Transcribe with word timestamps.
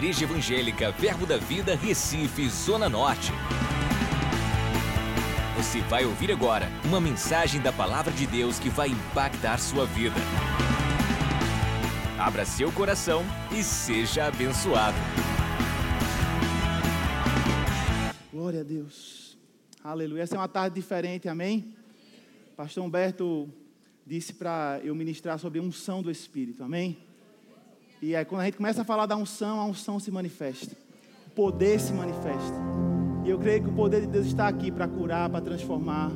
Igreja 0.00 0.24
Evangélica 0.24 0.90
Verbo 0.92 1.26
da 1.26 1.36
Vida, 1.36 1.76
Recife, 1.76 2.48
Zona 2.48 2.88
Norte. 2.88 3.32
Você 5.58 5.82
vai 5.82 6.06
ouvir 6.06 6.32
agora 6.32 6.70
uma 6.86 6.98
mensagem 6.98 7.60
da 7.60 7.70
Palavra 7.70 8.10
de 8.10 8.26
Deus 8.26 8.58
que 8.58 8.70
vai 8.70 8.88
impactar 8.88 9.58
sua 9.58 9.84
vida. 9.84 10.16
Abra 12.18 12.46
seu 12.46 12.72
coração 12.72 13.22
e 13.52 13.62
seja 13.62 14.24
abençoado. 14.24 14.96
Glória 18.32 18.60
a 18.60 18.64
Deus. 18.64 19.36
Aleluia. 19.84 20.22
Essa 20.22 20.34
é 20.34 20.38
uma 20.38 20.48
tarde 20.48 20.76
diferente, 20.76 21.28
amém? 21.28 21.76
Pastor 22.56 22.82
Humberto 22.82 23.52
disse 24.06 24.32
para 24.32 24.80
eu 24.82 24.94
ministrar 24.94 25.38
sobre 25.38 25.58
a 25.58 25.62
unção 25.62 26.02
do 26.02 26.10
Espírito, 26.10 26.64
amém? 26.64 27.09
E 28.02 28.16
aí, 28.16 28.24
quando 28.24 28.40
a 28.40 28.44
gente 28.46 28.56
começa 28.56 28.80
a 28.80 28.84
falar 28.84 29.04
da 29.04 29.14
unção, 29.14 29.60
a 29.60 29.66
unção 29.66 30.00
se 30.00 30.10
manifesta, 30.10 30.74
o 31.26 31.30
poder 31.32 31.78
se 31.78 31.92
manifesta. 31.92 32.56
E 33.26 33.28
eu 33.28 33.38
creio 33.38 33.62
que 33.62 33.68
o 33.68 33.72
poder 33.74 34.00
de 34.00 34.06
Deus 34.06 34.24
está 34.24 34.48
aqui 34.48 34.70
para 34.70 34.88
curar, 34.88 35.28
para 35.28 35.42
transformar, 35.42 36.10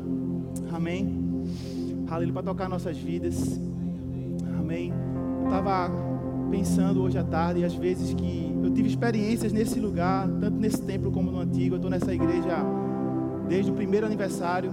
amém? 0.72 1.44
Aleluia, 2.08 2.32
para 2.32 2.42
tocar 2.42 2.70
nossas 2.70 2.96
vidas, 2.96 3.60
amém? 4.58 4.94
Eu 5.40 5.44
estava 5.44 5.90
pensando 6.50 7.02
hoje 7.02 7.18
à 7.18 7.24
tarde, 7.24 7.60
e 7.60 7.64
às 7.66 7.74
vezes 7.74 8.14
que 8.14 8.58
eu 8.62 8.70
tive 8.70 8.88
experiências 8.88 9.52
nesse 9.52 9.78
lugar, 9.78 10.26
tanto 10.40 10.56
nesse 10.56 10.80
templo 10.80 11.12
como 11.12 11.30
no 11.30 11.40
antigo. 11.40 11.74
Eu 11.74 11.76
estou 11.76 11.90
nessa 11.90 12.14
igreja 12.14 12.64
desde 13.46 13.70
o 13.70 13.74
primeiro 13.74 14.06
aniversário, 14.06 14.72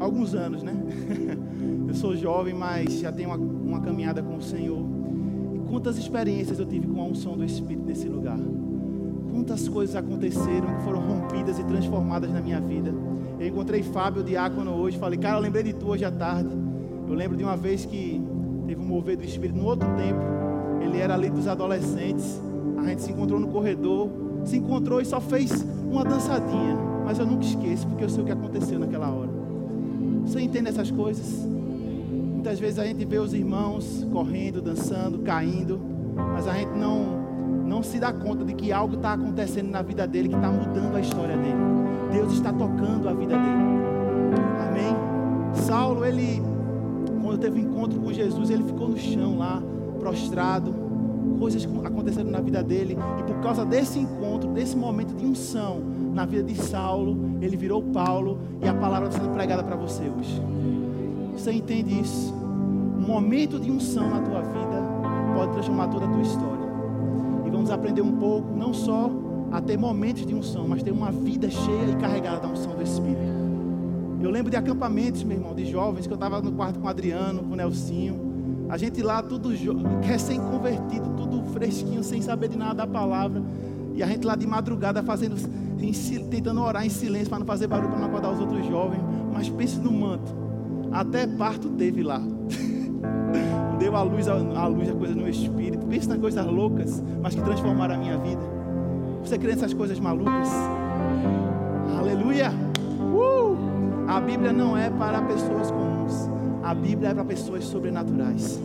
alguns 0.00 0.34
anos, 0.34 0.62
né? 0.62 0.72
Eu 1.86 1.94
sou 1.94 2.16
jovem, 2.16 2.54
mas 2.54 3.00
já 3.00 3.12
tenho 3.12 3.28
uma, 3.28 3.36
uma 3.36 3.80
caminhada 3.82 4.22
com 4.22 4.36
o 4.36 4.42
Senhor. 4.42 4.99
Quantas 5.70 5.96
experiências 5.96 6.58
eu 6.58 6.66
tive 6.66 6.88
com 6.88 7.00
a 7.00 7.04
unção 7.04 7.36
do 7.36 7.44
Espírito 7.44 7.86
nesse 7.86 8.08
lugar. 8.08 8.38
Quantas 9.32 9.68
coisas 9.68 9.94
aconteceram 9.94 10.66
que 10.76 10.82
foram 10.82 11.00
rompidas 11.00 11.60
e 11.60 11.64
transformadas 11.64 12.32
na 12.32 12.40
minha 12.40 12.60
vida. 12.60 12.92
Eu 13.38 13.46
encontrei 13.46 13.80
Fábio, 13.80 14.24
diácono, 14.24 14.72
hoje. 14.72 14.98
Falei, 14.98 15.16
cara, 15.16 15.38
eu 15.38 15.40
lembrei 15.40 15.62
de 15.62 15.72
tu 15.72 15.86
hoje 15.86 16.04
à 16.04 16.10
tarde. 16.10 16.50
Eu 17.08 17.14
lembro 17.14 17.36
de 17.36 17.44
uma 17.44 17.56
vez 17.56 17.86
que 17.86 18.20
teve 18.66 18.80
um 18.80 18.84
mover 18.84 19.16
do 19.16 19.24
Espírito 19.24 19.56
no 19.56 19.64
outro 19.64 19.88
tempo. 19.96 20.20
Ele 20.82 20.98
era 20.98 21.14
ali 21.14 21.30
dos 21.30 21.46
adolescentes. 21.46 22.42
A 22.76 22.84
gente 22.84 23.02
se 23.02 23.12
encontrou 23.12 23.38
no 23.38 23.46
corredor. 23.46 24.10
Se 24.44 24.56
encontrou 24.56 25.00
e 25.00 25.04
só 25.04 25.20
fez 25.20 25.64
uma 25.88 26.04
dançadinha. 26.04 26.76
Mas 27.04 27.20
eu 27.20 27.26
nunca 27.26 27.44
esqueço, 27.44 27.86
porque 27.86 28.02
eu 28.02 28.08
sei 28.08 28.22
o 28.24 28.26
que 28.26 28.32
aconteceu 28.32 28.78
naquela 28.78 29.08
hora. 29.08 29.30
Você 30.26 30.40
entende 30.40 30.68
essas 30.68 30.90
coisas? 30.90 31.48
Muitas 32.40 32.58
vezes 32.58 32.78
a 32.78 32.86
gente 32.86 33.04
vê 33.04 33.18
os 33.18 33.34
irmãos 33.34 34.02
correndo, 34.10 34.62
dançando, 34.62 35.18
caindo, 35.18 35.78
mas 36.16 36.48
a 36.48 36.54
gente 36.54 36.70
não 36.70 37.20
não 37.66 37.82
se 37.82 37.98
dá 37.98 38.14
conta 38.14 38.46
de 38.46 38.54
que 38.54 38.72
algo 38.72 38.94
está 38.94 39.12
acontecendo 39.12 39.68
na 39.70 39.82
vida 39.82 40.06
dele 40.06 40.30
que 40.30 40.34
está 40.34 40.50
mudando 40.50 40.96
a 40.96 41.00
história 41.02 41.36
dele. 41.36 41.58
Deus 42.10 42.32
está 42.32 42.50
tocando 42.50 43.10
a 43.10 43.12
vida 43.12 43.36
dele. 43.36 43.62
Amém. 44.66 44.96
Saulo, 45.52 46.02
ele 46.02 46.42
quando 47.22 47.38
teve 47.38 47.60
encontro 47.60 48.00
com 48.00 48.10
Jesus, 48.10 48.48
ele 48.48 48.64
ficou 48.64 48.88
no 48.88 48.96
chão 48.96 49.36
lá, 49.36 49.62
prostrado. 49.98 50.74
Coisas 51.38 51.68
aconteceram 51.84 52.30
na 52.30 52.40
vida 52.40 52.62
dele 52.62 52.96
e 53.18 53.22
por 53.22 53.38
causa 53.42 53.66
desse 53.66 53.98
encontro, 53.98 54.50
desse 54.50 54.74
momento 54.74 55.14
de 55.14 55.26
unção 55.26 55.82
na 56.14 56.24
vida 56.24 56.42
de 56.42 56.54
Saulo, 56.54 57.36
ele 57.42 57.54
virou 57.54 57.82
Paulo 57.82 58.38
e 58.62 58.66
a 58.66 58.72
palavra 58.72 59.10
está 59.10 59.20
sendo 59.20 59.34
pregada 59.34 59.62
para 59.62 59.76
você 59.76 60.04
hoje. 60.04 60.40
Você 61.40 61.52
entende 61.52 61.98
isso? 61.98 62.34
Um 62.34 63.06
momento 63.06 63.58
de 63.58 63.70
unção 63.70 64.10
na 64.10 64.20
tua 64.20 64.42
vida 64.42 64.84
pode 65.34 65.52
transformar 65.52 65.88
toda 65.88 66.04
a 66.04 66.08
tua 66.08 66.20
história. 66.20 66.68
E 67.46 67.50
vamos 67.50 67.70
aprender 67.70 68.02
um 68.02 68.12
pouco, 68.18 68.54
não 68.54 68.74
só 68.74 69.10
a 69.50 69.58
ter 69.58 69.78
momentos 69.78 70.26
de 70.26 70.34
unção, 70.34 70.68
mas 70.68 70.82
ter 70.82 70.90
uma 70.90 71.10
vida 71.10 71.48
cheia 71.48 71.92
e 71.92 71.96
carregada 71.96 72.40
da 72.40 72.48
unção 72.48 72.74
do 72.74 72.82
Espírito. 72.82 73.22
Eu 74.20 74.30
lembro 74.30 74.50
de 74.50 74.56
acampamentos, 74.58 75.24
meu 75.24 75.38
irmão, 75.38 75.54
de 75.54 75.64
jovens, 75.64 76.06
que 76.06 76.12
eu 76.12 76.16
estava 76.16 76.42
no 76.42 76.52
quarto 76.52 76.78
com 76.78 76.86
o 76.86 76.90
Adriano, 76.90 77.42
com 77.42 77.54
o 77.54 77.56
Nelsinho. 77.56 78.66
A 78.68 78.76
gente 78.76 79.00
lá, 79.00 79.22
tudo 79.22 79.48
recém-convertido, 80.02 81.08
tudo 81.16 81.42
fresquinho, 81.54 82.04
sem 82.04 82.20
saber 82.20 82.48
de 82.48 82.58
nada 82.58 82.74
da 82.74 82.86
palavra. 82.86 83.42
E 83.94 84.02
a 84.02 84.06
gente 84.06 84.26
lá 84.26 84.36
de 84.36 84.46
madrugada 84.46 85.02
fazendo, 85.02 85.36
tentando 86.30 86.60
orar 86.60 86.84
em 86.84 86.90
silêncio 86.90 87.30
para 87.30 87.38
não 87.38 87.46
fazer 87.46 87.66
barulho, 87.66 87.88
para 87.88 87.98
não 87.98 88.08
acordar 88.08 88.30
os 88.30 88.40
outros 88.40 88.66
jovens. 88.66 89.00
Mas 89.32 89.48
pense 89.48 89.78
no 89.80 89.90
manto. 89.90 90.39
Até 90.92 91.26
parto 91.26 91.68
teve 91.70 92.02
lá. 92.02 92.20
Deu 93.78 93.96
a 93.96 94.02
luz, 94.02 94.28
a, 94.28 94.66
luz 94.66 94.90
a 94.90 94.94
coisa 94.94 95.14
no 95.14 95.28
espírito. 95.28 95.86
Pensa 95.86 96.10
nas 96.10 96.18
coisas 96.18 96.46
loucas, 96.46 97.02
mas 97.22 97.34
que 97.34 97.40
transformaram 97.40 97.94
a 97.94 97.98
minha 97.98 98.18
vida. 98.18 98.42
Você 99.24 99.38
crê 99.38 99.52
nessas 99.52 99.72
coisas 99.72 99.98
malucas? 99.98 100.48
Aleluia! 101.98 102.50
Uh! 103.00 103.56
A 104.08 104.20
Bíblia 104.20 104.52
não 104.52 104.76
é 104.76 104.90
para 104.90 105.22
pessoas 105.22 105.70
comuns. 105.70 106.28
A 106.62 106.74
Bíblia 106.74 107.10
é 107.10 107.14
para 107.14 107.24
pessoas 107.24 107.64
sobrenaturais. 107.64 108.60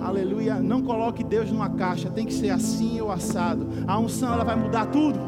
Aleluia. 0.00 0.56
Não 0.56 0.82
coloque 0.82 1.22
Deus 1.22 1.52
numa 1.52 1.68
caixa. 1.68 2.08
Tem 2.10 2.24
que 2.24 2.32
ser 2.32 2.50
assim 2.50 3.00
ou 3.00 3.12
assado. 3.12 3.68
A 3.86 3.98
unção 3.98 4.32
ela 4.32 4.44
vai 4.44 4.56
mudar 4.56 4.86
tudo. 4.86 5.18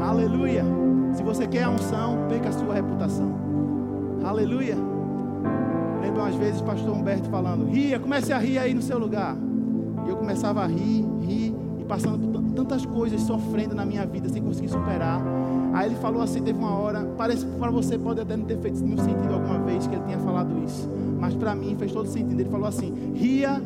Aleluia. 0.00 0.64
Se 1.12 1.22
você 1.22 1.46
quer 1.46 1.64
a 1.64 1.70
unção, 1.70 2.26
perca 2.28 2.48
a 2.48 2.52
sua 2.52 2.74
reputação. 2.74 3.51
Aleluia. 4.24 4.76
Lembro 6.00 6.22
umas 6.22 6.34
vezes 6.36 6.60
o 6.60 6.64
pastor 6.64 6.94
Humberto 6.94 7.28
falando: 7.28 7.66
ria, 7.66 7.98
comece 7.98 8.32
a 8.32 8.38
rir 8.38 8.58
aí 8.58 8.72
no 8.72 8.82
seu 8.82 8.98
lugar. 8.98 9.36
E 10.06 10.08
eu 10.08 10.16
começava 10.16 10.62
a 10.62 10.66
rir, 10.66 11.04
rir, 11.20 11.54
e 11.78 11.84
passando 11.84 12.18
por 12.18 12.42
tantas 12.54 12.86
coisas, 12.86 13.20
sofrendo 13.22 13.74
na 13.74 13.84
minha 13.84 14.06
vida, 14.06 14.28
sem 14.28 14.42
conseguir 14.42 14.68
superar. 14.68 15.20
Aí 15.74 15.86
ele 15.86 15.96
falou 15.96 16.22
assim: 16.22 16.42
teve 16.42 16.58
uma 16.58 16.76
hora, 16.76 17.04
parece 17.16 17.44
que 17.44 17.56
para 17.56 17.70
você 17.70 17.98
pode 17.98 18.20
até 18.20 18.36
não 18.36 18.44
ter 18.44 18.58
feito 18.58 18.82
nenhum 18.82 18.98
sentido 18.98 19.34
alguma 19.34 19.58
vez 19.60 19.86
que 19.86 19.94
ele 19.94 20.04
tenha 20.04 20.18
falado 20.18 20.56
isso, 20.64 20.88
mas 21.18 21.34
para 21.34 21.54
mim 21.54 21.74
fez 21.76 21.92
todo 21.92 22.08
sentido. 22.08 22.40
Ele 22.40 22.50
falou 22.50 22.68
assim: 22.68 23.12
ria 23.14 23.60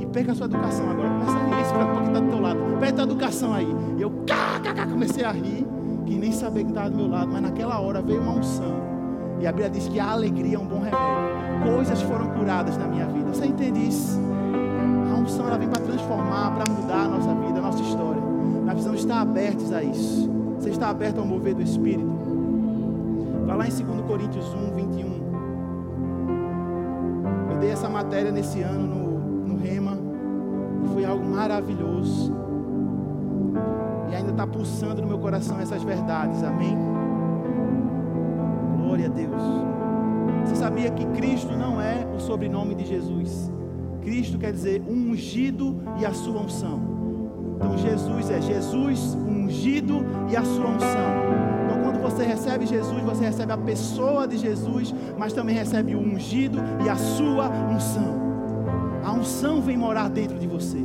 e 0.00 0.06
perca 0.06 0.32
a 0.32 0.34
sua 0.34 0.46
educação 0.46 0.88
agora. 0.88 1.08
Começa 1.08 1.36
a 1.36 1.44
rir, 1.44 1.60
esse 1.62 1.72
preocupa 1.72 2.00
que 2.00 2.06
está 2.08 2.20
do 2.20 2.28
teu 2.30 2.40
lado, 2.40 2.58
perde 2.80 3.00
a 3.00 3.04
educação 3.04 3.52
aí. 3.52 3.68
E 3.98 4.02
eu 4.02 4.10
cá, 4.26 4.58
cá, 4.62 4.72
cá, 4.72 4.86
comecei 4.86 5.24
a 5.24 5.32
rir, 5.32 5.66
que 6.06 6.16
nem 6.16 6.32
sabia 6.32 6.64
que 6.64 6.70
estava 6.70 6.90
do 6.90 6.96
meu 6.96 7.08
lado, 7.08 7.30
mas 7.30 7.42
naquela 7.42 7.78
hora 7.78 8.00
veio 8.00 8.22
uma 8.22 8.32
unção 8.32 8.91
e 9.42 9.46
a 9.46 9.50
Bíblia 9.50 9.68
diz 9.68 9.88
que 9.88 9.98
a 9.98 10.12
alegria 10.12 10.54
é 10.54 10.58
um 10.58 10.64
bom 10.64 10.76
remédio. 10.76 10.98
Coisas 11.64 12.00
foram 12.02 12.28
curadas 12.28 12.76
na 12.76 12.86
minha 12.86 13.06
vida. 13.06 13.28
Você 13.34 13.44
entende 13.44 13.88
isso? 13.88 14.16
A 15.12 15.18
unção 15.18 15.48
ela 15.48 15.58
vem 15.58 15.68
para 15.68 15.82
transformar, 15.82 16.52
para 16.52 16.72
mudar 16.72 17.06
a 17.06 17.08
nossa 17.08 17.34
vida, 17.34 17.58
a 17.58 17.62
nossa 17.62 17.82
história. 17.82 18.22
Nós 18.22 18.70
precisamos 18.70 19.00
estar 19.00 19.20
abertos 19.20 19.72
a 19.72 19.82
isso. 19.82 20.30
Você 20.60 20.70
está 20.70 20.90
aberto 20.90 21.18
ao 21.18 21.26
mover 21.26 21.56
do 21.56 21.62
Espírito? 21.62 22.08
Vai 23.44 23.56
lá 23.56 23.66
em 23.66 23.70
2 23.70 23.82
Coríntios 24.06 24.46
1, 24.54 24.74
21. 24.76 25.22
Eu 27.50 27.58
dei 27.58 27.70
essa 27.70 27.88
matéria 27.88 28.30
nesse 28.30 28.62
ano 28.62 28.86
no, 28.86 29.54
no 29.54 29.56
Rema. 29.60 29.98
E 30.84 30.88
foi 30.94 31.04
algo 31.04 31.24
maravilhoso. 31.24 32.32
E 34.08 34.14
ainda 34.14 34.30
está 34.30 34.46
pulsando 34.46 35.02
no 35.02 35.08
meu 35.08 35.18
coração 35.18 35.58
essas 35.58 35.82
verdades. 35.82 36.44
Amém? 36.44 37.01
Glória 39.02 39.06
a 39.06 39.08
Deus. 39.08 39.42
Você 40.44 40.56
sabia 40.56 40.90
que 40.90 41.04
Cristo 41.06 41.56
não 41.56 41.80
é 41.80 42.06
o 42.14 42.20
sobrenome 42.20 42.74
de 42.74 42.86
Jesus? 42.86 43.50
Cristo 44.00 44.38
quer 44.38 44.52
dizer 44.52 44.82
ungido 44.88 45.80
e 45.98 46.06
a 46.06 46.12
sua 46.12 46.40
unção. 46.40 46.80
Então 47.56 47.76
Jesus 47.78 48.30
é 48.30 48.40
Jesus, 48.40 49.14
ungido 49.14 50.04
e 50.30 50.36
a 50.36 50.44
sua 50.44 50.68
unção. 50.68 51.10
Então 51.64 51.82
quando 51.82 52.00
você 52.00 52.24
recebe 52.24 52.66
Jesus, 52.66 53.02
você 53.02 53.24
recebe 53.24 53.52
a 53.52 53.58
pessoa 53.58 54.26
de 54.26 54.38
Jesus, 54.38 54.94
mas 55.18 55.32
também 55.32 55.54
recebe 55.54 55.94
o 55.94 56.00
ungido 56.00 56.58
e 56.84 56.88
a 56.88 56.96
sua 56.96 57.48
unção. 57.48 58.20
A 59.04 59.12
unção 59.12 59.60
vem 59.60 59.76
morar 59.76 60.10
dentro 60.10 60.38
de 60.38 60.46
você. 60.46 60.78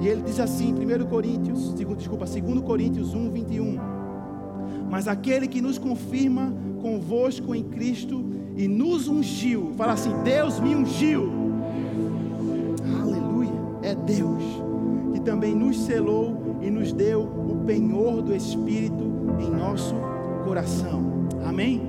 E 0.00 0.06
ele 0.06 0.22
diz 0.22 0.38
assim, 0.38 0.72
1 0.74 1.06
Coríntios, 1.06 1.74
desculpa, 1.74 2.26
2 2.26 2.60
Coríntios 2.62 3.14
1, 3.14 3.30
21. 3.30 3.78
Mas 4.90 5.08
aquele 5.08 5.46
que 5.46 5.60
nos 5.60 5.78
confirma 5.78 6.52
convosco 6.82 7.54
em 7.54 7.62
Cristo 7.62 8.24
e 8.56 8.66
nos 8.66 9.08
ungiu. 9.08 9.72
Fala 9.76 9.92
assim: 9.92 10.12
Deus 10.24 10.58
me 10.58 10.74
ungiu. 10.74 11.30
Aleluia. 13.00 13.52
É 13.82 13.94
Deus 13.94 14.42
que 15.14 15.20
também 15.20 15.54
nos 15.54 15.78
selou 15.78 16.58
e 16.60 16.70
nos 16.70 16.92
deu 16.92 17.22
o 17.22 17.62
penhor 17.64 18.20
do 18.20 18.34
Espírito 18.34 19.12
em 19.38 19.50
nosso 19.50 19.94
coração. 20.44 21.28
Amém? 21.46 21.80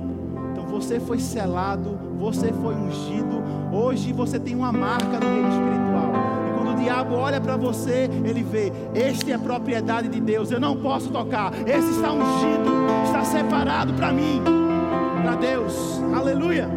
Então 0.52 0.66
você 0.66 1.00
foi 1.00 1.18
selado, 1.18 1.98
você 2.18 2.52
foi 2.52 2.74
ungido. 2.74 3.42
Hoje 3.72 4.12
você 4.12 4.38
tem 4.38 4.54
uma 4.54 4.72
marca 4.72 5.18
no 5.18 5.26
reino 5.26 5.48
espiritual. 5.48 6.12
E 6.48 6.56
quando 6.56 6.78
o 6.78 6.82
diabo 6.82 7.14
olha 7.16 7.40
para 7.40 7.56
você, 7.56 8.08
ele 8.24 8.42
vê: 8.42 8.72
Este 8.94 9.32
é 9.32 9.38
propriedade 9.38 10.08
de 10.08 10.20
Deus, 10.20 10.50
eu 10.52 10.60
não 10.60 10.76
posso 10.76 11.10
tocar. 11.10 11.52
Esse 11.66 11.90
está 11.90 12.12
ungido, 12.12 12.70
está 13.06 13.24
separado 13.24 13.92
para 13.94 14.12
mim 14.12 14.63
para 15.24 15.36
Deus. 15.36 16.02
Aleluia. 16.14 16.68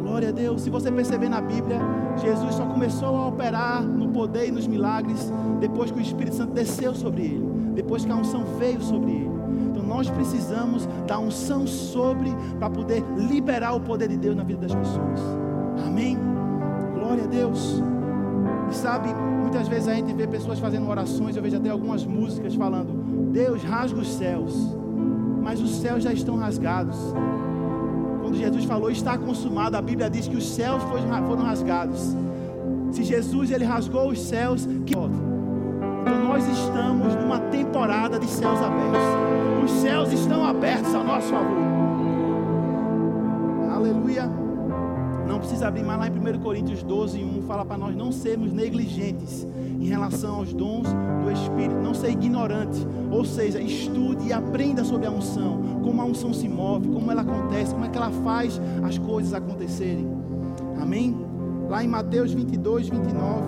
Glória 0.00 0.30
a 0.30 0.32
Deus. 0.32 0.62
Se 0.62 0.70
você 0.70 0.90
perceber 0.90 1.28
na 1.28 1.42
Bíblia, 1.42 1.78
Jesus 2.16 2.54
só 2.54 2.64
começou 2.64 3.14
a 3.14 3.28
operar 3.28 3.82
no 3.82 4.08
poder 4.08 4.48
e 4.48 4.50
nos 4.50 4.66
milagres 4.66 5.30
depois 5.60 5.90
que 5.90 5.98
o 5.98 6.00
Espírito 6.00 6.36
Santo 6.36 6.54
desceu 6.54 6.94
sobre 6.94 7.22
ele, 7.22 7.46
depois 7.74 8.04
que 8.04 8.10
a 8.10 8.16
unção 8.16 8.44
veio 8.58 8.80
sobre 8.80 9.10
ele. 9.10 9.30
Então 9.70 9.82
nós 9.82 10.08
precisamos 10.08 10.88
da 11.06 11.18
unção 11.18 11.66
sobre 11.66 12.30
para 12.58 12.70
poder 12.70 13.04
liberar 13.18 13.74
o 13.74 13.80
poder 13.80 14.08
de 14.08 14.16
Deus 14.16 14.34
na 14.34 14.42
vida 14.42 14.66
das 14.66 14.74
pessoas. 14.74 15.20
Amém? 15.86 16.18
Glória 16.94 17.24
a 17.24 17.26
Deus. 17.26 17.82
E 18.70 18.74
sabe, 18.74 19.12
muitas 19.42 19.68
vezes 19.68 19.86
a 19.86 19.94
gente 19.94 20.14
vê 20.14 20.26
pessoas 20.26 20.58
fazendo 20.58 20.88
orações, 20.88 21.36
eu 21.36 21.42
vejo 21.42 21.58
até 21.58 21.68
algumas 21.68 22.06
músicas 22.06 22.54
falando: 22.54 23.30
Deus 23.32 23.62
rasga 23.62 24.00
os 24.00 24.08
céus, 24.08 24.74
mas 25.42 25.60
os 25.60 25.80
céus 25.80 26.02
já 26.02 26.12
estão 26.12 26.36
rasgados. 26.36 26.96
Quando 28.20 28.36
Jesus 28.36 28.64
falou 28.64 28.90
está 28.90 29.18
consumado, 29.18 29.76
a 29.76 29.82
Bíblia 29.82 30.08
diz 30.08 30.28
que 30.28 30.36
os 30.36 30.48
céus 30.48 30.82
foram 30.82 31.42
rasgados. 31.42 32.16
Se 32.92 33.02
Jesus 33.02 33.50
ele 33.50 33.64
rasgou 33.64 34.10
os 34.10 34.20
céus, 34.20 34.66
que 34.86 34.94
então 34.94 35.10
nós 36.24 36.46
estamos 36.46 37.14
numa 37.16 37.38
temporada 37.38 38.18
de 38.18 38.26
céus 38.26 38.60
abertos. 38.60 39.64
Os 39.64 39.70
céus 39.70 40.12
estão 40.12 40.44
abertos 40.44 40.94
a 40.94 41.02
nosso 41.02 41.28
favor. 41.28 41.58
Aleluia. 43.74 44.41
Precisa 45.62 45.80
abrir 45.80 45.84
mais 45.84 46.00
lá 46.00 46.08
em 46.08 46.36
1 46.38 46.40
Coríntios 46.40 46.82
12, 46.82 47.22
1, 47.22 47.42
fala 47.42 47.64
para 47.64 47.78
nós 47.78 47.94
não 47.94 48.10
sermos 48.10 48.52
negligentes 48.52 49.46
em 49.80 49.84
relação 49.84 50.34
aos 50.34 50.52
dons 50.52 50.88
do 51.22 51.30
Espírito, 51.30 51.76
não 51.76 51.94
ser 51.94 52.10
ignorante, 52.10 52.84
ou 53.12 53.24
seja, 53.24 53.60
estude 53.60 54.26
e 54.26 54.32
aprenda 54.32 54.82
sobre 54.82 55.06
a 55.06 55.10
unção, 55.12 55.62
como 55.84 56.02
a 56.02 56.04
unção 56.04 56.34
se 56.34 56.48
move, 56.48 56.88
como 56.88 57.08
ela 57.12 57.22
acontece, 57.22 57.72
como 57.72 57.84
é 57.84 57.88
que 57.88 57.96
ela 57.96 58.10
faz 58.10 58.60
as 58.82 58.98
coisas 58.98 59.32
acontecerem. 59.32 60.04
Amém? 60.80 61.16
Lá 61.70 61.84
em 61.84 61.86
Mateus 61.86 62.32
22, 62.32 62.88
29, 62.88 63.42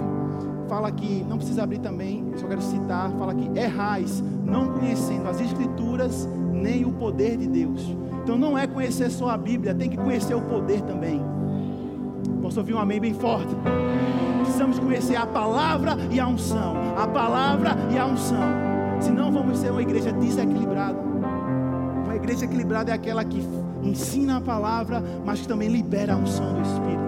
fala 0.68 0.92
que, 0.92 1.24
não 1.24 1.36
precisa 1.36 1.64
abrir 1.64 1.80
também, 1.80 2.24
só 2.36 2.46
quero 2.46 2.62
citar, 2.62 3.10
fala 3.18 3.34
que 3.34 3.58
errais, 3.58 4.22
não 4.44 4.68
conhecendo 4.68 5.26
as 5.26 5.40
Escrituras 5.40 6.28
nem 6.52 6.84
o 6.84 6.92
poder 6.92 7.36
de 7.36 7.48
Deus. 7.48 7.82
Então 8.22 8.38
não 8.38 8.56
é 8.56 8.68
conhecer 8.68 9.10
só 9.10 9.30
a 9.30 9.36
Bíblia, 9.36 9.74
tem 9.74 9.90
que 9.90 9.96
conhecer 9.96 10.36
o 10.36 10.42
poder 10.42 10.80
também. 10.82 11.20
Posso 12.44 12.60
ouvir 12.60 12.74
um 12.74 12.78
amém 12.78 13.00
bem 13.00 13.14
forte? 13.14 13.56
Precisamos 14.42 14.78
conhecer 14.78 15.16
a 15.16 15.24
palavra 15.24 15.96
e 16.10 16.20
a 16.20 16.26
unção. 16.26 16.76
A 16.94 17.08
palavra 17.08 17.74
e 17.90 17.96
a 17.96 18.04
unção. 18.04 18.38
Senão 19.00 19.32
vamos 19.32 19.60
ser 19.60 19.70
uma 19.70 19.80
igreja 19.80 20.12
desequilibrada. 20.12 20.98
Uma 22.04 22.14
igreja 22.14 22.44
equilibrada 22.44 22.90
é 22.90 22.94
aquela 22.94 23.24
que 23.24 23.42
ensina 23.82 24.36
a 24.36 24.40
palavra, 24.42 25.02
mas 25.24 25.40
que 25.40 25.48
também 25.48 25.70
libera 25.70 26.12
a 26.12 26.16
unção 26.16 26.52
do 26.52 26.60
Espírito. 26.60 27.02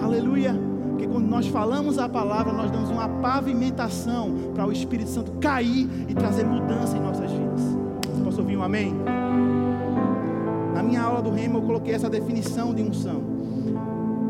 Aleluia. 0.00 0.54
Porque 0.90 1.08
quando 1.08 1.26
nós 1.26 1.48
falamos 1.48 1.98
a 1.98 2.08
palavra, 2.08 2.52
nós 2.52 2.70
damos 2.70 2.88
uma 2.88 3.08
pavimentação 3.08 4.52
para 4.54 4.64
o 4.64 4.70
Espírito 4.70 5.10
Santo 5.10 5.32
cair 5.40 5.88
e 6.08 6.14
trazer 6.14 6.44
mudança 6.44 6.96
em 6.96 7.00
nossas 7.00 7.32
vidas. 7.32 7.62
Posso 8.22 8.42
ouvir 8.42 8.56
um 8.56 8.62
amém? 8.62 8.94
Na 10.72 10.84
minha 10.84 11.02
aula 11.02 11.20
do 11.20 11.32
Remo, 11.32 11.58
eu 11.58 11.62
coloquei 11.62 11.92
essa 11.92 12.08
definição 12.08 12.72
de 12.72 12.82
unção. 12.82 13.35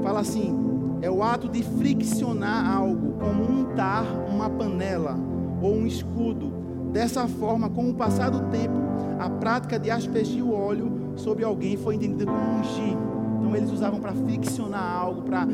Fala 0.06 0.20
assim: 0.20 0.54
é 1.02 1.10
o 1.10 1.20
ato 1.20 1.48
de 1.48 1.64
friccionar 1.64 2.76
algo, 2.76 3.14
como 3.18 3.42
untar 3.42 4.04
uma 4.32 4.48
panela 4.48 5.18
ou 5.60 5.74
um 5.74 5.84
escudo. 5.84 6.54
Dessa 6.92 7.26
forma, 7.26 7.68
com 7.68 7.90
o 7.90 7.94
passar 7.94 8.30
do 8.30 8.48
tempo, 8.48 8.78
a 9.18 9.28
prática 9.28 9.80
de 9.80 9.90
aspergir 9.90 10.44
o 10.44 10.54
óleo 10.54 11.12
sobre 11.16 11.44
alguém 11.44 11.76
foi 11.76 11.96
entendida 11.96 12.24
como 12.24 12.60
ungir. 12.60 12.96
Então, 13.40 13.56
eles 13.56 13.72
usavam 13.72 13.98
para 13.98 14.12
friccionar 14.12 14.96
algo, 14.96 15.22
para 15.22 15.48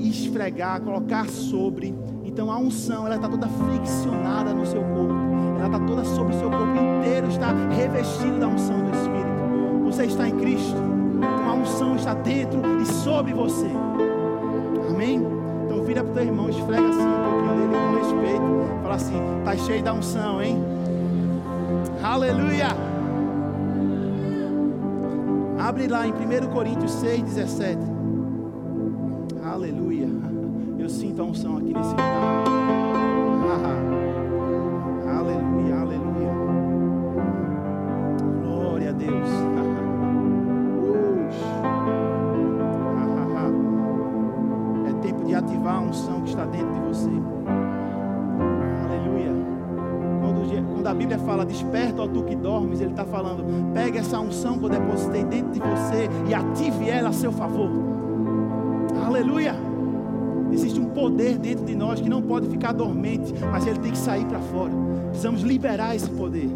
esfregar, 0.00 0.80
colocar 0.80 1.28
sobre. 1.28 1.94
Então 2.24 2.50
a 2.50 2.58
unção, 2.58 3.06
ela 3.06 3.14
está 3.14 3.28
toda 3.28 3.46
friccionada 3.46 4.52
no 4.52 4.66
seu 4.66 4.82
corpo. 4.82 5.14
Ela 5.58 5.66
está 5.66 5.78
toda 5.78 6.04
sobre 6.04 6.34
o 6.34 6.38
seu 6.40 6.50
corpo 6.50 6.76
inteiro, 6.98 7.28
está 7.28 7.52
revestido 7.68 8.40
da 8.40 8.48
unção 8.48 8.82
do 8.82 8.90
Espírito. 8.90 9.84
Você 9.84 10.06
está 10.06 10.28
em 10.28 10.36
Cristo. 10.38 10.91
Unção 11.62 11.94
está 11.94 12.12
dentro 12.12 12.60
e 12.80 12.86
sobre 12.86 13.32
você. 13.32 13.70
Amém? 14.90 15.22
Então 15.64 15.82
vira 15.84 16.02
para 16.02 16.10
o 16.10 16.14
teu 16.14 16.24
irmão, 16.24 16.48
esfrega 16.48 16.88
assim 16.88 17.06
um 17.06 17.22
pouquinho 17.22 17.56
dele 17.56 17.72
com 17.72 17.94
respeito. 17.98 18.82
Fala 18.82 18.94
assim, 18.96 19.14
tá 19.44 19.56
cheio 19.56 19.82
da 19.82 19.92
unção, 19.92 20.42
hein? 20.42 20.58
Aleluia! 22.02 22.66
Abre 25.56 25.86
lá 25.86 26.04
em 26.04 26.10
1 26.10 26.48
Coríntios 26.52 26.90
6, 26.94 27.22
17. 27.22 27.78
Aleluia. 29.44 30.08
Eu 30.76 30.88
sinto 30.88 31.22
a 31.22 31.24
unção 31.24 31.58
aqui 31.58 31.72
nesse 31.72 31.90
lugar. 31.90 32.11
Desperta, 51.52 52.02
ó 52.02 52.08
tu 52.08 52.22
que 52.24 52.34
dormes, 52.34 52.80
ele 52.80 52.90
está 52.90 53.04
falando, 53.04 53.44
pegue 53.74 53.98
essa 53.98 54.18
unção 54.18 54.58
que 54.58 54.64
eu 54.64 54.70
depositei 54.70 55.22
dentro 55.24 55.52
de 55.52 55.60
você 55.60 56.08
e 56.28 56.34
ative 56.34 56.88
ela 56.88 57.10
a 57.10 57.12
seu 57.12 57.30
favor. 57.30 57.70
Aleluia. 59.06 59.54
Existe 60.50 60.80
um 60.80 60.86
poder 60.86 61.38
dentro 61.38 61.64
de 61.64 61.74
nós 61.74 62.00
que 62.00 62.08
não 62.08 62.20
pode 62.20 62.48
ficar 62.48 62.72
dormente, 62.72 63.32
mas 63.50 63.66
ele 63.66 63.78
tem 63.78 63.92
que 63.92 63.98
sair 63.98 64.24
para 64.26 64.38
fora. 64.40 64.72
Precisamos 65.08 65.42
liberar 65.42 65.94
esse 65.94 66.10
poder. 66.10 66.48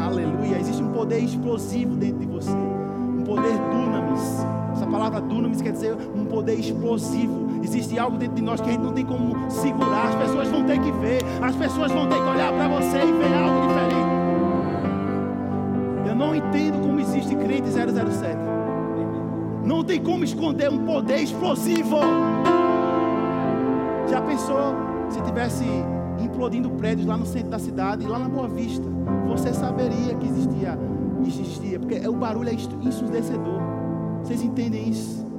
Aleluia. 0.00 0.58
Existe 0.58 0.82
um 0.82 0.92
poder 0.92 1.18
explosivo 1.18 1.96
dentro 1.96 2.18
de 2.18 2.26
você. 2.26 2.50
Um 2.50 3.22
poder 3.24 3.52
dunamis. 3.52 4.46
Essa 4.72 4.86
palavra 4.86 5.20
dunamis 5.20 5.62
quer 5.62 5.72
dizer 5.72 5.96
um 6.14 6.26
poder 6.26 6.54
explosivo. 6.54 7.49
Existe 7.62 7.98
algo 7.98 8.16
dentro 8.16 8.36
de 8.36 8.42
nós 8.42 8.60
que 8.60 8.68
a 8.68 8.72
gente 8.72 8.82
não 8.82 8.92
tem 8.92 9.04
como 9.04 9.50
segurar. 9.50 10.08
As 10.08 10.14
pessoas 10.14 10.48
vão 10.48 10.64
ter 10.64 10.80
que 10.80 10.92
ver. 10.92 11.20
As 11.42 11.54
pessoas 11.54 11.92
vão 11.92 12.08
ter 12.08 12.16
que 12.16 12.28
olhar 12.28 12.52
para 12.52 12.68
você 12.68 12.96
e 12.98 13.12
ver 13.12 13.34
algo 13.34 13.68
diferente. 13.68 14.10
Eu 16.08 16.14
não 16.14 16.34
entendo 16.34 16.80
como 16.80 16.98
existe 17.00 17.34
crente 17.36 17.68
007. 17.68 18.38
Não 19.64 19.84
tem 19.84 20.02
como 20.02 20.24
esconder 20.24 20.70
um 20.70 20.84
poder 20.84 21.18
explosivo. 21.18 21.98
Já 24.08 24.20
pensou 24.20 24.74
se 25.08 25.20
tivesse 25.22 25.64
implodindo 26.18 26.70
prédios 26.70 27.06
lá 27.06 27.16
no 27.16 27.26
centro 27.26 27.50
da 27.50 27.58
cidade, 27.58 28.06
lá 28.06 28.18
na 28.18 28.28
Boa 28.28 28.48
Vista? 28.48 28.84
Você 29.28 29.52
saberia 29.52 30.14
que 30.14 30.26
existia, 30.26 30.78
existia, 31.24 31.78
porque 31.78 32.06
o 32.08 32.14
barulho 32.14 32.48
é 32.48 32.54
ensurdecedor. 32.54 33.60
Vocês 34.22 34.42
entendem 34.42 34.88
isso? 34.88 35.29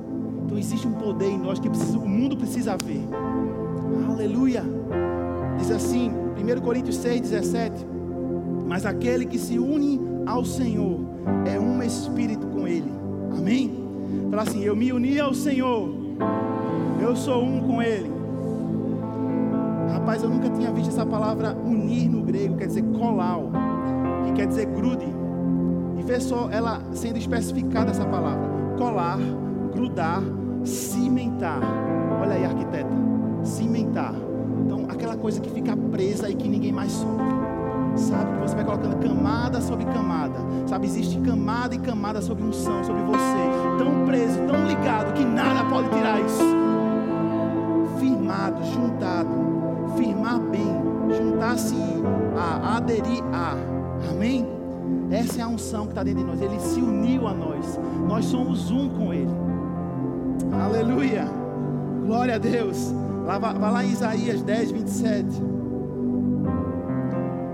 Então 0.51 0.59
existe 0.59 0.85
um 0.85 0.91
poder 0.91 1.29
em 1.29 1.37
nós 1.37 1.59
que 1.59 1.69
precisa, 1.69 1.97
o 1.97 2.05
mundo 2.05 2.35
precisa 2.35 2.75
ver. 2.75 3.07
Aleluia. 4.11 4.61
Diz 5.57 5.71
assim, 5.71 6.11
1 6.11 6.59
Coríntios 6.59 6.97
6, 6.97 7.21
17. 7.21 7.85
Mas 8.67 8.85
aquele 8.85 9.25
que 9.25 9.39
se 9.39 9.57
une 9.57 10.01
ao 10.25 10.43
Senhor 10.43 10.99
é 11.45 11.57
um 11.57 11.81
espírito 11.81 12.45
com 12.47 12.67
Ele. 12.67 12.91
Amém? 13.31 13.81
Fala 14.29 14.41
assim: 14.41 14.61
Eu 14.61 14.75
me 14.75 14.91
uni 14.91 15.21
ao 15.21 15.33
Senhor, 15.33 15.89
eu 17.01 17.15
sou 17.15 17.41
um 17.41 17.61
com 17.61 17.81
Ele. 17.81 18.11
Rapaz, 19.93 20.21
eu 20.21 20.29
nunca 20.29 20.49
tinha 20.49 20.69
visto 20.73 20.89
essa 20.89 21.05
palavra 21.05 21.55
unir 21.65 22.09
no 22.09 22.23
grego, 22.23 22.57
quer 22.57 22.67
dizer 22.67 22.83
colau, 22.99 23.51
que 24.25 24.33
quer 24.33 24.47
dizer 24.47 24.65
grude. 24.65 25.05
E 25.97 26.03
vê 26.03 26.19
só 26.19 26.49
ela 26.51 26.81
sendo 26.91 27.17
especificada 27.17 27.91
essa 27.91 28.03
palavra: 28.03 28.49
colar, 28.77 29.17
grudar, 29.73 30.21
cimentar. 30.63 31.59
Olha 32.21 32.33
aí, 32.33 32.45
arquiteta, 32.45 32.89
cimentar. 33.43 34.13
Então, 34.65 34.85
aquela 34.89 35.15
coisa 35.15 35.39
que 35.39 35.49
fica 35.49 35.75
presa 35.75 36.29
e 36.29 36.35
que 36.35 36.47
ninguém 36.47 36.71
mais 36.71 36.91
solta. 36.91 37.51
Sabe? 37.95 38.31
Que 38.33 38.39
você 38.39 38.55
vai 38.55 38.63
colocando 38.63 38.95
camada 38.97 39.59
sobre 39.61 39.85
camada. 39.85 40.39
Sabe? 40.67 40.87
Existe 40.87 41.19
camada 41.19 41.75
e 41.75 41.79
camada 41.79 42.21
sobre 42.21 42.43
unção, 42.43 42.83
sobre 42.83 43.01
você. 43.03 43.77
Tão 43.77 44.05
preso, 44.05 44.39
tão 44.47 44.65
ligado, 44.65 45.13
que 45.13 45.25
nada 45.25 45.67
pode 45.69 45.89
tirar 45.89 46.19
isso. 46.21 46.43
Firmado, 47.99 48.63
juntado. 48.65 49.29
Firmar 49.97 50.39
bem. 50.39 50.81
Juntar-se 51.17 51.75
a, 52.37 52.77
aderir 52.77 53.21
a. 53.33 53.55
Amém? 54.09 54.47
Essa 55.11 55.41
é 55.41 55.43
a 55.43 55.47
unção 55.47 55.83
que 55.83 55.91
está 55.91 56.03
dentro 56.03 56.21
de 56.21 56.27
nós. 56.27 56.41
Ele 56.41 56.59
se 56.59 56.79
uniu 56.79 57.27
a 57.27 57.33
nós. 57.33 57.77
Nós 58.07 58.25
somos 58.25 58.71
um 58.71 58.87
com 58.89 59.13
Ele. 59.13 59.50
Aleluia. 60.51 61.25
Glória 62.05 62.35
a 62.35 62.37
Deus. 62.37 62.93
vai 63.25 63.71
lá 63.71 63.85
em 63.85 63.91
Isaías 63.91 64.41
10, 64.41 64.71
27. 64.71 65.27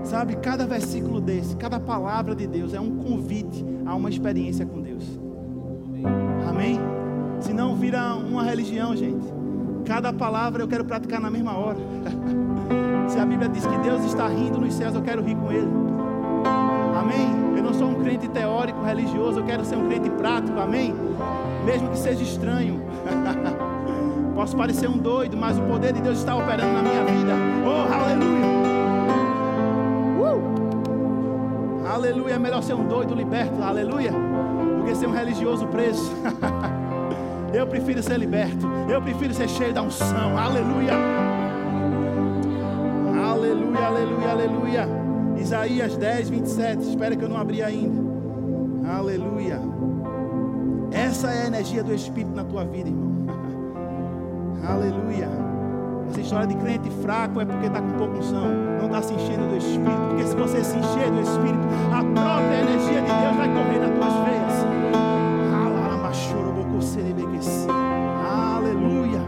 Sabe, 0.04 0.36
cada 0.36 0.66
versículo 0.66 1.20
desse, 1.20 1.54
cada 1.56 1.78
palavra 1.78 2.34
de 2.34 2.46
Deus 2.46 2.72
é 2.72 2.80
um 2.80 2.96
convite 2.96 3.64
a 3.84 3.94
uma 3.94 4.08
experiência 4.08 4.64
com 4.64 4.80
Deus. 4.80 5.04
Amém? 6.48 6.80
Senão 7.40 7.76
vira 7.76 8.14
uma 8.14 8.42
religião, 8.42 8.96
gente. 8.96 9.26
Cada 9.84 10.12
palavra 10.12 10.62
eu 10.62 10.68
quero 10.68 10.84
praticar 10.84 11.20
na 11.20 11.30
mesma 11.30 11.56
hora. 11.56 11.78
Se 13.08 13.18
a 13.18 13.26
Bíblia 13.26 13.48
diz 13.48 13.66
que 13.66 13.78
Deus 13.78 14.04
está 14.04 14.28
rindo 14.28 14.58
nos 14.58 14.74
céus, 14.74 14.94
eu 14.94 15.02
quero 15.02 15.22
rir 15.22 15.36
com 15.36 15.52
Ele. 15.52 15.68
Amém? 16.98 17.28
Eu 17.56 17.62
não 17.62 17.74
sou 17.74 17.88
um 17.88 18.02
crente 18.02 18.28
teórico, 18.28 18.82
religioso, 18.82 19.40
eu 19.40 19.44
quero 19.44 19.64
ser 19.64 19.76
um 19.76 19.88
crente 19.88 20.10
prático. 20.10 20.58
Amém? 20.58 20.94
Mesmo 21.64 21.90
que 21.90 21.98
seja 21.98 22.22
estranho. 22.22 22.82
Posso 24.34 24.56
parecer 24.56 24.88
um 24.88 24.98
doido, 24.98 25.36
mas 25.36 25.58
o 25.58 25.62
poder 25.62 25.92
de 25.92 26.00
Deus 26.00 26.18
está 26.18 26.36
operando 26.36 26.72
na 26.72 26.82
minha 26.82 27.04
vida. 27.04 27.32
Oh, 27.66 27.92
aleluia! 27.92 28.46
Uh! 30.20 31.88
Aleluia! 31.92 32.34
É 32.34 32.38
melhor 32.38 32.62
ser 32.62 32.74
um 32.74 32.86
doido 32.86 33.14
liberto, 33.14 33.62
aleluia, 33.62 34.12
do 34.12 34.84
que 34.84 34.94
ser 34.94 35.06
um 35.06 35.12
religioso 35.12 35.66
preso. 35.66 36.12
Eu 37.52 37.66
prefiro 37.66 38.02
ser 38.02 38.18
liberto. 38.18 38.66
Eu 38.88 39.00
prefiro 39.00 39.32
ser 39.32 39.48
cheio 39.48 39.72
da 39.72 39.82
unção. 39.82 40.36
Aleluia. 40.36 40.92
Aleluia, 43.24 43.86
aleluia, 43.86 44.30
aleluia. 44.30 44.88
Isaías 45.36 45.96
10, 45.96 46.28
27. 46.30 46.82
Espera 46.90 47.16
que 47.16 47.24
eu 47.24 47.28
não 47.28 47.38
abri 47.38 47.62
ainda. 47.62 48.06
Aleluia. 48.90 49.60
Essa 50.92 51.30
é 51.30 51.42
a 51.42 51.46
energia 51.46 51.82
do 51.82 51.94
Espírito 51.94 52.34
na 52.34 52.44
tua 52.44 52.64
vida, 52.64 52.88
irmão. 52.88 53.12
Aleluia. 54.66 55.28
Essa 56.10 56.20
história 56.20 56.46
de 56.46 56.54
crente 56.56 56.90
fraco 57.02 57.40
é 57.40 57.44
porque 57.44 57.66
está 57.66 57.80
com 57.80 57.90
pouca 57.98 58.18
unção. 58.18 58.48
Não 58.78 58.86
está 58.86 59.02
se 59.02 59.14
enchendo 59.14 59.48
do 59.48 59.56
Espírito. 59.56 60.08
Porque 60.08 60.24
se 60.24 60.36
você 60.36 60.64
se 60.64 60.78
encher 60.78 61.10
do 61.10 61.20
Espírito, 61.20 61.66
a 61.92 62.02
própria 62.02 62.60
energia 62.62 63.02
de 63.02 63.06
Deus 63.06 63.36
vai 63.36 63.48
correr 63.48 63.78
nas 63.80 63.98
tuas 63.98 64.14
veias. 64.24 64.38
Aleluia. 68.56 69.20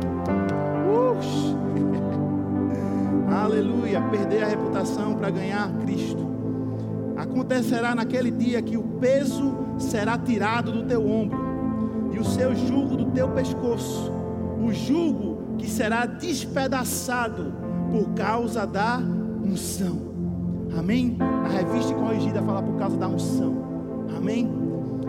Aleluia. 3.43 4.01
Perder 4.11 4.43
a 4.45 4.47
reputação 4.47 5.15
para 5.15 5.31
ganhar 5.31 5.71
Cristo. 5.83 6.29
Acontecerá 7.17 7.95
naquele 7.95 8.31
dia 8.31 8.63
que 8.63 8.79
o 8.79 8.83
peso 8.83 9.55
será 9.79 10.17
tirado 10.17 10.73
do 10.73 10.85
teu 10.85 11.07
ombro 11.07 11.50
o 12.21 12.25
seu 12.25 12.55
jugo 12.55 12.97
do 12.97 13.07
teu 13.07 13.29
pescoço. 13.31 14.13
O 14.63 14.73
jugo 14.73 15.57
que 15.59 15.69
será 15.69 16.07
despedaçado 16.07 17.53
por 17.91 18.11
causa 18.15 18.67
da 18.67 18.99
unção. 19.43 20.11
Amém? 20.79 21.17
A 21.21 21.49
revista 21.49 21.95
corrigida 21.95 22.43
fala 22.43 22.63
por 22.63 22.77
causa 22.79 22.97
da 22.97 23.09
unção. 23.09 23.55
Amém? 24.17 24.49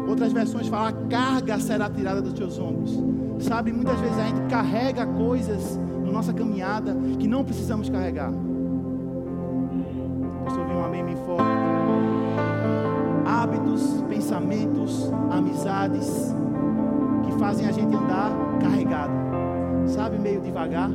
Outras 0.08 0.32
versões 0.32 0.68
falam: 0.68 0.88
a 0.88 0.94
carga 1.10 1.60
será 1.60 1.90
tirada 1.90 2.22
dos 2.22 2.34
teus 2.34 2.58
ombros. 2.58 2.98
Sabe, 3.40 3.72
muitas 3.72 4.00
vezes 4.00 4.18
a 4.18 4.26
gente 4.26 4.42
carrega 4.50 5.06
coisas 5.06 5.80
na 6.04 6.12
nossa 6.12 6.34
caminhada 6.34 6.96
que 7.20 7.28
não 7.28 7.44
precisamos 7.44 7.90
carregar. 7.90 8.32
Eu 10.46 10.60
ouvir 10.60 10.74
um 10.74 10.86
amém 10.86 11.04
bem 11.04 11.16
forte. 11.26 11.44
Hábitos, 13.26 14.04
pensamentos, 14.10 15.12
amizades 15.30 16.34
fazem 17.42 17.68
a 17.68 17.72
gente 17.72 17.96
andar 17.96 18.32
carregado. 18.62 19.12
Sabe, 19.88 20.20
meio 20.20 20.40
devagar. 20.40 20.92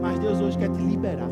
Mas 0.00 0.16
Deus 0.20 0.40
hoje 0.40 0.56
quer 0.56 0.70
te 0.70 0.80
liberar. 0.80 1.28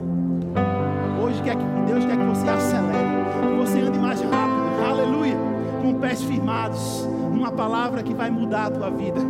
Hoje 1.22 1.40
quer 1.42 1.56
que, 1.56 1.64
Deus 1.86 2.04
quer 2.04 2.18
que 2.18 2.24
você 2.24 2.48
acelere, 2.48 3.08
que 3.48 3.56
você 3.56 3.80
ande 3.80 3.98
mais 3.98 4.20
rápido. 4.20 4.90
Aleluia 4.90 5.36
com 5.80 5.94
pés 5.94 6.22
firmados, 6.22 7.06
numa 7.32 7.50
palavra 7.50 8.02
que 8.02 8.12
vai 8.12 8.28
mudar 8.28 8.66
a 8.66 8.70
tua 8.70 8.90
vida. 8.90 9.20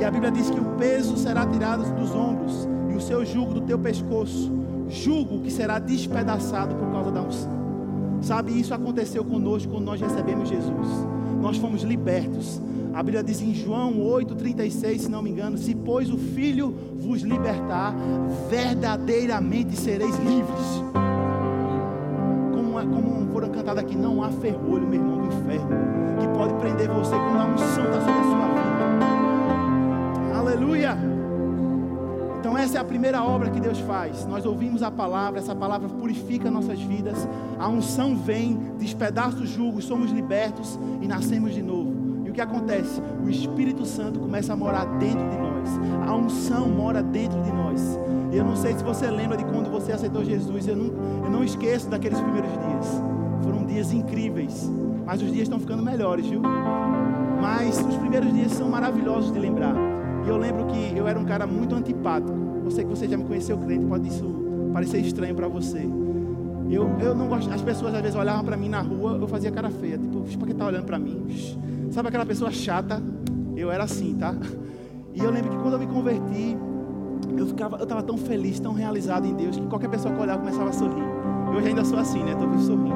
E 0.00 0.04
a 0.04 0.10
Bíblia 0.10 0.32
diz 0.32 0.50
que 0.50 0.58
o 0.58 0.64
peso 0.76 1.16
será 1.16 1.46
tirado 1.46 1.84
dos 1.94 2.14
ombros 2.14 2.68
e 2.90 2.96
o 2.96 3.00
seu 3.00 3.24
jugo 3.24 3.54
do 3.54 3.60
teu 3.60 3.78
pescoço, 3.78 4.50
jugo 4.88 5.40
que 5.40 5.50
será 5.50 5.78
despedaçado 5.78 6.74
por 6.74 6.90
causa 6.90 7.10
da 7.10 7.20
unção. 7.20 7.52
Sabe, 8.22 8.58
isso 8.58 8.72
aconteceu 8.72 9.24
conosco 9.24 9.70
quando 9.70 9.84
nós 9.84 10.00
recebemos 10.00 10.48
Jesus. 10.48 10.88
Nós 11.40 11.58
fomos 11.58 11.82
libertos. 11.82 12.60
A 12.94 13.02
Bíblia 13.02 13.22
diz 13.22 13.40
em 13.40 13.54
João 13.54 13.94
8,36, 13.94 14.98
se 14.98 15.10
não 15.10 15.22
me 15.22 15.30
engano: 15.30 15.56
Se, 15.56 15.74
pois, 15.74 16.10
o 16.10 16.18
Filho 16.18 16.74
vos 16.96 17.22
libertar, 17.22 17.94
verdadeiramente 18.50 19.76
sereis 19.76 20.16
livres 20.18 20.92
como 22.84 23.30
foram 23.32 23.50
cantadas 23.50 23.84
aqui, 23.84 23.96
não 23.96 24.22
há 24.22 24.30
ferrolho, 24.30 24.86
meu 24.86 25.00
irmão, 25.00 25.18
do 25.18 25.26
inferno, 25.26 25.68
que 26.20 26.28
pode 26.28 26.54
prender 26.54 26.88
você 26.88 27.14
quando 27.14 27.40
a 27.40 27.46
unção 27.46 27.84
está 27.84 28.00
sobre 28.00 28.20
a 28.20 28.24
sua 28.24 28.46
vida. 28.48 28.82
Aleluia! 30.38 30.98
Então, 32.40 32.58
essa 32.58 32.78
é 32.78 32.80
a 32.80 32.84
primeira 32.84 33.22
obra 33.22 33.50
que 33.50 33.60
Deus 33.60 33.78
faz. 33.80 34.26
Nós 34.26 34.44
ouvimos 34.44 34.82
a 34.82 34.90
palavra, 34.90 35.38
essa 35.38 35.54
palavra 35.54 35.88
purifica 35.88 36.50
nossas 36.50 36.80
vidas. 36.80 37.28
A 37.58 37.68
unção 37.68 38.16
vem, 38.16 38.58
despedaça 38.78 39.36
os 39.36 39.48
julgos, 39.48 39.84
somos 39.84 40.10
libertos 40.10 40.78
e 41.00 41.06
nascemos 41.06 41.54
de 41.54 41.62
novo. 41.62 42.01
O 42.32 42.34
que 42.34 42.40
acontece? 42.40 42.98
O 43.22 43.28
Espírito 43.28 43.84
Santo 43.84 44.18
começa 44.18 44.54
a 44.54 44.56
morar 44.56 44.86
dentro 44.96 45.28
de 45.28 45.36
nós. 45.36 45.68
A 46.08 46.16
unção 46.16 46.66
mora 46.66 47.02
dentro 47.02 47.38
de 47.42 47.52
nós. 47.52 47.98
Eu 48.32 48.42
não 48.42 48.56
sei 48.56 48.72
se 48.72 48.82
você 48.82 49.10
lembra 49.10 49.36
de 49.36 49.44
quando 49.44 49.70
você 49.70 49.92
aceitou 49.92 50.24
Jesus. 50.24 50.66
Eu 50.66 50.74
não, 50.74 51.24
eu 51.24 51.30
não 51.30 51.44
esqueço 51.44 51.90
daqueles 51.90 52.18
primeiros 52.18 52.50
dias. 52.50 53.02
Foram 53.42 53.66
dias 53.66 53.92
incríveis. 53.92 54.66
Mas 55.04 55.20
os 55.20 55.30
dias 55.30 55.42
estão 55.42 55.60
ficando 55.60 55.82
melhores, 55.82 56.26
viu? 56.26 56.40
Mas 57.38 57.78
os 57.78 57.96
primeiros 57.98 58.32
dias 58.32 58.52
são 58.52 58.70
maravilhosos 58.70 59.30
de 59.30 59.38
lembrar. 59.38 59.74
E 60.24 60.28
eu 60.30 60.38
lembro 60.38 60.64
que 60.68 60.96
eu 60.96 61.06
era 61.06 61.18
um 61.18 61.26
cara 61.26 61.46
muito 61.46 61.74
antipático. 61.74 62.32
Você 62.64 62.82
que 62.82 62.88
você 62.88 63.06
já 63.06 63.18
me 63.18 63.24
conheceu 63.24 63.58
crente, 63.58 63.84
pode 63.84 64.08
isso 64.08 64.24
parecer 64.72 65.00
estranho 65.00 65.34
para 65.34 65.48
você. 65.48 65.86
Eu, 66.70 66.88
eu 66.98 67.14
não 67.14 67.28
gosto. 67.28 67.52
As 67.52 67.60
pessoas 67.60 67.94
às 67.94 68.00
vezes 68.00 68.16
olhavam 68.16 68.42
para 68.42 68.56
mim 68.56 68.70
na 68.70 68.80
rua, 68.80 69.18
eu 69.20 69.28
fazia 69.28 69.50
cara 69.50 69.68
feia. 69.68 69.98
Tipo, 69.98 70.38
por 70.38 70.48
que 70.48 70.54
tá 70.54 70.64
olhando 70.64 70.86
para 70.86 70.98
mim? 70.98 71.26
Sabe 71.92 72.08
aquela 72.08 72.24
pessoa 72.24 72.50
chata? 72.50 73.02
Eu 73.54 73.70
era 73.70 73.84
assim, 73.84 74.14
tá? 74.14 74.34
E 75.12 75.22
eu 75.22 75.30
lembro 75.30 75.50
que 75.50 75.56
quando 75.58 75.74
eu 75.74 75.78
me 75.78 75.86
converti, 75.86 76.56
eu 77.36 77.46
ficava, 77.46 77.76
eu 77.76 77.82
estava 77.82 78.02
tão 78.02 78.16
feliz, 78.16 78.58
tão 78.58 78.72
realizado 78.72 79.26
em 79.26 79.34
Deus, 79.34 79.56
que 79.56 79.66
qualquer 79.66 79.90
pessoa 79.90 80.14
que 80.14 80.18
olhava 80.18 80.38
começava 80.38 80.70
a 80.70 80.72
sorrir. 80.72 81.04
Eu 81.52 81.58
ainda 81.58 81.84
sou 81.84 81.98
assim, 81.98 82.22
né? 82.22 82.32
Estou 82.32 82.58
sorrindo. 82.60 82.94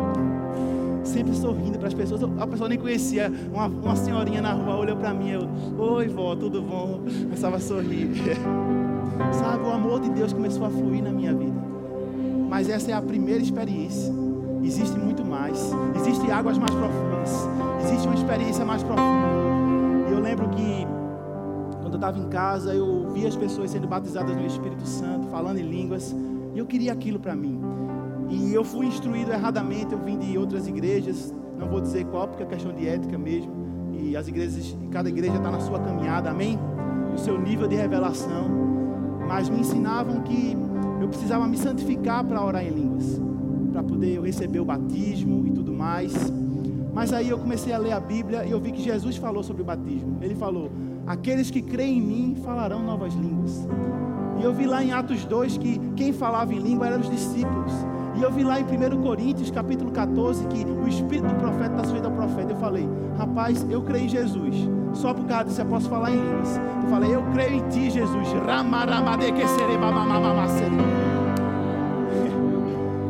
Sempre 1.05 1.35
sorrindo 1.35 1.79
para 1.79 1.88
as 1.88 1.95
pessoas. 1.95 2.23
A 2.23 2.47
pessoa 2.47 2.71
nem 2.71 2.79
conhecia. 2.79 3.31
Uma, 3.53 3.67
uma 3.67 3.97
senhorinha 3.97 4.41
na 4.41 4.53
rua 4.53 4.76
olhou 4.76 4.97
para 4.97 5.12
mim. 5.12 5.29
Eu, 5.29 5.47
oi, 5.79 6.09
vó, 6.09 6.35
tudo 6.35 6.62
bom? 6.62 7.03
Começava 7.25 7.57
a 7.57 7.61
sorrir. 7.61 8.09
Sabe, 9.38 9.62
o 9.62 9.73
amor 9.73 10.00
de 10.00 10.09
Deus 10.09 10.33
começou 10.33 10.65
a 10.65 10.71
fluir 10.71 11.03
na 11.03 11.11
minha 11.11 11.35
vida. 11.35 11.62
Mas 12.49 12.71
essa 12.71 12.91
é 12.91 12.95
a 12.95 13.03
primeira 13.03 13.43
experiência. 13.43 14.11
Existe 14.62 14.99
muito 14.99 15.23
mais. 15.23 15.71
Existem 15.97 16.33
águas 16.33 16.57
mais 16.57 16.71
profundas. 16.71 17.47
Existe 17.87 18.09
uma 18.09 18.16
experiência 18.16 18.64
mais 18.64 18.83
profunda. 18.83 19.28
E 20.09 20.12
eu 20.12 20.19
lembro 20.19 20.49
que 20.49 20.85
quando 21.81 21.93
eu 21.93 21.99
estava 21.99 22.19
em 22.19 22.28
casa, 22.28 22.75
eu 22.75 23.09
via 23.12 23.28
as 23.28 23.37
pessoas 23.37 23.71
sendo 23.71 23.87
batizadas 23.87 24.35
no 24.35 24.45
Espírito 24.45 24.85
Santo, 24.85 25.28
falando 25.28 25.59
em 25.59 25.62
línguas, 25.62 26.12
e 26.52 26.59
eu 26.59 26.66
queria 26.66 26.93
aquilo 26.93 27.21
para 27.21 27.37
mim. 27.37 27.61
E 28.28 28.52
eu 28.52 28.64
fui 28.64 28.87
instruído 28.87 29.31
erradamente, 29.31 29.93
eu 29.93 30.00
vim 30.00 30.19
de 30.19 30.37
outras 30.37 30.66
igrejas, 30.66 31.33
não 31.57 31.69
vou 31.69 31.81
dizer 31.81 32.05
qual, 32.07 32.26
porque 32.26 32.43
é 32.43 32.47
questão 32.47 32.73
de 32.73 32.88
ética 32.88 33.16
mesmo. 33.16 33.52
E 33.93 34.16
as 34.16 34.26
igrejas, 34.26 34.76
cada 34.90 35.09
igreja 35.09 35.37
está 35.37 35.49
na 35.49 35.61
sua 35.61 35.78
caminhada, 35.78 36.31
amém? 36.31 36.59
No 37.12 37.16
seu 37.16 37.40
nível 37.40 37.69
de 37.69 37.76
revelação. 37.76 38.50
Mas 39.28 39.49
me 39.49 39.61
ensinavam 39.61 40.23
que 40.23 40.57
eu 41.00 41.07
precisava 41.07 41.47
me 41.47 41.57
santificar 41.57 42.25
para 42.25 42.45
orar 42.45 42.64
em 42.64 42.71
línguas, 42.71 43.21
para 43.71 43.85
poder 43.85 44.21
receber 44.23 44.59
o 44.59 44.64
batismo 44.64 45.47
e 45.47 45.52
tudo 45.52 45.73
mais. 45.73 46.12
Mas 46.97 47.12
aí 47.12 47.29
eu 47.29 47.38
comecei 47.38 47.75
a 47.75 47.79
ler 47.79 47.93
a 47.93 48.00
Bíblia 48.00 48.47
e 48.47 48.50
eu 48.50 48.59
vi 48.59 48.73
que 48.73 48.83
Jesus 48.83 49.19
falou 49.19 49.43
sobre 49.43 49.61
o 49.61 49.65
batismo. 49.67 50.17
Ele 50.23 50.35
falou: 50.35 50.71
Aqueles 51.07 51.50
que 51.50 51.61
creem 51.61 51.99
em 51.99 52.00
mim 52.00 52.37
falarão 52.43 52.83
novas 52.83 53.12
línguas. 53.12 53.69
E 54.41 54.43
eu 54.43 54.55
vi 54.55 54.65
lá 54.67 54.83
em 54.83 54.93
Atos 54.93 55.26
2 55.26 55.59
que 55.59 55.79
quem 55.95 56.11
falava 56.15 56.55
em 56.55 56.59
língua 56.59 56.87
eram 56.87 57.00
os 57.00 57.11
discípulos. 57.11 57.71
E 58.15 58.23
eu 58.23 58.33
vi 58.33 58.43
lá 58.43 58.59
em 58.59 58.65
1 58.65 59.03
Coríntios, 59.03 59.50
capítulo 59.50 59.91
14, 59.91 60.47
que 60.47 60.65
o 60.65 60.88
espírito 60.88 61.29
do 61.29 61.35
profeta 61.35 61.73
está 61.73 61.85
sujeito 61.85 62.07
ao 62.07 62.12
profeta. 62.12 62.53
Eu 62.53 62.57
falei, 62.57 62.88
rapaz, 63.19 63.67
eu 63.69 63.83
creio 63.83 64.07
em 64.07 64.09
Jesus. 64.09 64.57
Só 64.95 65.12
por 65.12 65.26
causa 65.26 65.45
disso 65.45 65.61
eu 65.61 65.67
posso 65.67 65.91
falar 65.91 66.12
em 66.12 66.17
línguas. 66.17 66.57
Eu 66.83 66.88
falei, 66.88 67.15
eu 67.15 67.23
creio 67.35 67.57
em 67.57 67.69
ti, 67.69 67.91
Jesus. 67.91 68.29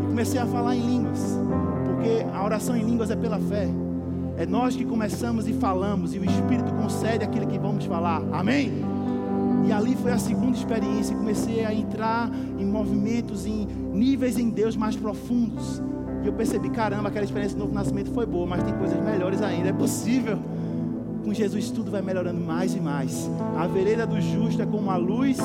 E 0.03 0.07
comecei 0.09 0.41
a 0.41 0.47
falar 0.47 0.75
em 0.75 0.81
línguas. 0.81 1.06
Porque 2.07 2.25
a 2.33 2.45
oração 2.45 2.77
em 2.77 2.85
línguas 2.85 3.11
é 3.11 3.17
pela 3.17 3.41
fé. 3.41 3.69
É 4.39 4.47
nós 4.47 4.77
que 4.77 4.85
começamos 4.85 5.49
e 5.49 5.53
falamos, 5.55 6.15
e 6.15 6.19
o 6.21 6.25
Espírito 6.25 6.73
concede 6.75 7.25
aquilo 7.25 7.49
que 7.49 7.59
vamos 7.59 7.85
falar. 7.85 8.23
Amém? 8.33 8.71
E 9.67 9.73
ali 9.73 9.97
foi 9.97 10.13
a 10.13 10.19
segunda 10.19 10.57
experiência. 10.57 11.17
Comecei 11.17 11.65
a 11.65 11.75
entrar 11.75 12.31
em 12.59 12.65
movimentos, 12.65 13.45
em 13.45 13.67
níveis 13.93 14.39
em 14.39 14.51
Deus 14.51 14.77
mais 14.77 14.95
profundos. 14.95 15.83
E 16.23 16.29
eu 16.29 16.33
percebi: 16.33 16.71
caramba, 16.71 17.09
aquela 17.09 17.25
experiência 17.25 17.57
do 17.57 17.65
novo 17.65 17.75
nascimento 17.75 18.13
foi 18.13 18.25
boa, 18.25 18.47
mas 18.47 18.63
tem 18.63 18.75
coisas 18.75 19.03
melhores 19.03 19.43
ainda. 19.43 19.71
É 19.71 19.73
possível. 19.73 20.39
com 21.25 21.35
Jesus 21.35 21.73
tudo 21.73 21.91
vai 21.91 22.03
melhorando 22.03 22.41
mais 22.41 22.73
e 22.73 22.81
mais. 22.81 23.29
A 23.59 23.67
vereda 23.67 24.07
do 24.07 24.21
justo 24.21 24.63
é 24.63 24.67
como 24.67 24.93
a 24.93 24.97
luz 24.97 25.39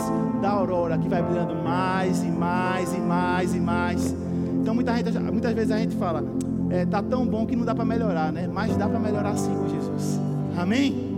da 0.43 0.51
aurora 0.51 0.95
que 0.95 1.09
vai 1.09 1.23
brilhando 1.23 1.55
mais 1.55 2.21
e 2.21 2.27
mais 2.27 2.93
e 2.93 2.99
mais 2.99 3.55
e 3.55 3.59
mais. 3.59 4.15
Então 4.61 4.75
muita 4.75 4.95
gente, 4.95 5.17
muitas 5.19 5.53
vezes 5.53 5.71
a 5.71 5.79
gente 5.79 5.95
fala, 5.95 6.23
é, 6.71 6.85
tá 6.85 7.03
tão 7.03 7.27
bom 7.27 7.45
que 7.45 7.55
não 7.55 7.65
dá 7.65 7.75
para 7.75 7.83
melhorar, 7.83 8.31
né? 8.31 8.49
Mas 8.51 8.75
dá 8.77 8.87
para 8.87 8.99
melhorar 8.99 9.35
sim 9.35 9.53
com 9.53 9.67
Jesus. 9.67 10.19
Amém? 10.57 11.11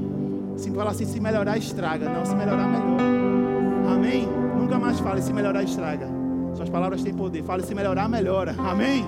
Se 0.57 0.69
assim, 0.79 1.05
se 1.05 1.19
melhorar 1.19 1.57
estraga, 1.57 2.09
não, 2.09 2.25
se 2.25 2.35
melhorar 2.35 2.67
melhora. 2.67 3.93
Amém? 3.93 4.27
Nunca 4.57 4.79
mais 4.79 4.99
fale 4.99 5.21
se 5.21 5.31
melhorar 5.31 5.61
estraga. 5.61 6.07
Suas 6.55 6.69
palavras 6.69 7.03
têm 7.03 7.13
poder. 7.13 7.43
Fale 7.43 7.63
se 7.63 7.75
melhorar 7.75 8.09
melhora. 8.09 8.55
Amém? 8.57 9.05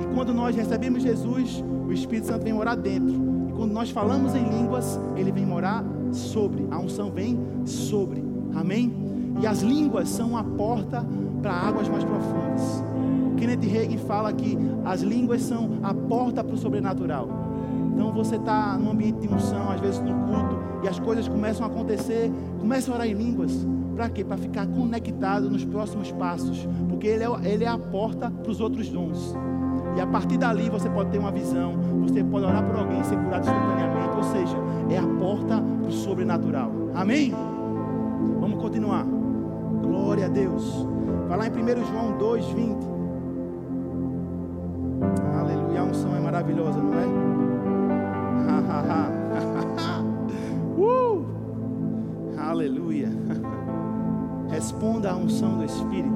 E 0.00 0.14
quando 0.14 0.32
nós 0.32 0.54
recebemos 0.54 1.02
Jesus, 1.02 1.64
o 1.86 1.92
Espírito 1.92 2.28
Santo 2.28 2.44
vem 2.44 2.52
morar 2.52 2.76
dentro. 2.76 3.14
E 3.48 3.52
quando 3.52 3.72
nós 3.72 3.90
falamos 3.90 4.34
em 4.34 4.44
línguas, 4.44 4.98
ele 5.16 5.32
vem 5.32 5.44
morar 5.44 5.84
sobre. 6.12 6.66
A 6.70 6.78
unção 6.78 7.10
vem 7.10 7.38
sobre. 7.64 8.22
Amém? 8.54 8.94
E 9.40 9.46
as 9.46 9.60
línguas 9.60 10.08
são 10.08 10.36
a 10.36 10.44
porta 10.44 11.04
para 11.42 11.52
águas 11.52 11.88
mais 11.88 12.04
profundas. 12.04 12.93
Kenneth 13.36 13.64
Hagin 13.64 13.98
fala 13.98 14.32
que 14.32 14.56
as 14.84 15.02
línguas 15.02 15.42
são 15.42 15.78
a 15.82 15.92
porta 15.92 16.42
para 16.42 16.54
o 16.54 16.58
sobrenatural. 16.58 17.28
Então 17.92 18.12
você 18.12 18.36
está 18.36 18.76
num 18.76 18.90
ambiente 18.90 19.20
de 19.20 19.32
unção, 19.32 19.70
às 19.70 19.80
vezes 19.80 20.00
no 20.00 20.12
culto, 20.12 20.58
e 20.82 20.88
as 20.88 20.98
coisas 20.98 21.28
começam 21.28 21.64
a 21.64 21.68
acontecer, 21.68 22.30
começa 22.58 22.90
a 22.90 22.94
orar 22.94 23.06
em 23.06 23.14
línguas. 23.14 23.66
Para 23.94 24.08
quê? 24.08 24.24
Para 24.24 24.36
ficar 24.36 24.66
conectado 24.66 25.48
nos 25.48 25.64
próximos 25.64 26.10
passos. 26.10 26.66
Porque 26.88 27.06
ele 27.06 27.22
é, 27.22 27.28
ele 27.44 27.64
é 27.64 27.68
a 27.68 27.78
porta 27.78 28.30
para 28.30 28.50
os 28.50 28.60
outros 28.60 28.88
dons. 28.88 29.34
E 29.96 30.00
a 30.00 30.06
partir 30.06 30.36
dali 30.36 30.68
você 30.68 30.90
pode 30.90 31.10
ter 31.10 31.18
uma 31.18 31.30
visão, 31.30 31.76
você 32.02 32.24
pode 32.24 32.44
orar 32.44 32.64
por 32.64 32.76
alguém 32.76 33.00
e 33.00 33.04
ser 33.04 33.16
curado 33.16 33.46
instantaneamente. 33.46 34.16
Ou 34.16 34.22
seja, 34.24 34.56
é 34.90 34.98
a 34.98 35.06
porta 35.06 35.62
para 35.62 35.88
o 35.88 35.92
sobrenatural. 35.92 36.72
Amém? 36.94 37.32
Vamos 38.40 38.60
continuar. 38.60 39.06
Glória 39.80 40.26
a 40.26 40.28
Deus. 40.28 40.86
Vai 41.28 41.38
lá 41.38 41.46
em 41.46 41.50
1 41.50 41.86
João 41.86 42.18
2, 42.18 42.46
20. 42.46 42.93
Aleluia. 45.38 45.80
A 45.80 45.84
unção 45.84 46.16
é 46.16 46.20
maravilhosa, 46.20 46.78
não 46.78 46.94
é? 46.94 47.04
uh! 50.78 51.26
Aleluia. 52.38 53.08
Responda 54.50 55.10
à 55.10 55.16
unção 55.16 55.58
do 55.58 55.64
Espírito. 55.64 56.14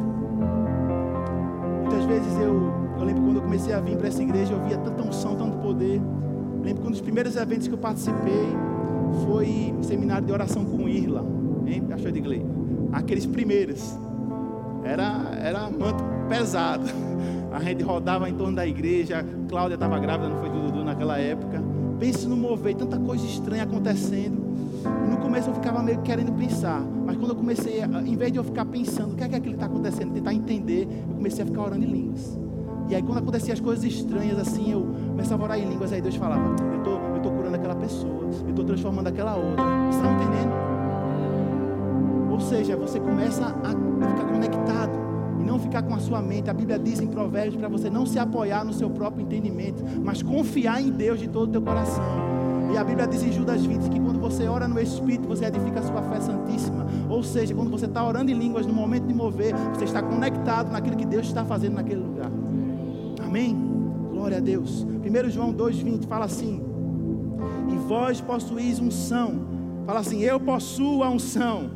Muitas 1.82 2.04
vezes 2.04 2.32
eu, 2.38 2.72
eu 2.98 3.04
lembro 3.04 3.22
quando 3.22 3.36
eu 3.36 3.42
comecei 3.42 3.72
a 3.72 3.80
vir 3.80 3.96
para 3.96 4.08
essa 4.08 4.22
igreja, 4.22 4.52
eu 4.52 4.62
via 4.64 4.78
tanta 4.78 5.02
unção, 5.02 5.36
tanto 5.36 5.56
poder. 5.58 5.96
Eu 5.96 6.62
lembro 6.62 6.82
que 6.82 6.88
um 6.88 6.90
dos 6.90 7.00
primeiros 7.00 7.36
eventos 7.36 7.66
que 7.66 7.74
eu 7.74 7.78
participei 7.78 8.46
foi 9.24 9.74
um 9.76 9.82
seminário 9.82 10.26
de 10.26 10.32
oração 10.32 10.64
com 10.64 10.88
Irla, 10.88 11.24
hein, 11.66 11.82
pastor 11.88 12.12
de 12.12 12.20
Glei? 12.20 12.44
Aqueles 12.92 13.26
primeiros. 13.26 13.98
Era, 14.84 15.32
era 15.40 15.70
manto 15.70 16.04
pesado. 16.28 16.86
A 17.52 17.60
gente 17.60 17.82
rodava 17.82 18.28
em 18.28 18.34
torno 18.34 18.56
da 18.56 18.66
igreja. 18.66 19.24
Cláudia 19.48 19.74
estava 19.74 19.98
grávida, 19.98 20.28
não 20.28 20.38
foi 20.38 20.50
do 20.50 20.60
Dudu 20.60 20.84
naquela 20.84 21.18
época. 21.18 21.62
Pense 21.98 22.26
no 22.26 22.36
mover, 22.36 22.74
tanta 22.74 22.98
coisa 22.98 23.24
estranha 23.24 23.62
acontecendo. 23.62 24.48
E 24.84 25.10
no 25.10 25.16
começo 25.16 25.50
eu 25.50 25.54
ficava 25.54 25.82
meio 25.82 26.00
querendo 26.02 26.32
pensar. 26.32 26.80
Mas 26.80 27.16
quando 27.16 27.30
eu 27.30 27.36
comecei, 27.36 27.82
em 27.82 28.16
vez 28.16 28.30
de 28.30 28.38
eu 28.38 28.44
ficar 28.44 28.64
pensando 28.64 29.14
o 29.14 29.16
que 29.16 29.24
é, 29.24 29.28
que, 29.28 29.40
que 29.40 29.50
está 29.50 29.66
acontecendo, 29.66 30.12
tentar 30.12 30.34
entender, 30.34 30.86
eu 31.08 31.14
comecei 31.14 31.42
a 31.42 31.46
ficar 31.46 31.62
orando 31.62 31.84
em 31.84 31.88
línguas. 31.88 32.38
E 32.88 32.94
aí 32.94 33.02
quando 33.02 33.18
acontecia 33.18 33.52
as 33.52 33.60
coisas 33.60 33.84
estranhas 33.84 34.38
assim, 34.38 34.72
eu 34.72 34.86
começava 35.08 35.42
a 35.42 35.44
orar 35.44 35.58
em 35.58 35.68
línguas, 35.68 35.92
aí 35.92 36.00
Deus 36.00 36.16
falava, 36.16 36.48
eu 36.48 36.82
tô, 36.82 36.96
estou 37.16 37.20
tô 37.20 37.30
curando 37.30 37.56
aquela 37.56 37.74
pessoa, 37.74 38.30
eu 38.44 38.50
estou 38.50 38.64
transformando 38.64 39.08
aquela 39.08 39.36
outra. 39.36 39.64
Você 39.90 39.98
está 39.98 40.12
entendendo? 40.12 40.52
Ou 42.30 42.40
seja, 42.40 42.76
você 42.76 42.98
começa 43.00 43.44
a 43.46 43.68
ficar 43.68 44.24
conectado 44.32 44.97
não 45.58 45.64
ficar 45.64 45.82
com 45.82 45.94
a 45.94 45.98
sua 45.98 46.22
mente. 46.22 46.48
A 46.48 46.54
Bíblia 46.54 46.78
diz 46.78 47.00
em 47.00 47.08
Provérbios 47.08 47.56
para 47.56 47.68
você 47.68 47.90
não 47.90 48.06
se 48.06 48.18
apoiar 48.18 48.64
no 48.64 48.72
seu 48.72 48.88
próprio 48.88 49.22
entendimento, 49.22 49.82
mas 50.02 50.22
confiar 50.22 50.80
em 50.80 50.90
Deus 50.90 51.18
de 51.18 51.28
todo 51.28 51.48
o 51.48 51.52
teu 51.52 51.60
coração. 51.60 52.04
E 52.72 52.76
a 52.76 52.84
Bíblia 52.84 53.06
diz 53.06 53.22
em 53.22 53.32
Judas 53.32 53.64
20 53.64 53.88
que 53.88 53.98
quando 53.98 54.20
você 54.20 54.46
ora 54.46 54.68
no 54.68 54.78
Espírito, 54.78 55.26
você 55.26 55.46
edifica 55.46 55.80
a 55.80 55.82
sua 55.82 56.02
fé 56.02 56.20
santíssima. 56.20 56.86
Ou 57.08 57.22
seja, 57.22 57.54
quando 57.54 57.70
você 57.70 57.86
está 57.86 58.06
orando 58.06 58.30
em 58.30 58.34
línguas, 58.34 58.66
no 58.66 58.72
momento 58.72 59.06
de 59.06 59.14
mover, 59.14 59.54
você 59.74 59.84
está 59.84 60.02
conectado 60.02 60.70
naquilo 60.70 60.96
que 60.96 61.06
Deus 61.06 61.26
está 61.26 61.44
fazendo 61.44 61.74
naquele 61.74 62.00
lugar. 62.00 62.30
Amém? 63.24 63.56
Glória 64.10 64.36
a 64.36 64.40
Deus. 64.40 64.84
1 64.84 65.30
João 65.30 65.52
2,20 65.52 66.06
fala 66.06 66.26
assim: 66.26 66.62
E 67.72 67.76
vós 67.88 68.20
possuís 68.20 68.78
unção. 68.78 69.46
Fala 69.86 70.00
assim: 70.00 70.20
Eu 70.20 70.38
possuo 70.38 71.02
a 71.02 71.08
unção 71.08 71.70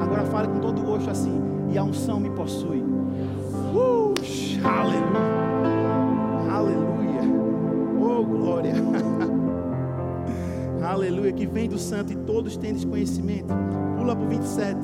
Agora 0.00 0.24
fale 0.26 0.48
com 0.48 0.60
todo 0.60 0.80
gosto 0.82 1.10
assim. 1.10 1.55
A 1.76 1.84
unção 1.84 2.18
me 2.18 2.30
possui. 2.30 2.82
Uh, 3.74 4.14
aleluia. 4.64 5.36
Aleluia. 6.50 7.20
Oh, 8.00 8.24
glória. 8.24 8.74
aleluia. 10.82 11.32
Que 11.32 11.46
vem 11.46 11.68
do 11.68 11.78
santo 11.78 12.12
e 12.12 12.16
todos 12.16 12.56
têm 12.56 12.74
conhecimento. 12.86 13.52
Pula 13.98 14.16
para 14.16 14.24
o 14.24 14.28
27. 14.28 14.80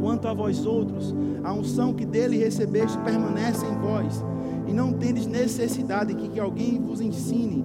Quanto 0.00 0.26
a 0.26 0.32
vós 0.32 0.64
outros, 0.64 1.14
a 1.44 1.52
unção 1.52 1.92
que 1.92 2.06
dele 2.06 2.38
recebeste 2.38 2.96
permanece 2.98 3.66
em 3.66 3.74
vós. 3.78 4.24
E 4.66 4.72
não 4.72 4.94
tendes 4.94 5.26
necessidade 5.26 6.14
que, 6.14 6.28
que 6.28 6.40
alguém 6.40 6.80
vos 6.80 7.02
ensine. 7.02 7.62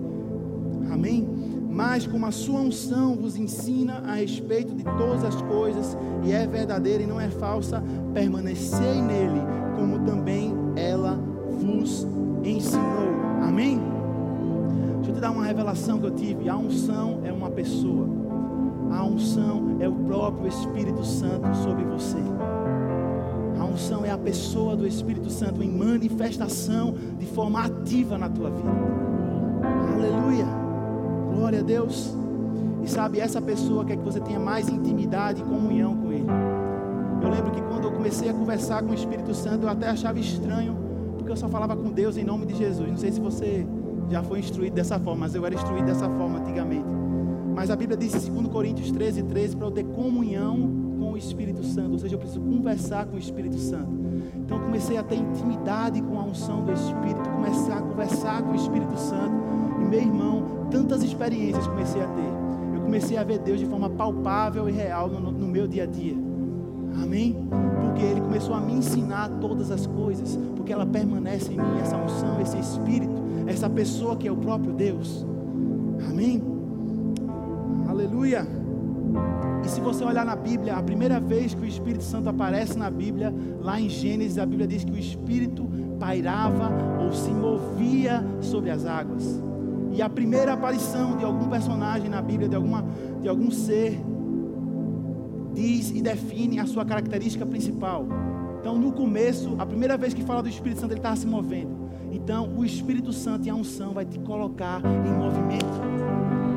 Amém? 0.92 1.35
Mas 1.76 2.08
como 2.08 2.26
a 2.26 2.32
sua 2.32 2.62
unção 2.62 3.18
vos 3.18 3.36
ensina 3.36 4.02
a 4.08 4.14
respeito 4.14 4.74
de 4.74 4.84
todas 4.86 5.26
as 5.26 5.42
coisas, 5.42 5.98
e 6.24 6.32
é 6.32 6.48
verdadeira 6.48 7.04
e 7.04 7.06
não 7.06 7.20
é 7.20 7.28
falsa, 7.28 7.84
permanecei 8.14 9.02
nele, 9.02 9.42
como 9.78 10.00
também 10.06 10.54
ela 10.78 11.20
vos 11.60 12.08
ensinou. 12.46 13.10
Amém? 13.44 13.82
Deixa 14.96 15.12
eu 15.12 15.16
te 15.16 15.20
dar 15.20 15.32
uma 15.32 15.44
revelação 15.44 16.00
que 16.00 16.06
eu 16.06 16.12
tive. 16.12 16.48
A 16.48 16.56
unção 16.56 17.20
é 17.26 17.34
uma 17.34 17.50
pessoa. 17.50 18.08
A 18.92 19.04
unção 19.04 19.76
é 19.82 19.90
o 19.90 19.96
próprio 19.96 20.48
Espírito 20.48 21.04
Santo 21.04 21.54
sobre 21.58 21.84
você. 21.84 22.20
A 23.60 23.66
unção 23.66 24.06
é 24.06 24.12
a 24.12 24.18
pessoa 24.18 24.78
do 24.78 24.88
Espírito 24.88 25.30
Santo 25.30 25.62
em 25.62 25.70
manifestação 25.70 26.96
de 27.20 27.26
forma 27.26 27.66
ativa 27.66 28.18
na 28.18 28.30
tua 28.30 28.50
vida. 28.50 28.72
Aleluia. 29.94 30.65
Glória 31.36 31.60
a 31.60 31.64
Deus. 31.64 32.16
E 32.84 32.90
sabe, 32.90 33.20
essa 33.20 33.42
pessoa 33.42 33.84
quer 33.84 33.98
que 33.98 34.04
você 34.04 34.20
tenha 34.20 34.40
mais 34.40 34.70
intimidade 34.70 35.42
e 35.42 35.44
comunhão 35.44 35.96
com 35.96 36.12
Ele. 36.12 36.28
Eu 37.22 37.30
lembro 37.30 37.52
que 37.52 37.62
quando 37.62 37.86
eu 37.86 37.92
comecei 37.92 38.30
a 38.30 38.34
conversar 38.34 38.84
com 38.84 38.92
o 38.92 38.94
Espírito 38.94 39.34
Santo, 39.34 39.64
eu 39.64 39.70
até 39.70 39.90
achava 39.90 40.20
estranho, 40.20 40.78
porque 41.18 41.32
eu 41.32 41.36
só 41.36 41.50
falava 41.50 41.76
com 41.76 41.92
Deus 41.92 42.18
em 42.18 42.24
nome 42.24 42.46
de 42.46 42.56
Jesus. 42.56 42.88
Não 42.88 42.98
sei 42.98 43.12
se 43.12 43.20
você 43.20 43.66
já 44.10 44.22
foi 44.22 44.40
instruído 44.40 44.76
dessa 44.76 45.00
forma, 45.00 45.22
mas 45.22 45.36
eu 45.36 45.46
era 45.46 45.56
instruído 45.56 45.86
dessa 45.86 46.08
forma 46.10 46.40
antigamente. 46.40 46.86
Mas 47.56 47.72
a 47.72 47.76
Bíblia 47.76 47.98
diz 47.98 48.14
em 48.28 48.32
2 48.32 48.48
Coríntios 48.48 48.92
13, 48.92 49.24
13, 49.24 49.56
para 49.56 49.68
eu 49.68 49.72
ter 49.72 49.84
comunhão 49.86 50.70
com 51.00 51.14
o 51.14 51.18
Espírito 51.18 51.64
Santo, 51.64 51.94
ou 51.94 52.00
seja, 52.00 52.16
eu 52.16 52.20
preciso 52.20 52.42
conversar 52.42 53.06
com 53.06 53.16
o 53.16 53.20
Espírito 53.20 53.58
Santo. 53.58 53.90
Então 54.36 54.58
eu 54.58 54.64
comecei 54.64 54.98
a 54.98 55.04
ter 55.04 55.16
intimidade 55.16 56.02
com 56.02 56.20
a 56.20 56.24
unção 56.24 56.64
do 56.64 56.72
Espírito, 56.72 57.30
começar 57.30 57.78
a 57.78 57.82
conversar 57.82 58.44
com 58.44 58.52
o 58.52 58.56
Espírito 58.56 58.98
Santo. 58.98 59.34
E 59.82 59.86
meu 59.86 60.00
irmão, 60.00 60.65
tantas 60.76 61.04
experiências 61.04 61.66
comecei 61.68 62.02
a 62.02 62.08
ter. 62.08 62.76
Eu 62.76 62.82
comecei 62.82 63.16
a 63.16 63.24
ver 63.24 63.40
Deus 63.40 63.62
de 63.62 63.66
forma 63.66 63.90
palpável 63.90 64.68
e 64.68 64.74
real 64.74 65.08
no, 65.08 65.32
no 65.32 65.48
meu 65.48 65.66
dia 65.66 65.84
a 65.84 65.86
dia. 65.86 66.16
Amém? 67.02 67.48
Porque 67.82 68.04
Ele 68.04 68.20
começou 68.20 68.54
a 68.54 68.60
me 68.60 68.74
ensinar 68.74 69.30
todas 69.40 69.72
as 69.72 69.88
coisas, 69.88 70.38
porque 70.54 70.74
ela 70.74 70.86
permanece 70.86 71.54
em 71.54 71.58
mim, 71.58 71.80
essa 71.82 71.96
unção, 71.96 72.42
esse 72.42 72.58
Espírito, 72.58 73.24
essa 73.48 73.70
pessoa 73.70 74.18
que 74.18 74.28
é 74.28 74.32
o 74.32 74.36
próprio 74.36 74.74
Deus. 74.74 75.26
Amém? 76.10 76.44
Aleluia. 77.88 78.46
E 79.64 79.70
se 79.70 79.80
você 79.80 80.04
olhar 80.04 80.26
na 80.26 80.36
Bíblia, 80.36 80.76
a 80.76 80.84
primeira 80.84 81.22
vez 81.22 81.54
que 81.54 81.62
o 81.62 81.66
Espírito 81.66 82.04
Santo 82.04 82.28
aparece 82.28 82.78
na 82.78 82.92
Bíblia, 82.92 83.34
lá 83.62 83.80
em 83.80 83.88
Gênesis, 83.88 84.38
a 84.38 84.46
Bíblia 84.46 84.68
diz 84.68 84.84
que 84.84 84.92
o 84.92 84.98
Espírito 84.98 85.70
pairava 85.98 86.70
ou 87.02 87.14
se 87.14 87.32
movia 87.32 88.22
sobre 88.42 88.70
as 88.70 88.86
águas. 88.86 89.42
E 89.96 90.02
a 90.02 90.10
primeira 90.10 90.52
aparição 90.52 91.16
de 91.16 91.24
algum 91.24 91.48
personagem 91.48 92.10
na 92.10 92.22
Bíblia, 92.22 92.50
de, 92.50 92.56
alguma, 92.56 92.86
de 93.22 93.30
algum 93.30 93.50
ser, 93.50 93.98
diz 95.54 95.90
e 95.92 96.02
define 96.02 96.60
a 96.60 96.66
sua 96.66 96.84
característica 96.84 97.46
principal. 97.46 98.06
Então, 98.60 98.78
no 98.78 98.92
começo, 98.92 99.56
a 99.58 99.66
primeira 99.66 99.96
vez 99.96 100.14
que 100.14 100.22
fala 100.22 100.44
do 100.44 100.50
Espírito 100.50 100.82
Santo, 100.82 100.92
ele 100.92 101.00
estava 101.00 101.16
se 101.16 101.26
movendo. 101.26 101.90
Então, 102.12 102.50
o 102.58 102.66
Espírito 102.66 103.14
Santo 103.14 103.48
e 103.48 103.50
a 103.50 103.56
unção 103.56 103.94
vai 103.94 104.04
te 104.04 104.20
colocar 104.20 104.82
em 104.84 105.14
movimento. 105.14 105.66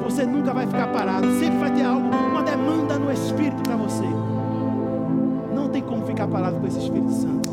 Você 0.03 0.27
nunca 0.27 0.53
vai 0.53 0.66
ficar 0.66 0.88
parado, 0.88 1.29
sempre 1.38 1.59
vai 1.59 1.72
ter 1.72 1.85
algo, 1.85 2.09
uma 2.09 2.42
demanda 2.42 2.98
no 2.98 3.12
Espírito 3.12 3.62
para 3.62 3.77
você. 3.77 4.07
Não 5.55 5.68
tem 5.68 5.83
como 5.83 6.05
ficar 6.05 6.27
parado 6.27 6.59
com 6.59 6.66
esse 6.66 6.79
Espírito 6.79 7.12
Santo. 7.12 7.51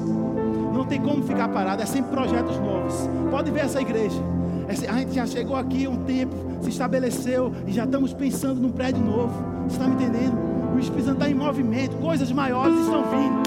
Não 0.73 0.83
tem 0.83 0.99
como 0.99 1.21
ficar 1.21 1.47
parado, 1.49 1.83
é 1.83 1.85
sempre 1.85 2.09
projetos 2.09 2.57
novos. 2.57 3.07
Pode 3.29 3.51
ver 3.51 3.65
essa 3.65 3.79
igreja 3.79 4.19
A 4.67 4.97
gente 4.97 5.13
já 5.13 5.27
chegou 5.27 5.55
aqui 5.55 5.87
um 5.87 6.03
tempo, 6.03 6.33
se 6.61 6.69
estabeleceu 6.69 7.51
e 7.67 7.71
já 7.71 7.85
estamos 7.85 8.13
pensando 8.13 8.59
num 8.59 8.71
prédio 8.71 9.03
novo. 9.03 9.33
Você 9.67 9.75
está 9.75 9.87
me 9.87 9.95
entendendo? 9.95 10.35
O 10.75 10.79
Espírito 10.79 11.05
Santo 11.05 11.17
está 11.17 11.29
em 11.29 11.35
movimento, 11.35 11.95
coisas 11.97 12.31
maiores 12.31 12.75
estão 12.79 13.03
vindo. 13.03 13.43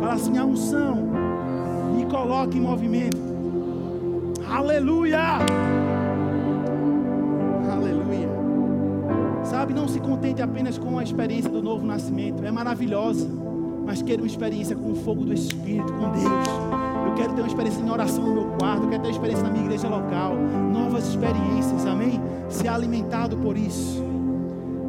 Fala 0.00 0.14
assim: 0.14 0.36
a 0.36 0.44
unção 0.44 0.96
me 1.96 2.04
coloca 2.06 2.56
em 2.56 2.60
movimento. 2.60 3.16
Aleluia! 4.50 5.20
Aleluia. 7.72 8.28
Sabe, 9.44 9.72
não 9.72 9.86
se 9.86 10.00
contente 10.00 10.42
apenas 10.42 10.76
com 10.76 10.98
a 10.98 11.04
experiência 11.04 11.50
do 11.50 11.62
novo 11.62 11.86
nascimento, 11.86 12.44
é 12.44 12.50
maravilhosa, 12.50 13.28
mas 13.86 14.02
queira 14.02 14.20
uma 14.22 14.26
experiência 14.26 14.74
com 14.74 14.90
o 14.90 14.94
fogo 14.96 15.24
do 15.24 15.32
Espírito, 15.32 15.92
com 15.92 16.10
Deus 16.10 16.93
eu 17.06 17.14
quero 17.14 17.32
ter 17.34 17.40
uma 17.42 17.48
experiência 17.48 17.82
em 17.82 17.90
oração 17.90 18.24
no 18.24 18.34
meu 18.34 18.56
quarto, 18.58 18.84
eu 18.84 18.90
quero 18.90 19.02
ter 19.02 19.08
uma 19.08 19.12
experiência 19.12 19.44
na 19.44 19.50
minha 19.50 19.64
igreja 19.64 19.88
local, 19.88 20.34
novas 20.72 21.08
experiências, 21.08 21.86
amém? 21.86 22.20
Ser 22.48 22.68
alimentado 22.68 23.36
por 23.36 23.56
isso. 23.56 24.02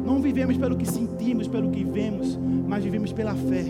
Não 0.04 0.20
vivemos 0.20 0.56
pelo 0.56 0.76
que 0.76 0.86
sentimos, 0.86 1.48
pelo 1.48 1.70
que 1.70 1.84
vemos, 1.84 2.38
mas 2.66 2.84
vivemos 2.84 3.12
pela 3.12 3.34
fé. 3.34 3.64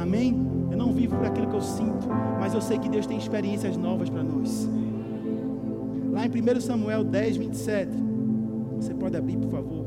Amém? 0.00 0.46
Eu 0.70 0.76
não 0.76 0.92
vivo 0.92 1.16
por 1.16 1.26
aquilo 1.26 1.48
que 1.48 1.56
eu 1.56 1.60
sinto, 1.60 2.06
mas 2.38 2.54
eu 2.54 2.60
sei 2.60 2.78
que 2.78 2.88
Deus 2.88 3.06
tem 3.06 3.18
experiências 3.18 3.76
novas 3.76 4.08
para 4.08 4.22
nós. 4.22 4.68
Lá 6.12 6.24
em 6.24 6.30
1 6.30 6.60
Samuel 6.60 7.04
10, 7.04 7.36
27. 7.36 7.92
Você 8.76 8.94
pode 8.94 9.16
abrir, 9.16 9.36
por 9.36 9.50
favor. 9.50 9.86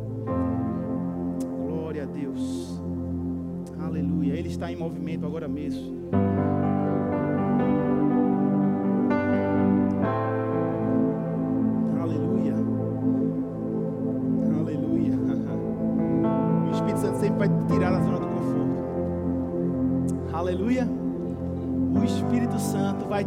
Glória 1.68 2.04
a 2.04 2.06
Deus. 2.06 2.82
Aleluia. 3.80 4.34
Ele 4.34 4.50
está 4.50 4.72
em 4.72 4.76
movimento 4.76 5.26
agora 5.26 5.48
mesmo. 5.48 6.00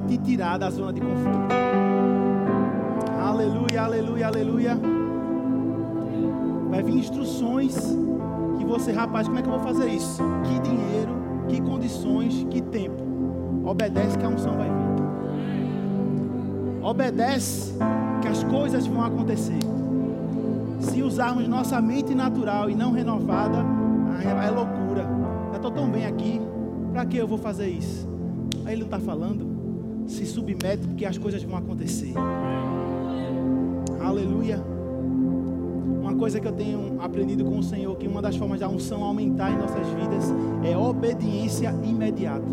Te 0.06 0.18
tirar 0.18 0.58
da 0.58 0.70
zona 0.70 0.92
de 0.92 1.00
conforto. 1.00 1.54
Aleluia, 3.20 3.82
aleluia, 3.82 4.26
aleluia. 4.26 4.78
Vai 6.70 6.82
vir 6.82 6.96
instruções 6.96 7.76
que 8.58 8.64
você, 8.64 8.92
rapaz, 8.92 9.26
como 9.26 9.38
é 9.38 9.42
que 9.42 9.48
eu 9.48 9.52
vou 9.52 9.62
fazer 9.62 9.88
isso? 9.88 10.22
Que 10.44 10.58
dinheiro, 10.60 11.12
que 11.48 11.60
condições, 11.60 12.46
que 12.50 12.60
tempo. 12.60 13.02
Obedece 13.64 14.18
que 14.18 14.24
a 14.24 14.28
unção 14.28 14.56
vai 14.56 14.68
vir. 14.68 14.82
Obedece 16.82 17.74
que 18.20 18.28
as 18.28 18.42
coisas 18.44 18.86
vão 18.86 19.04
acontecer. 19.04 19.60
Se 20.80 21.02
usarmos 21.02 21.46
nossa 21.46 21.80
mente 21.80 22.14
natural 22.14 22.68
e 22.68 22.74
não 22.74 22.92
renovada, 22.92 23.64
é 24.22 24.50
loucura. 24.50 25.06
Eu 25.50 25.56
estou 25.56 25.70
tão 25.70 25.88
bem 25.88 26.06
aqui, 26.06 26.40
para 26.92 27.06
que 27.06 27.16
eu 27.16 27.26
vou 27.26 27.38
fazer 27.38 27.68
isso? 27.68 28.08
Aí 28.64 28.72
ele 28.72 28.80
não 28.80 28.86
está 28.86 28.98
falando 28.98 29.51
se 30.06 30.26
submete, 30.26 30.86
porque 30.86 31.04
as 31.04 31.18
coisas 31.18 31.42
vão 31.42 31.56
acontecer. 31.56 32.14
Aleluia. 34.00 34.62
Uma 36.00 36.14
coisa 36.14 36.40
que 36.40 36.46
eu 36.46 36.52
tenho 36.52 37.00
aprendido 37.00 37.44
com 37.44 37.58
o 37.58 37.62
Senhor, 37.62 37.96
que 37.96 38.06
uma 38.06 38.20
das 38.20 38.36
formas 38.36 38.60
da 38.60 38.68
unção 38.68 39.02
aumentar 39.02 39.50
em 39.50 39.56
nossas 39.56 39.86
vidas 39.88 40.32
é 40.64 40.76
obediência 40.76 41.74
imediata. 41.82 42.44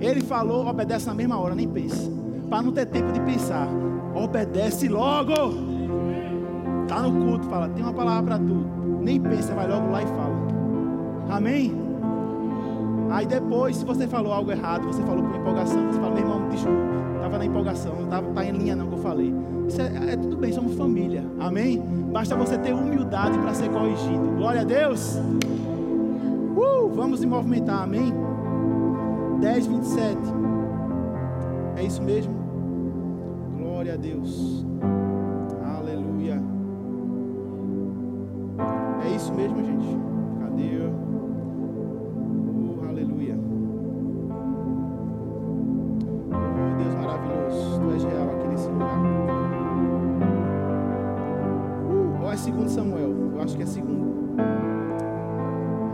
Ele 0.00 0.20
falou, 0.20 0.66
obedece 0.66 1.06
na 1.06 1.14
mesma 1.14 1.38
hora, 1.38 1.54
nem 1.54 1.68
pensa. 1.68 2.10
Para 2.48 2.62
não 2.62 2.72
ter 2.72 2.86
tempo 2.86 3.12
de 3.12 3.20
pensar. 3.20 3.68
Obedece 4.14 4.88
logo. 4.88 5.32
Tá 6.88 7.02
no 7.02 7.24
culto, 7.24 7.46
fala, 7.46 7.68
tem 7.68 7.82
uma 7.82 7.92
palavra 7.92 8.36
para 8.36 8.38
tu. 8.38 8.64
Nem 9.00 9.20
pensa, 9.20 9.54
vai 9.54 9.68
logo 9.68 9.90
lá 9.90 10.02
e 10.02 10.06
fala. 10.06 10.42
Amém? 11.30 11.81
Aí 13.12 13.26
depois, 13.26 13.76
se 13.76 13.84
você 13.84 14.08
falou 14.08 14.32
algo 14.32 14.50
errado, 14.50 14.86
você 14.86 15.02
falou 15.02 15.22
por 15.22 15.36
empolgação, 15.36 15.86
você 15.86 16.00
fala, 16.00 16.14
meu 16.14 16.22
irmão, 16.22 16.48
desculpa, 16.48 16.78
estava 17.16 17.38
na 17.38 17.44
empolgação, 17.44 17.94
não 17.94 18.04
estava 18.04 18.26
tá 18.32 18.44
em 18.44 18.52
linha 18.52 18.74
não 18.74 18.88
que 18.88 18.94
eu 18.94 18.98
falei. 18.98 19.34
Isso 19.68 19.82
é, 19.82 20.12
é 20.12 20.16
tudo 20.16 20.38
bem, 20.38 20.50
somos 20.50 20.74
família. 20.74 21.22
Amém? 21.38 21.78
Basta 22.10 22.34
você 22.34 22.56
ter 22.56 22.72
humildade 22.72 23.38
para 23.38 23.52
ser 23.52 23.68
corrigido. 23.68 24.34
Glória 24.38 24.62
a 24.62 24.64
Deus. 24.64 25.16
Uh, 26.56 26.88
vamos 26.94 27.20
nos 27.20 27.24
movimentar, 27.26 27.82
amém? 27.82 28.14
10, 29.40 29.66
27. 29.66 30.16
É 31.76 31.84
isso 31.84 32.02
mesmo? 32.02 32.32
Glória 33.58 33.92
a 33.92 33.96
Deus. 33.96 34.64
Aleluia. 35.76 36.42
É 39.04 39.14
isso 39.14 39.34
mesmo, 39.34 39.62
gente? 39.62 40.01
Segundo 52.40 52.68
Samuel. 52.68 53.12
Eu 53.34 53.42
acho 53.42 53.56
que 53.56 53.62
é 53.62 53.66
segundo. 53.66 54.12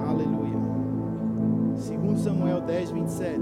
Aleluia. 0.08 0.58
Segundo 1.76 2.18
Samuel 2.18 2.60
10, 2.60 2.90
27. 2.90 3.40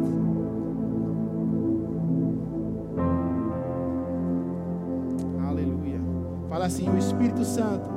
Aleluia. 5.47 6.01
Fala 6.49 6.67
assim: 6.67 6.89
o 6.89 6.97
Espírito 6.97 7.45
Santo 7.45 7.89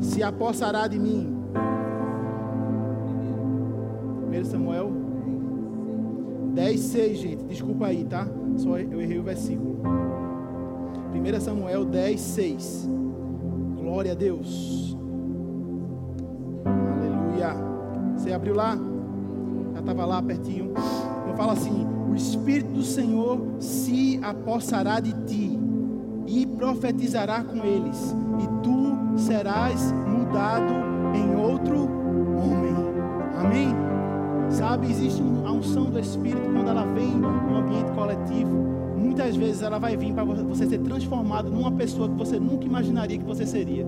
se 0.00 0.22
apossará 0.22 0.86
de 0.86 0.98
mim. 0.98 1.36
1 4.28 4.44
Samuel 4.44 4.90
10, 6.54 6.80
6, 6.80 7.18
gente. 7.18 7.44
Desculpa 7.44 7.86
aí, 7.86 8.04
tá? 8.04 8.26
Só 8.56 8.78
eu 8.78 9.00
errei 9.00 9.18
o 9.18 9.22
versículo. 9.22 9.76
1 11.14 11.40
Samuel 11.40 11.84
10, 11.84 12.20
6. 12.20 12.90
Glória 13.96 14.12
a 14.12 14.14
Deus. 14.14 14.94
Aleluia. 16.66 17.56
Você 18.14 18.30
abriu 18.30 18.54
lá? 18.54 18.76
Já 19.72 19.80
estava 19.80 20.04
lá 20.04 20.22
pertinho. 20.22 20.74
Então 21.22 21.34
fala 21.34 21.54
assim: 21.54 21.86
O 22.06 22.14
Espírito 22.14 22.72
do 22.72 22.82
Senhor 22.82 23.40
se 23.58 24.20
apossará 24.22 25.00
de 25.00 25.14
ti 25.24 25.58
e 26.26 26.44
profetizará 26.44 27.42
com 27.42 27.64
eles, 27.64 28.14
e 28.38 28.62
tu 28.62 29.18
serás 29.18 29.90
mudado 29.92 30.74
em 31.14 31.34
outro 31.34 31.84
homem. 32.36 32.76
Amém? 33.38 33.74
Sabe, 34.50 34.90
existe 34.90 35.22
uma 35.22 35.52
unção 35.52 35.86
do 35.86 35.98
Espírito 35.98 36.50
quando 36.52 36.68
ela 36.68 36.84
vem 36.84 37.16
no 37.16 37.56
ambiente 37.56 37.90
coletivo 37.92 38.75
muitas 39.16 39.34
vezes 39.34 39.62
ela 39.62 39.78
vai 39.78 39.96
vir 39.96 40.12
para 40.12 40.24
você 40.24 40.66
ser 40.66 40.78
transformado 40.80 41.50
numa 41.50 41.72
pessoa 41.72 42.06
que 42.06 42.14
você 42.14 42.38
nunca 42.38 42.66
imaginaria 42.66 43.16
que 43.16 43.24
você 43.24 43.46
seria. 43.46 43.86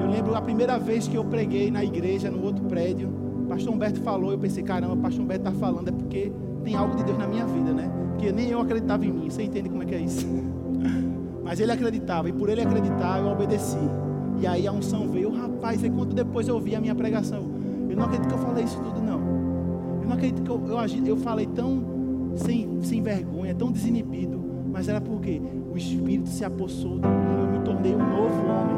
Eu 0.00 0.08
lembro 0.08 0.36
a 0.36 0.40
primeira 0.40 0.78
vez 0.78 1.08
que 1.08 1.16
eu 1.16 1.24
preguei 1.24 1.68
na 1.68 1.82
igreja, 1.82 2.30
no 2.30 2.44
outro 2.44 2.64
prédio, 2.66 3.12
pastor 3.48 3.74
Humberto 3.74 4.00
falou, 4.02 4.30
eu 4.30 4.38
pensei, 4.38 4.62
caramba, 4.62 4.94
o 4.94 4.98
pastor 4.98 5.24
Humberto 5.24 5.48
está 5.48 5.58
falando, 5.58 5.88
é 5.88 5.90
porque 5.90 6.30
tem 6.62 6.76
algo 6.76 6.94
de 6.94 7.02
Deus 7.02 7.18
na 7.18 7.26
minha 7.26 7.44
vida, 7.44 7.72
né? 7.72 7.90
Porque 8.10 8.30
nem 8.30 8.50
eu 8.50 8.60
acreditava 8.60 9.04
em 9.04 9.10
mim, 9.10 9.28
você 9.28 9.42
entende 9.42 9.68
como 9.68 9.82
é 9.82 9.86
que 9.86 9.96
é 9.96 10.00
isso? 10.00 10.28
Mas 11.42 11.58
ele 11.58 11.72
acreditava, 11.72 12.28
e 12.28 12.32
por 12.32 12.48
ele 12.48 12.60
acreditar, 12.60 13.18
eu 13.18 13.26
obedeci. 13.26 13.78
E 14.40 14.46
aí 14.46 14.64
a 14.68 14.70
unção 14.70 15.08
veio, 15.08 15.28
rapaz, 15.32 15.82
e 15.82 15.90
quando 15.90 16.14
depois 16.14 16.46
eu 16.46 16.54
ouvi 16.54 16.76
a 16.76 16.80
minha 16.80 16.94
pregação, 16.94 17.42
eu 17.90 17.96
não 17.96 18.04
acredito 18.04 18.28
que 18.28 18.34
eu 18.34 18.38
falei 18.38 18.62
isso 18.62 18.78
tudo, 18.80 19.00
não. 19.00 19.18
Eu 20.02 20.06
não 20.06 20.12
acredito 20.12 20.40
que 20.40 20.50
eu, 20.50 20.62
eu, 20.68 21.04
eu 21.04 21.16
falei 21.16 21.46
tão 21.46 21.97
sem, 22.36 22.82
sem 22.82 23.02
vergonha, 23.02 23.54
tão 23.54 23.70
desinibido. 23.70 24.38
Mas 24.70 24.88
era 24.88 25.00
porque 25.00 25.40
o 25.72 25.76
Espírito 25.76 26.28
se 26.28 26.44
apossou 26.44 26.98
de 26.98 27.08
mim, 27.08 27.40
eu 27.40 27.50
me 27.50 27.58
tornei 27.64 27.94
um 27.94 27.98
novo 27.98 28.46
homem. 28.46 28.76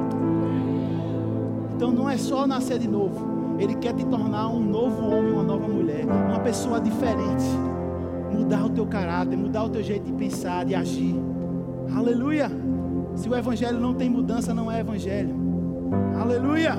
Então 1.75 1.91
não 1.91 2.09
é 2.09 2.17
só 2.17 2.47
nascer 2.47 2.79
de 2.79 2.89
novo, 2.89 3.57
Ele 3.59 3.75
quer 3.75 3.95
te 3.95 4.05
tornar 4.07 4.49
um 4.49 4.61
novo 4.61 5.03
homem, 5.05 5.33
uma 5.33 5.43
nova 5.43 5.67
mulher, 5.67 6.05
uma 6.05 6.41
pessoa 6.41 6.81
diferente. 6.81 7.45
Mudar 8.33 8.65
o 8.65 8.71
teu 8.71 8.87
caráter, 8.87 9.37
mudar 9.37 9.65
o 9.65 9.69
teu 9.69 9.83
jeito 9.83 10.05
de 10.05 10.13
pensar, 10.13 10.65
de 10.65 10.75
agir. 10.75 11.15
Aleluia! 11.95 12.51
Se 13.17 13.29
o 13.29 13.35
Evangelho 13.35 13.81
não 13.81 13.93
tem 13.93 14.09
mudança, 14.09 14.55
não 14.55 14.71
é 14.71 14.81
Evangelho. 14.81 15.35
Aleluia! 16.19 16.77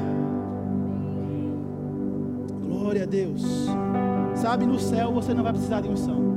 Glória 2.63 3.03
a 3.03 3.05
Deus. 3.05 3.43
Sabe, 4.35 4.65
no 4.65 4.79
céu 4.79 5.11
você 5.11 5.33
não 5.33 5.43
vai 5.43 5.51
precisar 5.51 5.81
de 5.81 5.89
unção 5.89 6.30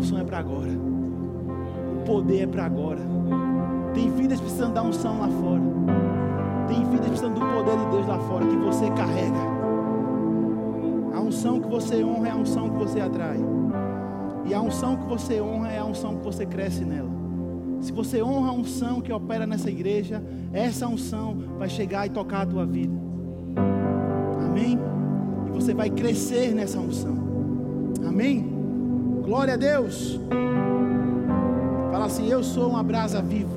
unção 0.00 0.18
é 0.18 0.24
para 0.24 0.38
agora. 0.38 0.70
O 0.70 2.04
poder 2.04 2.42
é 2.42 2.46
para 2.46 2.64
agora. 2.64 3.00
Tem 3.94 4.10
vidas 4.10 4.40
precisando 4.40 4.74
da 4.74 4.82
unção 4.82 5.20
lá 5.20 5.28
fora. 5.28 5.62
Tem 6.66 6.84
vidas 6.84 7.08
precisando 7.08 7.34
do 7.34 7.40
poder 7.40 7.76
de 7.78 7.90
Deus 7.90 8.06
lá 8.06 8.18
fora 8.18 8.46
que 8.46 8.56
você 8.56 8.90
carrega. 8.90 9.60
A 11.14 11.20
unção 11.20 11.60
que 11.60 11.68
você 11.68 12.02
honra 12.02 12.28
é 12.28 12.30
a 12.30 12.36
unção 12.36 12.70
que 12.70 12.76
você 12.78 13.00
atrai. 13.00 13.38
E 14.46 14.54
a 14.54 14.60
unção 14.60 14.96
que 14.96 15.04
você 15.04 15.40
honra 15.40 15.70
é 15.70 15.78
a 15.78 15.84
unção 15.84 16.16
que 16.16 16.24
você 16.24 16.46
cresce 16.46 16.84
nela. 16.84 17.10
Se 17.80 17.92
você 17.92 18.22
honra 18.22 18.50
a 18.50 18.52
unção 18.52 19.00
que 19.00 19.12
opera 19.12 19.46
nessa 19.46 19.70
igreja, 19.70 20.22
essa 20.52 20.86
unção 20.88 21.36
vai 21.58 21.68
chegar 21.68 22.06
e 22.06 22.10
tocar 22.10 22.42
a 22.42 22.46
tua 22.46 22.66
vida. 22.66 22.94
Amém? 24.46 24.78
E 25.46 25.50
você 25.50 25.74
vai 25.74 25.90
crescer 25.90 26.54
nessa 26.54 26.78
unção. 26.78 27.16
Amém? 28.06 28.49
Glória 29.30 29.54
a 29.54 29.56
Deus. 29.56 30.18
Fala 31.92 32.06
assim: 32.06 32.26
Eu 32.26 32.42
sou 32.42 32.68
uma 32.68 32.82
brasa 32.82 33.22
viva. 33.22 33.56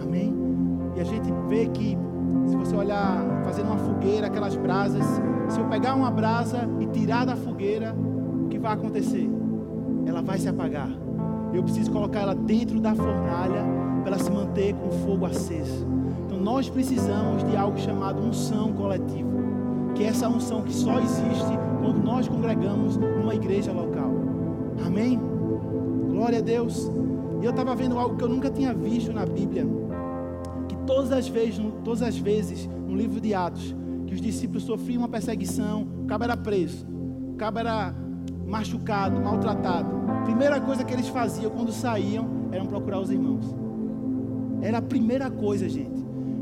Amém? 0.00 0.32
E 0.94 1.00
a 1.00 1.02
gente 1.02 1.28
vê 1.48 1.66
que, 1.66 1.98
se 2.46 2.54
você 2.54 2.76
olhar, 2.76 3.20
fazendo 3.44 3.66
uma 3.66 3.78
fogueira, 3.78 4.28
aquelas 4.28 4.54
brasas, 4.54 5.04
se 5.48 5.58
eu 5.58 5.64
pegar 5.64 5.96
uma 5.96 6.08
brasa 6.08 6.68
e 6.78 6.86
tirar 6.86 7.26
da 7.26 7.34
fogueira, 7.34 7.92
o 8.44 8.48
que 8.48 8.60
vai 8.60 8.74
acontecer? 8.74 9.28
Ela 10.06 10.22
vai 10.22 10.38
se 10.38 10.48
apagar. 10.48 10.90
Eu 11.52 11.64
preciso 11.64 11.90
colocar 11.90 12.20
ela 12.20 12.36
dentro 12.36 12.78
da 12.78 12.94
fornalha 12.94 13.64
para 14.04 14.14
ela 14.14 14.18
se 14.20 14.30
manter 14.30 14.72
com 14.76 14.86
o 14.86 14.92
fogo 15.04 15.26
aceso. 15.26 15.84
Então 16.26 16.38
nós 16.38 16.70
precisamos 16.70 17.42
de 17.42 17.56
algo 17.56 17.76
chamado 17.76 18.22
unção 18.22 18.72
coletiva, 18.72 19.32
que 19.96 20.04
é 20.04 20.06
essa 20.06 20.28
unção 20.28 20.62
que 20.62 20.72
só 20.72 21.00
existe 21.00 21.71
quando 21.82 22.00
nós 22.00 22.28
congregamos 22.28 22.96
numa 22.96 23.34
igreja 23.34 23.72
local. 23.72 24.12
Amém? 24.86 25.18
Glória 26.08 26.38
a 26.38 26.42
Deus. 26.42 26.88
E 27.40 27.44
eu 27.44 27.50
estava 27.50 27.74
vendo 27.74 27.98
algo 27.98 28.16
que 28.16 28.22
eu 28.22 28.28
nunca 28.28 28.48
tinha 28.48 28.72
visto 28.72 29.12
na 29.12 29.26
Bíblia, 29.26 29.66
que 30.68 30.76
todas 30.86 31.10
as 31.10 31.26
vezes, 31.26 31.60
todas 31.84 32.00
as 32.00 32.16
vezes 32.16 32.68
no 32.86 32.94
livro 32.94 33.20
de 33.20 33.34
Atos, 33.34 33.74
que 34.06 34.14
os 34.14 34.20
discípulos 34.20 34.62
sofriam 34.62 35.00
uma 35.00 35.08
perseguição, 35.08 35.88
o 36.04 36.06
cabo 36.06 36.22
era 36.22 36.36
preso, 36.36 36.86
o 37.32 37.34
cabo 37.34 37.58
era 37.58 37.92
machucado, 38.46 39.20
maltratado. 39.20 39.90
Primeira 40.24 40.60
coisa 40.60 40.84
que 40.84 40.92
eles 40.92 41.08
faziam 41.08 41.50
quando 41.50 41.72
saíam 41.72 42.28
era 42.52 42.64
procurar 42.64 43.00
os 43.00 43.10
irmãos. 43.10 43.52
Era 44.60 44.78
a 44.78 44.82
primeira 44.82 45.28
coisa, 45.28 45.68
gente. 45.68 46.00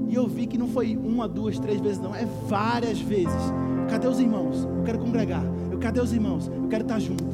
E 0.08 0.14
eu 0.14 0.26
vi 0.26 0.46
que 0.46 0.58
não 0.58 0.68
foi 0.68 0.96
uma, 0.96 1.26
duas, 1.26 1.58
três 1.58 1.80
vezes, 1.80 1.98
não, 1.98 2.14
é 2.14 2.26
várias 2.46 3.00
vezes. 3.00 3.52
Cadê 3.90 4.06
os 4.06 4.20
irmãos? 4.20 4.64
Eu 4.64 4.84
quero 4.84 5.00
congregar. 5.00 5.42
Eu 5.68 5.78
cadê 5.78 6.00
os 6.00 6.12
irmãos? 6.12 6.46
Eu 6.46 6.68
quero 6.68 6.84
estar 6.84 7.00
junto. 7.00 7.24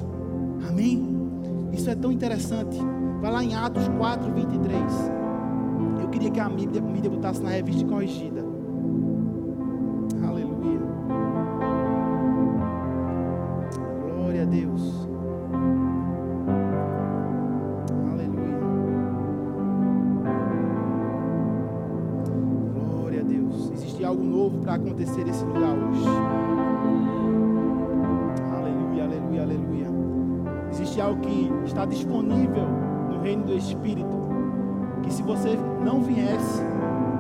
Amém? 0.67 1.07
Isso 1.71 1.91
é 1.91 1.95
tão 1.95 2.11
interessante. 2.11 2.79
Vai 3.21 3.31
lá 3.31 3.45
em 3.45 3.55
Atos 3.55 3.87
4, 3.89 4.33
23. 4.33 4.83
Eu 6.01 6.09
queria 6.09 6.31
que 6.31 6.41
a 6.41 6.49
mídia, 6.49 6.81
a 6.81 6.85
mídia 6.85 7.11
botasse 7.11 7.43
na 7.43 7.51
revista 7.51 7.85
corrigida. 7.85 8.43
Aleluia. 10.27 10.81
Glória 14.15 14.43
a 14.43 14.47
Deus. 14.47 15.07
Algo 24.07 24.23
novo 24.23 24.59
para 24.61 24.75
acontecer 24.75 25.25
nesse 25.25 25.45
lugar 25.45 25.75
está 31.77 31.85
disponível 31.85 32.67
no 33.11 33.21
reino 33.21 33.45
do 33.45 33.55
Espírito. 33.55 34.09
Que 35.03 35.13
se 35.13 35.23
você 35.23 35.59
não 35.85 36.01
viesse, 36.01 36.63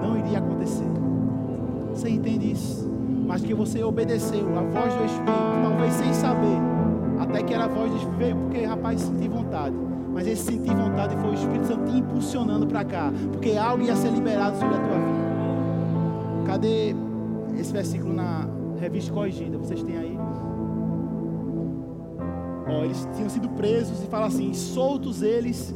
não 0.02 0.16
iria 0.16 0.38
acontecer. 0.38 0.88
Você 1.90 2.08
entende 2.08 2.52
isso? 2.52 2.90
Mas 3.26 3.42
que 3.42 3.52
você 3.52 3.84
obedeceu 3.84 4.46
a 4.56 4.62
voz 4.62 4.94
do 4.94 5.04
Espírito, 5.04 5.62
talvez 5.62 5.92
sem 5.92 6.12
saber, 6.14 6.56
até 7.18 7.42
que 7.42 7.52
era 7.52 7.64
a 7.64 7.68
voz 7.68 7.90
do 7.90 7.96
Espírito, 7.98 8.18
veio 8.18 8.36
porque, 8.36 8.64
rapaz, 8.64 9.00
senti 9.02 9.28
vontade. 9.28 9.76
Mas 10.14 10.26
esse 10.26 10.44
sentir 10.44 10.74
vontade 10.74 11.14
foi 11.16 11.30
o 11.30 11.34
Espírito 11.34 11.66
Santo 11.66 11.90
te 11.90 11.98
impulsionando 11.98 12.66
para 12.66 12.82
cá, 12.82 13.12
porque 13.32 13.52
algo 13.58 13.84
ia 13.84 13.94
ser 13.94 14.08
liberado 14.08 14.56
sobre 14.58 14.74
a 14.74 14.78
tua 14.78 14.96
vida. 14.96 16.46
Cadê 16.46 16.94
esse 17.60 17.72
versículo 17.72 18.14
na 18.14 18.48
revista 18.80 19.12
corrigida? 19.12 19.58
Vocês 19.58 19.82
têm 19.82 19.98
aí? 19.98 20.18
Ó, 22.68 22.84
eles 22.84 23.06
tinham 23.14 23.28
sido 23.28 23.48
presos 23.50 24.02
e 24.02 24.06
fala 24.06 24.26
assim: 24.26 24.52
soltos 24.52 25.22
eles 25.22 25.74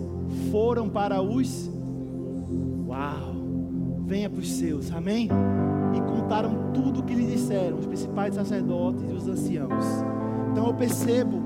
foram 0.50 0.88
para 0.88 1.22
os. 1.22 1.70
Uau! 2.86 3.34
Venha 4.06 4.28
para 4.28 4.40
os 4.40 4.50
seus, 4.50 4.92
amém? 4.92 5.28
E 5.94 6.00
contaram 6.00 6.72
tudo 6.72 7.00
o 7.00 7.02
que 7.04 7.14
lhe 7.14 7.26
disseram, 7.26 7.78
os 7.78 7.86
principais 7.86 8.34
sacerdotes 8.34 9.02
e 9.08 9.12
os 9.12 9.28
anciãos. 9.28 9.84
Então 10.50 10.66
eu 10.66 10.74
percebo 10.74 11.40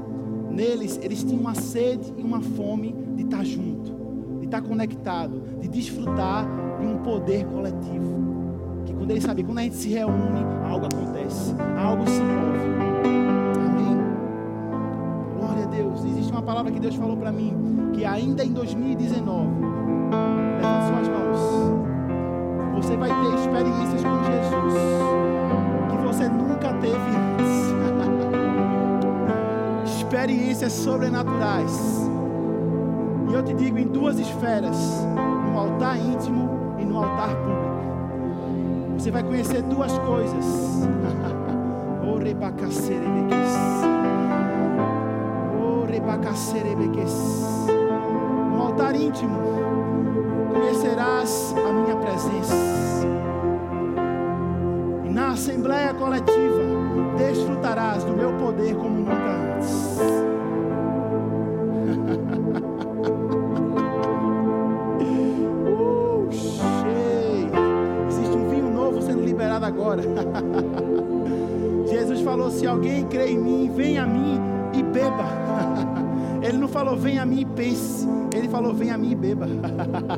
neles, 0.51 0.99
eles 1.03 1.23
tinham 1.23 1.41
uma 1.41 1.55
sede 1.55 2.15
e 2.17 2.23
uma 2.23 2.41
fome 2.41 2.95
de 3.17 3.25
estar 3.25 3.45
junto, 3.45 3.93
de 4.41 4.47
estar 4.47 4.63
conectado, 4.63 5.43
de 5.61 5.69
desfrutar 5.69 6.47
de 6.81 6.87
um 6.87 6.99
poder 6.99 7.45
coletivo. 7.47 8.15
Que 8.87 8.95
quando 8.95 9.11
eles 9.11 9.25
sabem, 9.25 9.45
quando 9.45 9.59
a 9.59 9.63
gente 9.63 9.77
se 9.77 9.89
reúne, 9.89 10.45
algo 10.67 10.87
acontece, 10.87 11.55
algo 11.77 12.07
se 12.07 12.21
move. 12.21 12.84
Deus. 15.95 16.05
Existe 16.05 16.33
uma 16.33 16.43
palavra 16.43 16.73
que 16.73 16.81
Deus 16.81 16.97
falou 16.97 17.17
para 17.17 17.31
mim, 17.31 17.93
que 17.95 18.05
ainda 18.05 18.45
em 18.45 18.53
2019, 18.53 19.49
levante 20.57 20.87
suas 20.87 21.09
mãos. 21.09 21.39
Você 22.77 22.97
vai 22.97 23.09
ter 23.09 23.35
experiências 23.39 24.03
com 24.03 24.25
Jesus 24.25 24.75
que 25.91 25.97
você 26.07 26.29
nunca 26.29 26.73
teve 26.75 26.97
antes. 26.97 27.55
experiências 29.97 30.73
sobrenaturais. 30.73 32.11
E 33.29 33.35
eu 33.35 33.43
te 33.43 33.53
digo 33.55 33.79
em 33.79 33.87
duas 33.87 34.19
esferas: 34.19 34.77
no 35.51 35.59
altar 35.59 35.99
íntimo 35.99 36.77
e 36.79 36.85
no 36.85 36.99
altar 36.99 37.35
público. 37.37 37.75
Você 38.99 39.11
vai 39.11 39.23
conhecer 39.23 39.63
duas 39.63 39.99
coisas. 39.99 40.85
No 48.53 48.63
altar 48.67 48.95
íntimo, 48.95 49.39
conhecerás 50.53 51.55
a 51.57 51.73
minha 51.73 51.97
presença. 51.97 52.55
E 55.05 55.09
na 55.09 55.33
assembleia 55.33 55.95
coletiva, 55.95 56.63
desfrutarás 57.17 58.05
do 58.05 58.13
meu 58.13 58.33
poder 58.35 58.75
como 58.77 58.99
nunca 59.01 59.13
antes. 59.13 60.14
Vem 77.05 77.19
a 77.19 77.27
mim 77.27 77.41
e 77.41 77.45
pense. 77.45 78.09
Ele 78.35 78.49
falou, 78.49 78.73
vem 78.73 78.91
a 78.91 78.97
mim 78.97 79.11
e 79.11 79.15
beba. 79.15 79.47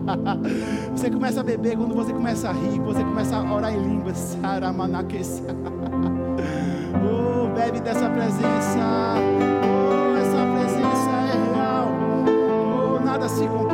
Você 0.94 1.10
começa 1.10 1.40
a 1.40 1.42
beber 1.42 1.76
quando 1.76 1.96
você 1.96 2.12
começa 2.12 2.48
a 2.48 2.52
rir, 2.52 2.78
você 2.78 3.02
começa 3.02 3.36
a 3.36 3.52
orar 3.52 3.74
em 3.74 3.82
línguas. 3.82 4.38
Oh, 7.08 7.48
bebe 7.54 7.80
dessa 7.80 8.08
presença. 8.10 8.80
Oh, 9.62 10.16
essa 10.16 10.46
presença 10.58 11.10
é 11.10 11.54
real. 11.54 11.88
Oh, 12.96 13.04
nada 13.04 13.28
se 13.28 13.46
compara 13.46 13.65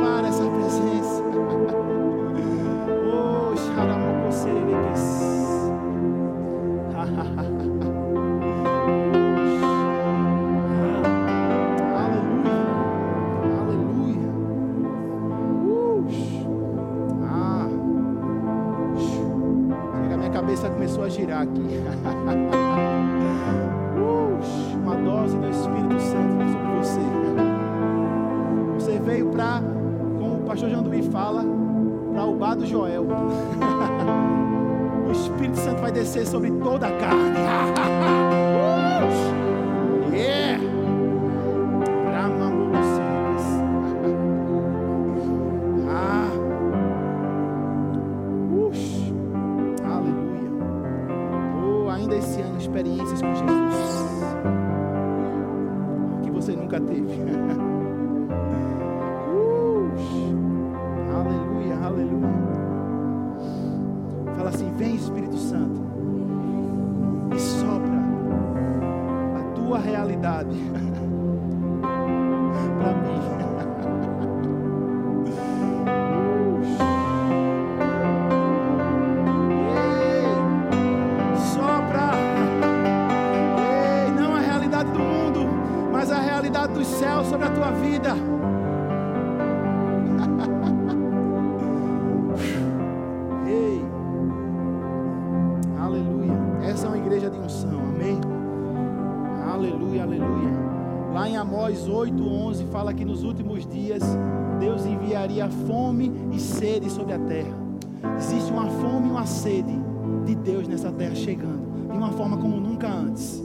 girar 21.43 21.43
aqui. 21.43 21.61
Uma 24.83 24.95
dose 24.95 25.37
do 25.37 25.47
Espírito 25.49 25.99
Santo 25.99 26.43
sobre 26.51 26.67
você. 26.77 27.01
Você 28.75 28.99
veio 28.99 29.27
para, 29.27 29.61
como 30.19 30.35
o 30.35 30.43
pastor 30.45 30.69
Janduí 30.69 31.01
fala, 31.03 31.45
para 32.13 32.25
o 32.25 32.35
bar 32.35 32.55
do 32.55 32.65
Joel. 32.65 33.05
O 35.05 35.11
Espírito 35.11 35.57
Santo 35.57 35.81
vai 35.81 35.91
descer 35.91 36.25
sobre 36.25 36.49
toda 36.49 36.87
a 36.87 36.91
carne. 36.97 37.37
Dos 86.73 86.87
céus 86.87 87.27
sobre 87.27 87.45
a 87.45 87.51
tua 87.51 87.71
vida. 87.71 88.15
Ei, 93.47 93.81
aleluia. 95.79 96.33
Essa 96.63 96.87
é 96.87 96.89
uma 96.89 96.97
igreja 96.97 97.29
de 97.29 97.37
unção, 97.37 97.79
amém? 97.79 98.19
Aleluia, 99.51 100.03
aleluia. 100.03 100.51
Lá 101.13 101.29
em 101.29 101.37
Amós 101.37 101.87
8:11 101.87 102.65
fala 102.71 102.93
que 102.93 103.05
nos 103.05 103.23
últimos 103.23 103.67
dias 103.67 104.01
Deus 104.59 104.85
enviaria 104.85 105.47
fome 105.67 106.11
e 106.31 106.39
sede 106.39 106.89
sobre 106.89 107.13
a 107.13 107.19
terra. 107.19 107.55
Existe 108.17 108.51
uma 108.51 108.67
fome 108.67 109.09
e 109.09 109.11
uma 109.11 109.25
sede 109.25 109.79
de 110.25 110.35
Deus 110.35 110.67
nessa 110.67 110.91
terra 110.91 111.13
chegando, 111.13 111.87
de 111.91 111.97
uma 111.97 112.11
forma 112.11 112.37
como 112.37 112.59
nunca 112.59 112.87
antes. 112.87 113.42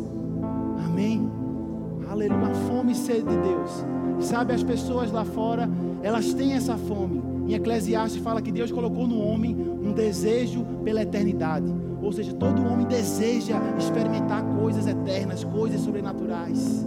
Fome 2.88 2.92
e 2.92 2.94
sede 2.94 3.22
de 3.22 3.36
Deus. 3.36 3.84
Sabe, 4.20 4.54
as 4.54 4.62
pessoas 4.62 5.12
lá 5.12 5.24
fora, 5.24 5.68
elas 6.02 6.32
têm 6.32 6.54
essa 6.54 6.76
fome. 6.78 7.22
Em 7.46 7.52
Eclesiastes 7.54 8.22
fala 8.22 8.40
que 8.40 8.50
Deus 8.50 8.72
colocou 8.72 9.06
no 9.06 9.20
homem 9.20 9.54
um 9.82 9.92
desejo 9.92 10.64
pela 10.84 11.02
eternidade. 11.02 11.66
Ou 12.00 12.10
seja, 12.12 12.32
todo 12.32 12.64
homem 12.64 12.86
deseja 12.86 13.56
experimentar 13.78 14.42
coisas 14.58 14.86
eternas, 14.86 15.44
coisas 15.44 15.82
sobrenaturais. 15.82 16.86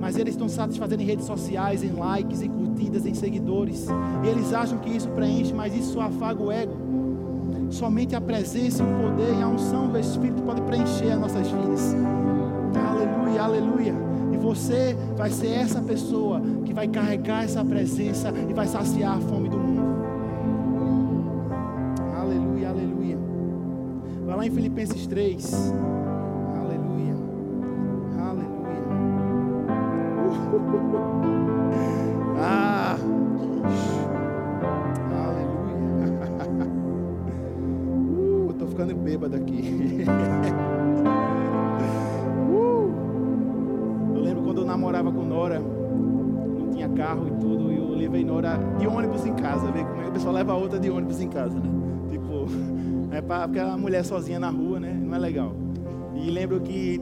Mas 0.00 0.16
eles 0.16 0.34
estão 0.34 0.48
satisfazendo 0.48 1.00
em 1.02 1.06
redes 1.06 1.26
sociais, 1.26 1.82
em 1.82 1.90
likes, 1.90 2.42
em 2.42 2.48
curtidas, 2.48 3.04
em 3.04 3.14
seguidores. 3.14 3.88
E 4.24 4.28
eles 4.28 4.52
acham 4.52 4.78
que 4.78 4.90
isso 4.90 5.08
preenche, 5.08 5.52
mas 5.52 5.74
isso 5.74 5.94
só 5.94 6.02
afaga 6.02 6.40
o 6.40 6.52
ego. 6.52 6.76
Somente 7.70 8.14
a 8.14 8.20
presença, 8.20 8.84
o 8.84 9.02
poder 9.02 9.34
e 9.36 9.42
a 9.42 9.48
unção 9.48 9.88
do 9.88 9.98
Espírito 9.98 10.42
pode 10.42 10.60
preencher 10.62 11.10
as 11.10 11.20
nossas 11.20 11.48
vidas. 11.48 11.94
Aleluia, 12.88 13.42
aleluia. 13.42 14.09
Você 14.40 14.96
vai 15.16 15.30
ser 15.30 15.48
essa 15.48 15.80
pessoa 15.82 16.40
que 16.64 16.72
vai 16.72 16.88
carregar 16.88 17.44
essa 17.44 17.64
presença 17.64 18.32
e 18.48 18.54
vai 18.54 18.66
saciar 18.66 19.18
a 19.18 19.20
fome 19.20 19.48
do 19.48 19.58
mundo. 19.58 19.80
Aleluia, 22.18 22.70
aleluia. 22.70 23.18
Vai 24.26 24.36
lá 24.36 24.46
em 24.46 24.50
Filipenses 24.50 25.06
3. 25.06 25.72
Aleluia. 26.58 27.14
Aleluia. 28.18 28.84
Ah. 31.04 31.06
carro 47.00 47.26
e 47.26 47.30
tudo, 47.40 47.72
e 47.72 47.76
eu 47.78 47.88
levei 47.94 48.22
Nora 48.22 48.58
de 48.78 48.86
ônibus 48.86 49.24
em 49.24 49.32
casa, 49.32 49.66
como 49.72 49.78
é 49.78 49.84
que 49.84 50.10
o 50.10 50.12
pessoal 50.12 50.34
leva 50.34 50.54
outra 50.54 50.78
de 50.78 50.90
ônibus 50.90 51.18
em 51.20 51.28
casa, 51.28 51.58
né? 51.58 51.70
Tipo, 52.10 52.46
é 53.10 53.22
pra, 53.22 53.48
porque 53.48 53.58
a 53.58 53.76
mulher 53.78 54.04
sozinha 54.04 54.38
na 54.38 54.50
rua, 54.50 54.78
né? 54.78 54.92
Não 54.92 55.14
é 55.14 55.18
legal. 55.18 55.54
E 56.14 56.30
lembro 56.30 56.60
que 56.60 57.00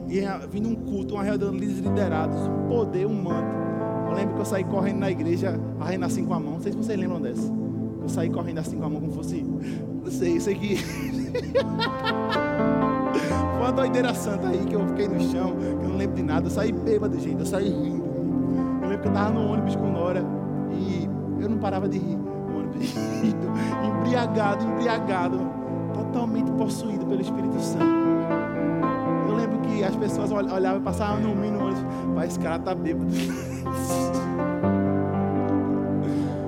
vindo 0.49 0.69
um 0.69 0.75
culto, 0.75 1.15
uma 1.15 1.23
reunião 1.23 1.51
de 1.51 1.65
liderados, 1.65 2.37
um 2.47 2.69
poder, 2.69 3.05
um 3.05 3.21
manto. 3.21 3.59
Eu 4.07 4.15
lembro 4.15 4.35
que 4.35 4.41
eu 4.41 4.45
saí 4.45 4.63
correndo 4.63 4.99
na 4.99 5.11
igreja, 5.11 5.59
arrendo 5.79 6.05
assim 6.05 6.23
com 6.23 6.33
a 6.33 6.39
mão. 6.39 6.53
Não 6.53 6.61
sei 6.61 6.71
se 6.71 6.77
vocês 6.77 6.97
lembram 6.97 7.19
dessa. 7.19 7.51
Eu 8.01 8.07
saí 8.07 8.29
correndo 8.29 8.59
assim 8.59 8.77
com 8.77 8.85
a 8.85 8.89
mão 8.89 9.01
como 9.01 9.11
fosse. 9.11 9.43
Não 10.01 10.09
sei, 10.09 10.37
isso 10.37 10.49
aqui. 10.49 10.77
Foi 13.51 13.59
uma 13.59 13.71
doideira 13.73 14.13
santa 14.13 14.47
aí 14.47 14.65
que 14.65 14.73
eu 14.73 14.87
fiquei 14.87 15.07
no 15.09 15.19
chão, 15.19 15.53
que 15.57 15.85
eu 15.85 15.89
não 15.89 15.97
lembro 15.97 16.15
de 16.15 16.23
nada. 16.23 16.47
Eu 16.47 16.51
saí 16.51 16.71
bêbado, 16.71 17.19
gente. 17.19 17.39
Eu 17.39 17.45
saí 17.45 17.67
rindo. 17.67 17.98
Lembro 18.99 19.01
que 19.01 19.07
eu 19.07 19.13
tava 19.13 19.29
no 19.31 19.51
ônibus 19.53 19.75
com 19.75 19.89
Nora 19.91 20.23
e 20.71 21.09
eu 21.39 21.49
não 21.49 21.57
parava 21.57 21.87
de 21.87 21.97
rir. 21.97 22.17
No 22.17 22.57
ônibus, 22.59 22.93
embriagado, 23.99 24.65
embriagado, 24.65 25.39
totalmente 25.93 26.51
possuído 26.51 27.05
pelo 27.05 27.21
Espírito 27.21 27.59
Santo. 27.59 27.85
Eu 29.27 29.35
lembro 29.35 29.59
que 29.59 29.83
as 29.83 29.95
pessoas 29.95 30.31
ol- 30.31 30.51
olhavam 30.53 30.79
e 30.79 30.83
passavam 30.83 31.21
no 31.21 31.35
mim 31.35 31.51
no 31.51 31.65
ônibus. 31.65 31.83
Pai, 32.15 32.27
esse 32.27 32.39
cara 32.39 32.59
tá 32.59 32.75
bêbado. 32.75 33.09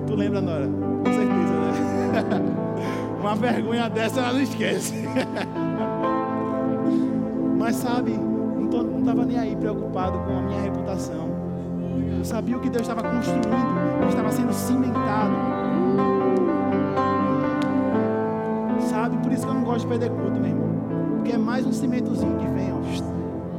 tu 0.07 0.15
lembra, 0.15 0.41
Nora? 0.41 0.67
Com 0.67 1.05
certeza, 1.13 1.53
né? 1.53 1.71
Uma 3.21 3.35
vergonha 3.35 3.87
dessa 3.89 4.19
ela 4.19 4.33
não 4.33 4.41
esquece. 4.41 4.93
Mas 7.57 7.75
sabe, 7.75 8.11
não, 8.17 8.67
tô, 8.67 8.81
não 8.83 9.03
tava 9.03 9.23
nem 9.25 9.37
aí 9.37 9.55
preocupado 9.55 10.17
com 10.19 10.37
a 10.39 10.41
minha 10.41 10.59
reputação. 10.61 11.29
Eu 12.17 12.25
sabia 12.25 12.57
o 12.57 12.59
que 12.59 12.69
Deus 12.69 12.83
estava 12.83 13.01
construindo, 13.03 14.07
estava 14.07 14.31
sendo 14.31 14.53
cimentado. 14.53 15.33
Sabe, 18.89 19.17
por 19.17 19.31
isso 19.31 19.43
que 19.43 19.49
eu 19.49 19.53
não 19.53 19.63
gosto 19.63 19.81
de 19.81 19.87
perder 19.87 20.09
culto, 20.11 20.39
meu 20.39 20.49
irmão. 20.49 20.69
Porque 21.15 21.31
é 21.31 21.37
mais 21.37 21.65
um 21.65 21.71
cimentozinho 21.71 22.37
que 22.37 22.47
vem, 22.47 22.71
ó. 22.73 22.81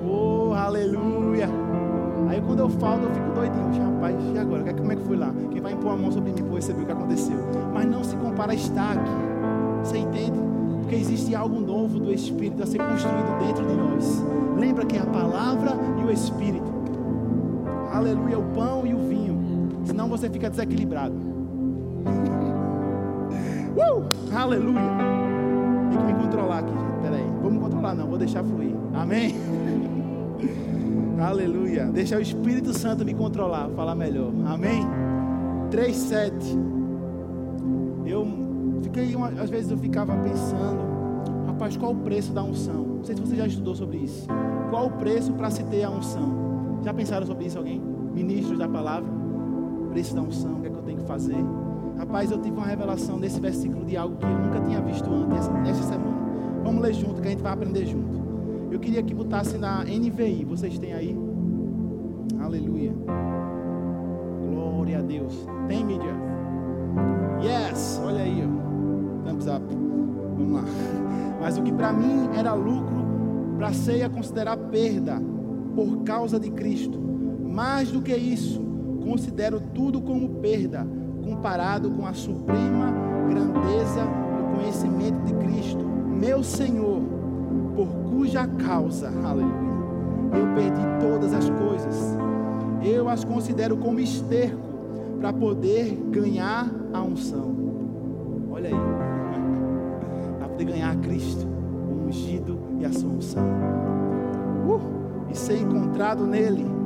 Oh, 0.08 0.54
aleluia. 0.54 1.48
Aí 2.28 2.40
quando 2.40 2.60
eu 2.60 2.68
falto, 2.68 3.04
eu 3.04 3.10
fico 3.10 3.30
doidinho. 3.34 3.62
Rapaz, 3.94 4.16
e 4.34 4.38
agora? 4.38 4.74
Como 4.74 4.92
é 4.92 4.96
que 4.96 5.02
foi 5.02 5.16
lá? 5.16 5.32
Quem 5.50 5.60
vai 5.60 5.72
impor 5.72 5.92
a 5.92 5.96
mão 5.96 6.10
sobre 6.10 6.32
mim 6.32 6.42
para 6.42 6.54
receber 6.54 6.82
o 6.82 6.86
que 6.86 6.92
aconteceu? 6.92 7.36
Mas 7.72 7.86
não 7.86 8.02
se 8.02 8.16
compara 8.16 8.52
a 8.52 8.54
estar 8.54 8.92
aqui. 8.92 9.10
Você 9.84 9.98
entende? 9.98 10.38
Porque 10.80 10.96
existe 10.96 11.34
algo 11.34 11.60
novo 11.60 12.00
do 12.00 12.12
Espírito 12.12 12.62
a 12.62 12.66
ser 12.66 12.78
construído 12.78 13.38
dentro 13.38 13.64
de 13.64 13.74
nós. 13.74 14.24
Aleluia, 18.12 18.38
o 18.38 18.44
pão 18.54 18.86
e 18.86 18.94
o 18.94 18.98
vinho. 19.08 19.68
Senão 19.84 20.08
você 20.08 20.28
fica 20.28 20.48
desequilibrado. 20.50 21.14
Uh! 23.72 24.04
Aleluia. 24.36 24.82
Tem 25.90 25.98
que 25.98 26.04
me 26.12 26.22
controlar 26.22 26.58
aqui, 26.58 26.72
gente. 26.72 27.00
Peraí. 27.02 27.24
Vamos 27.42 27.62
controlar, 27.62 27.94
não. 27.94 28.06
Vou 28.06 28.18
deixar 28.18 28.44
fluir. 28.44 28.74
Amém? 28.92 29.34
Aleluia. 31.18 31.86
Deixa 31.86 32.18
o 32.18 32.20
Espírito 32.20 32.74
Santo 32.74 33.02
me 33.02 33.14
controlar. 33.14 33.70
Falar 33.70 33.94
melhor. 33.94 34.30
Amém? 34.46 34.86
3,7. 35.70 36.34
Eu 38.04 38.26
fiquei, 38.82 39.16
uma- 39.16 39.28
às 39.28 39.48
vezes 39.48 39.70
eu 39.70 39.78
ficava 39.78 40.14
pensando, 40.18 40.82
rapaz, 41.46 41.74
qual 41.74 41.92
o 41.92 41.96
preço 41.96 42.30
da 42.34 42.42
unção? 42.42 42.84
Não 42.98 43.04
sei 43.04 43.14
se 43.16 43.22
você 43.22 43.36
já 43.36 43.46
estudou 43.46 43.74
sobre 43.74 43.96
isso. 43.96 44.26
Qual 44.68 44.88
o 44.88 44.90
preço 44.90 45.32
para 45.32 45.50
se 45.50 45.64
ter 45.64 45.82
a 45.84 45.90
unção? 45.90 46.80
Já 46.84 46.92
pensaram 46.92 47.26
sobre 47.26 47.46
isso 47.46 47.56
alguém? 47.56 47.80
Ministros 48.14 48.58
da 48.58 48.68
palavra? 48.68 49.10
Preço 49.90 50.14
da 50.14 50.22
unção, 50.22 50.54
o 50.54 50.60
que 50.60 50.66
é 50.66 50.70
que 50.70 50.76
eu 50.76 50.82
tenho 50.82 50.98
que 50.98 51.06
fazer? 51.06 51.36
Rapaz, 51.98 52.30
eu 52.30 52.38
tive 52.38 52.56
uma 52.56 52.66
revelação 52.66 53.18
nesse 53.18 53.40
versículo 53.40 53.84
de 53.84 53.96
algo 53.96 54.16
que 54.16 54.24
eu 54.24 54.38
nunca 54.38 54.60
tinha 54.60 54.80
visto 54.80 55.08
antes, 55.10 55.48
nessa 55.62 55.82
semana. 55.82 56.16
Vamos 56.64 56.82
ler 56.82 56.94
junto, 56.94 57.20
que 57.20 57.28
a 57.28 57.30
gente 57.30 57.42
vai 57.42 57.52
aprender 57.52 57.86
junto. 57.86 58.22
Eu 58.70 58.80
queria 58.80 59.02
que 59.02 59.14
botasse 59.14 59.58
na 59.58 59.84
NVI, 59.84 60.44
vocês 60.44 60.78
têm 60.78 60.94
aí? 60.94 61.18
Aleluia. 62.40 62.92
Glória 64.50 64.98
a 64.98 65.02
Deus. 65.02 65.46
Tem 65.68 65.84
mídia? 65.84 66.14
Yes, 67.42 68.00
olha 68.04 68.22
aí, 68.22 68.42
ó. 68.42 69.28
Thumbs 69.28 69.46
up. 69.46 69.62
Vamos 70.36 70.52
lá. 70.54 70.64
Mas 71.40 71.58
o 71.58 71.62
que 71.62 71.72
para 71.72 71.92
mim 71.92 72.30
era 72.36 72.54
lucro, 72.54 73.04
para 73.58 73.68
a 73.68 73.72
ceia 73.72 74.08
considerar 74.08 74.56
perda 74.56 75.20
por 75.74 76.02
causa 76.04 76.40
de 76.40 76.50
Cristo. 76.50 77.11
Mais 77.52 77.90
do 77.90 78.00
que 78.00 78.16
isso, 78.16 78.62
considero 79.04 79.60
tudo 79.60 80.00
como 80.00 80.26
perda 80.40 80.86
comparado 81.22 81.90
com 81.90 82.06
a 82.06 82.14
suprema 82.14 82.90
grandeza 83.28 84.04
do 84.04 84.56
conhecimento 84.56 85.22
de 85.26 85.34
Cristo, 85.34 85.84
meu 85.84 86.42
Senhor, 86.42 87.02
por 87.76 87.88
cuja 88.10 88.46
causa, 88.46 89.08
aleluia, 89.22 89.52
eu 90.32 90.54
perdi 90.54 90.80
todas 90.98 91.34
as 91.34 91.50
coisas. 91.50 92.16
Eu 92.82 93.06
as 93.06 93.22
considero 93.22 93.76
como 93.76 94.00
esterco 94.00 94.58
para 95.20 95.30
poder 95.30 95.94
ganhar 96.10 96.70
a 96.90 97.02
unção. 97.02 97.54
Olha 98.50 98.70
aí, 98.70 98.74
para 100.38 100.48
poder 100.48 100.64
ganhar 100.64 100.90
a 100.90 100.96
Cristo, 100.96 101.46
o 101.46 102.06
ungido 102.06 102.58
e 102.80 102.86
a 102.86 102.92
sua 102.92 103.10
unção. 103.10 103.44
uh, 104.66 105.30
e 105.30 105.36
ser 105.36 105.60
encontrado 105.60 106.26
nele, 106.26 106.81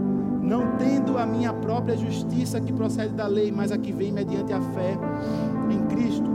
não 0.47 0.77
tendo 0.77 1.19
a 1.19 1.27
minha 1.27 1.53
própria 1.53 1.97
justiça 1.97 2.61
que 2.61 2.73
procede 2.73 3.13
da 3.15 3.27
lei, 3.27 3.51
mas 3.51 3.73
a 3.73 3.77
que 3.77 3.91
vem 3.91 4.13
mediante 4.13 4.53
a 4.53 4.61
fé 4.61 4.97
em 5.69 5.85
Cristo. 5.87 6.31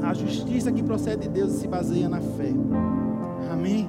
A 0.00 0.14
justiça 0.14 0.70
que 0.70 0.82
procede 0.82 1.22
de 1.22 1.28
Deus 1.28 1.50
se 1.52 1.66
baseia 1.66 2.08
na 2.08 2.20
fé. 2.20 2.52
Amém? 3.52 3.88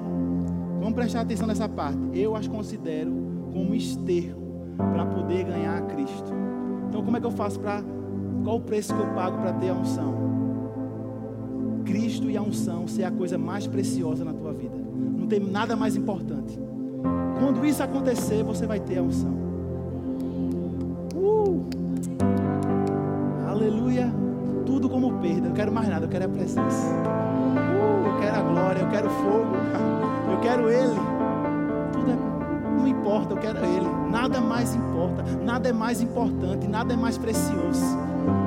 Vamos 0.80 0.96
prestar 0.96 1.22
atenção 1.22 1.48
nessa 1.48 1.70
parte. 1.70 2.00
Eu 2.14 2.36
as 2.36 2.48
considero 2.48 3.14
como 3.54 3.76
esterco 3.76 4.42
para 4.76 5.06
poder 5.06 5.44
ganhar 5.44 5.78
a 5.78 5.82
Cristo. 5.82 6.34
Então, 6.90 7.04
como 7.04 7.16
é 7.16 7.20
que 7.20 7.26
eu 7.26 7.32
faço 7.32 7.60
para. 7.60 7.84
Qual 8.44 8.58
o 8.58 8.62
preço 8.62 8.94
que 8.94 9.00
eu 9.00 9.08
pago 9.14 9.38
para 9.38 9.54
ter 9.54 9.70
a 9.70 9.74
unção? 9.74 10.14
Cristo 11.86 12.30
e 12.30 12.36
a 12.36 12.42
unção 12.42 12.88
ser 12.88 13.04
a 13.04 13.12
coisa 13.12 13.38
mais 13.38 13.68
preciosa 13.68 14.26
na 14.26 14.34
tua 14.34 14.52
vida. 14.52 14.76
Não 15.18 15.28
tem 15.28 15.40
nada 15.40 15.76
mais 15.76 15.96
importante. 15.96 16.60
Quando 17.40 17.66
isso 17.66 17.84
acontecer, 17.84 18.44
você 18.44 18.66
vai 18.66 18.80
ter 18.80 18.98
a 18.98 19.04
unção. 19.04 19.43
Aleluia. 23.64 24.14
Tudo 24.66 24.90
como 24.90 25.22
perda. 25.22 25.48
Eu 25.48 25.54
quero 25.54 25.72
mais 25.72 25.88
nada, 25.88 26.06
eu 26.06 26.10
quero 26.10 26.26
a 26.26 26.28
presença. 26.28 26.60
Uh, 26.60 28.08
eu 28.08 28.20
quero 28.20 28.36
a 28.36 28.42
glória, 28.42 28.80
eu 28.82 28.90
quero 28.90 29.10
fogo. 29.10 29.56
Eu 30.34 30.40
quero 30.40 30.70
Ele. 30.70 31.00
Tudo 31.94 32.12
é, 32.12 32.16
não 32.78 32.88
importa, 32.88 33.34
eu 33.34 33.38
quero 33.38 33.60
Ele. 33.60 33.88
Nada 34.10 34.42
mais 34.42 34.74
importa, 34.74 35.24
nada 35.46 35.70
é 35.70 35.72
mais 35.72 36.02
importante, 36.02 36.68
nada 36.68 36.94
é 36.94 36.98
mais 36.98 37.18
precioso. 37.18 37.86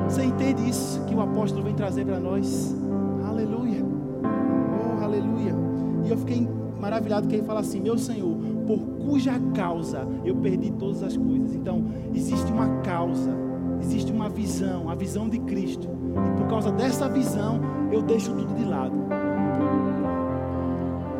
Você 0.05 0.25
entende 0.25 0.69
isso 0.69 1.03
que 1.05 1.15
o 1.15 1.21
apóstolo 1.21 1.63
vem 1.63 1.75
trazer 1.75 2.05
para 2.05 2.19
nós? 2.19 2.75
Aleluia. 3.27 3.85
Oh, 3.85 5.05
aleluia. 5.05 5.55
E 6.05 6.11
eu 6.11 6.19
fiquei 6.19 6.47
maravilhado 6.81 7.29
que 7.29 7.37
ele 7.37 7.47
fala 7.47 7.61
assim: 7.61 7.81
Meu 7.81 7.97
Senhor, 7.97 8.37
por 8.67 8.79
cuja 9.07 9.41
causa 9.55 10.07
eu 10.25 10.35
perdi 10.37 10.73
todas 10.73 11.03
as 11.03 11.17
coisas. 11.17 11.55
Então, 11.55 11.85
existe 12.13 12.53
uma 12.53 12.81
causa, 12.83 13.31
existe 13.81 14.13
uma 14.13 14.29
visão, 14.29 14.89
a 14.89 14.95
visão 14.95 15.29
de 15.29 15.39
Cristo. 15.41 15.89
E 15.89 16.39
por 16.39 16.49
causa 16.49 16.71
dessa 16.73 17.09
visão, 17.09 17.61
eu 17.93 18.03
deixo 18.03 18.33
tudo 18.33 18.55
de 18.55 18.65
lado. 18.65 18.97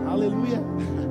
Aleluia. 0.07 0.63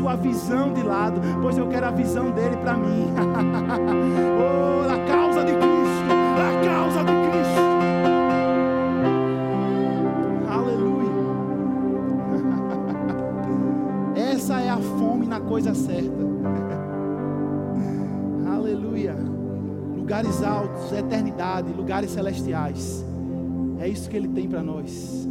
sua 0.00 0.16
visão 0.16 0.72
de 0.72 0.82
lado, 0.82 1.20
pois 1.42 1.58
eu 1.58 1.68
quero 1.68 1.84
a 1.86 1.90
visão 1.90 2.30
dele 2.30 2.56
para 2.56 2.74
mim. 2.74 3.12
oh, 4.40 4.90
a 4.90 4.96
causa 5.06 5.44
de 5.44 5.52
Cristo, 5.52 6.10
a 6.40 6.64
causa 6.64 7.04
de 7.04 7.12
Cristo. 7.28 7.60
Aleluia. 10.48 11.12
Essa 14.32 14.60
é 14.62 14.70
a 14.70 14.78
fome 14.78 15.26
na 15.26 15.40
coisa 15.40 15.74
certa. 15.74 16.24
Aleluia. 18.56 19.14
Lugares 19.94 20.42
altos, 20.42 20.92
eternidade, 20.92 21.70
lugares 21.74 22.10
celestiais. 22.10 23.04
É 23.78 23.86
isso 23.86 24.08
que 24.08 24.16
ele 24.16 24.28
tem 24.28 24.48
para 24.48 24.62
nós. 24.62 25.28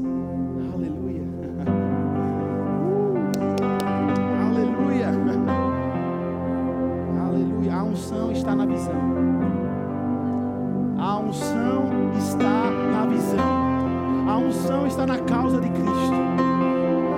Na 15.10 15.18
causa 15.22 15.60
de 15.60 15.68
Cristo. 15.70 16.14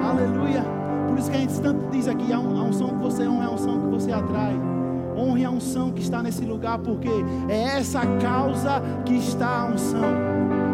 Aleluia. 0.09 0.63
Por 1.09 1.19
isso 1.19 1.29
que 1.29 1.35
a 1.35 1.39
gente 1.39 1.61
tanto 1.61 1.91
diz 1.91 2.07
aqui: 2.07 2.31
a 2.31 2.39
unção 2.39 2.87
que 2.87 3.03
você 3.03 3.27
honra 3.27 3.43
é 3.43 3.47
a 3.47 3.51
unção 3.51 3.81
que 3.81 3.87
você 3.87 4.11
atrai. 4.11 4.55
Honre 5.17 5.43
a 5.43 5.51
unção 5.51 5.91
que 5.91 6.01
está 6.01 6.23
nesse 6.23 6.45
lugar, 6.45 6.79
porque 6.79 7.09
é 7.49 7.77
essa 7.77 7.99
causa 8.21 8.81
que 9.05 9.17
está 9.17 9.63
a 9.63 9.65
unção. 9.65 10.09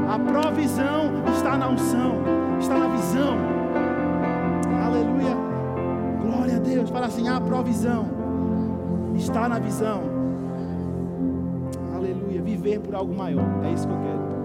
A 0.08 0.20
provisão 0.20 1.12
está 1.36 1.58
na 1.58 1.70
unção, 1.70 2.22
está 2.60 2.78
na 2.78 2.88
visão. 2.88 3.36
Aleluia. 4.86 5.36
Glória 6.22 6.58
a 6.58 6.60
Deus. 6.60 6.90
Fala 6.90 7.08
assim: 7.08 7.28
a 7.28 7.42
provisão 7.42 8.06
está 9.16 9.50
na 9.50 9.58
visão 9.58 10.18
viver 12.58 12.80
por 12.80 12.96
algo 12.96 13.14
maior. 13.14 13.46
É 13.64 13.72
isso 13.72 13.88
que 13.88 13.94
eu 13.94 14.00
quero. 14.00 14.37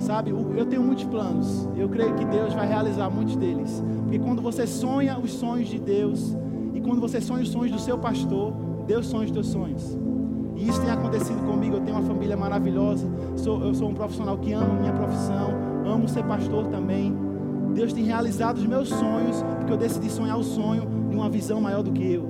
Sabe, 0.00 0.30
eu 0.30 0.66
tenho 0.66 0.82
muitos 0.82 1.04
planos. 1.04 1.68
Eu 1.76 1.88
creio 1.88 2.14
que 2.14 2.24
Deus 2.24 2.54
vai 2.54 2.66
realizar 2.66 3.08
muitos 3.10 3.36
deles. 3.36 3.82
Porque 4.02 4.18
quando 4.18 4.42
você 4.42 4.66
sonha 4.66 5.18
os 5.18 5.32
sonhos 5.32 5.68
de 5.68 5.78
Deus, 5.78 6.34
e 6.74 6.80
quando 6.80 7.00
você 7.00 7.20
sonha 7.20 7.42
os 7.42 7.50
sonhos 7.50 7.70
do 7.70 7.78
seu 7.78 7.98
pastor, 7.98 8.52
Deus 8.86 9.06
sonha 9.06 9.26
os 9.26 9.30
teus 9.30 9.46
sonhos. 9.46 9.98
E 10.56 10.68
isso 10.68 10.80
tem 10.80 10.90
acontecido 10.90 11.44
comigo. 11.46 11.76
Eu 11.76 11.80
tenho 11.82 11.96
uma 11.98 12.06
família 12.06 12.36
maravilhosa. 12.36 13.06
Sou, 13.36 13.62
eu 13.62 13.74
sou 13.74 13.90
um 13.90 13.94
profissional 13.94 14.38
que 14.38 14.52
ama 14.52 14.74
minha 14.80 14.92
profissão. 14.92 15.50
Amo 15.84 16.08
ser 16.08 16.24
pastor 16.24 16.66
também. 16.68 17.14
Deus 17.74 17.92
tem 17.92 18.04
realizado 18.04 18.56
os 18.56 18.66
meus 18.66 18.88
sonhos, 18.88 19.44
porque 19.58 19.72
eu 19.72 19.76
decidi 19.76 20.10
sonhar 20.10 20.36
o 20.36 20.42
sonho 20.42 20.88
de 21.08 21.14
uma 21.14 21.28
visão 21.28 21.60
maior 21.60 21.82
do 21.82 21.92
que 21.92 22.14
eu. 22.14 22.28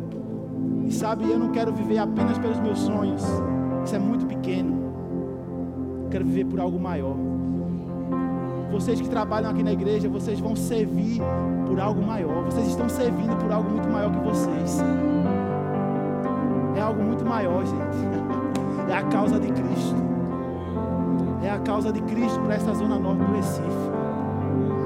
E 0.85 0.93
sabe, 0.93 1.25
eu 1.31 1.39
não 1.39 1.51
quero 1.51 1.73
viver 1.73 1.99
apenas 1.99 2.37
pelos 2.37 2.59
meus 2.59 2.81
sonhos. 2.81 3.23
Isso 3.85 3.95
é 3.95 3.99
muito 3.99 4.27
pequeno 4.27 4.81
quero 6.11 6.25
viver 6.25 6.45
por 6.45 6.61
algo 6.61 6.79
maior. 6.79 7.17
Vocês 8.71 9.01
que 9.01 9.09
trabalham 9.09 9.51
aqui 9.51 9.63
na 9.63 9.73
igreja, 9.73 10.09
vocês 10.09 10.39
vão 10.39 10.55
servir 10.55 11.21
por 11.67 11.81
algo 11.81 12.01
maior. 12.03 12.45
Vocês 12.45 12.69
estão 12.69 12.89
servindo 12.89 13.37
por 13.37 13.51
algo 13.51 13.69
muito 13.69 13.89
maior 13.89 14.13
que 14.13 14.21
vocês. 14.21 14.81
É 16.77 16.81
algo 16.81 17.03
muito 17.03 17.25
maior, 17.27 17.65
gente. 17.67 17.99
É 18.89 18.97
a 18.97 19.03
causa 19.03 19.39
de 19.41 19.49
Cristo. 19.49 19.97
É 21.43 21.51
a 21.51 21.59
causa 21.59 21.93
de 21.93 22.01
Cristo 22.03 22.41
para 22.41 22.55
essa 22.55 22.73
zona 22.75 22.99
norte 22.99 23.25
do 23.25 23.33
Recife. 23.33 23.91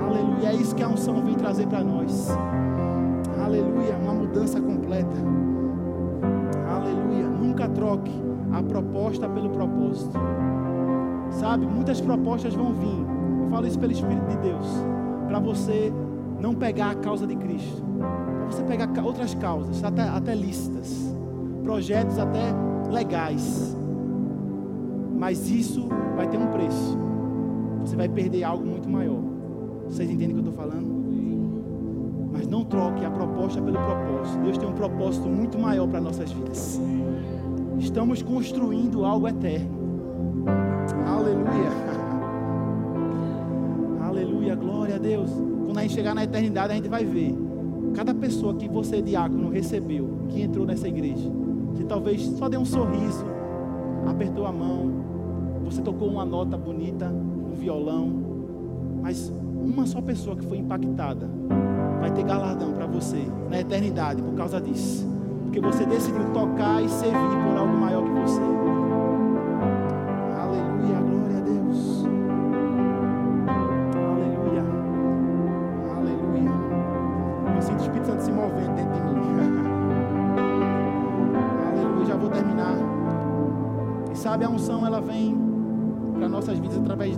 Aleluia. 0.03 0.49
É 0.49 0.55
isso 0.55 0.75
que 0.75 0.83
a 0.83 0.89
unção 0.89 1.23
vem 1.23 1.35
trazer 1.35 1.67
para 1.67 1.85
nós. 1.85 2.31
Aleluia. 3.45 3.97
Uma 4.03 4.15
mudança 4.15 4.61
completa. 4.61 5.17
Aleluia. 6.75 7.29
Nunca 7.29 7.69
troque 7.69 8.13
a 8.53 8.63
proposta 8.63 9.29
pelo 9.29 9.51
propósito. 9.51 10.19
Sabe, 11.31 11.67
muitas 11.67 12.01
propostas 12.01 12.55
vão 12.55 12.73
vir. 12.73 13.14
Falo 13.55 13.69
isso 13.69 13.79
pelo 13.79 13.93
Espírito 13.93 14.27
de 14.27 14.37
Deus. 14.39 14.67
Para 15.29 15.39
você 15.39 15.93
não 16.41 16.57
pegar 16.57 16.91
a 16.91 16.95
causa 16.97 17.25
de 17.25 17.37
Cristo. 17.37 17.85
Para 18.01 18.47
você 18.51 18.65
pegar 18.65 18.91
outras 19.01 19.33
causas, 19.37 19.85
até, 19.85 20.03
até 20.03 20.35
lícitas. 20.35 21.15
Projetos 21.63 22.19
até 22.19 22.53
legais. 22.91 23.77
Mas 25.17 25.49
isso 25.49 25.89
vai 26.17 26.27
ter 26.27 26.37
um 26.37 26.49
preço. 26.49 26.99
Você 27.83 27.95
vai 27.95 28.09
perder 28.09 28.43
algo 28.43 28.67
muito 28.67 28.91
maior. 28.91 29.23
Vocês 29.85 30.11
entendem 30.11 30.37
o 30.37 30.43
que 30.43 30.49
eu 30.49 30.51
estou 30.51 30.65
falando? 30.65 31.05
Mas 32.33 32.49
não 32.49 32.65
troque 32.65 33.05
a 33.05 33.11
proposta 33.13 33.63
pelo 33.63 33.79
propósito. 33.79 34.43
Deus 34.43 34.59
tem 34.59 34.69
um 34.69 34.73
propósito 34.73 35.29
muito 35.29 35.61
maior 35.61 35.87
para 35.87 36.01
nossas 36.01 36.33
vidas. 36.33 36.81
Estamos 37.79 38.21
construindo 38.21 39.05
algo 39.05 39.29
eterno. 39.29 39.84
Deus. 45.05 45.31
Quando 45.67 45.79
a 45.79 45.83
gente 45.83 45.93
chegar 45.93 46.15
na 46.15 46.25
eternidade, 46.25 46.73
a 46.73 46.77
gente 46.77 46.89
vai 46.89 47.05
ver 47.05 47.37
cada 47.95 48.15
pessoa 48.15 48.55
que 48.55 48.67
você, 48.67 49.03
diácono, 49.03 49.51
recebeu, 49.51 50.09
que 50.31 50.41
entrou 50.41 50.67
nessa 50.67 50.89
igreja, 50.89 51.31
que 51.77 51.85
talvez 51.85 52.23
só 52.23 52.49
deu 52.49 52.61
um 52.61 52.65
sorriso, 52.65 53.25
apertou 54.09 54.47
a 54.47 54.53
mão, 54.53 54.91
você 55.63 55.81
tocou 55.81 56.09
uma 56.09 56.25
nota 56.25 56.57
bonita 56.57 57.09
no 57.09 57.55
violão, 57.55 58.11
mas 59.03 59.33
uma 59.63 59.87
só 59.87 60.01
pessoa 60.01 60.35
que 60.35 60.45
foi 60.45 60.59
impactada 60.59 61.29
vai 62.01 62.11
ter 62.11 62.25
galardão 62.25 62.73
para 62.73 62.87
você 62.87 63.25
na 63.51 63.61
eternidade 63.61 64.23
por 64.23 64.35
causa 64.35 64.61
disso. 64.61 65.07
porque 65.45 65.61
você 65.61 65.87
decidiu 65.87 66.33
tocar 66.33 66.83
e 66.83 66.89
servir 66.89 67.37
por 67.47 67.57
algo 67.57 67.77
maior 67.77 68.03
que 68.03 68.11
você. 68.11 68.41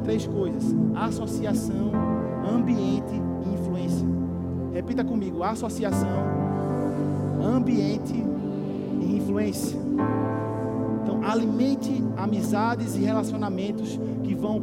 Três 0.07 0.27
coisas: 0.27 0.65
associação, 0.95 1.91
ambiente 2.49 3.13
e 3.45 3.55
influência. 3.55 4.07
Repita 4.73 5.05
comigo: 5.05 5.43
associação, 5.43 6.09
ambiente 7.43 8.15
e 9.01 9.17
influência. 9.17 9.77
Então, 11.03 11.23
alimente 11.25 12.03
amizades 12.17 12.97
e 12.97 13.01
relacionamentos 13.01 13.99
que 14.23 14.35
vão 14.35 14.63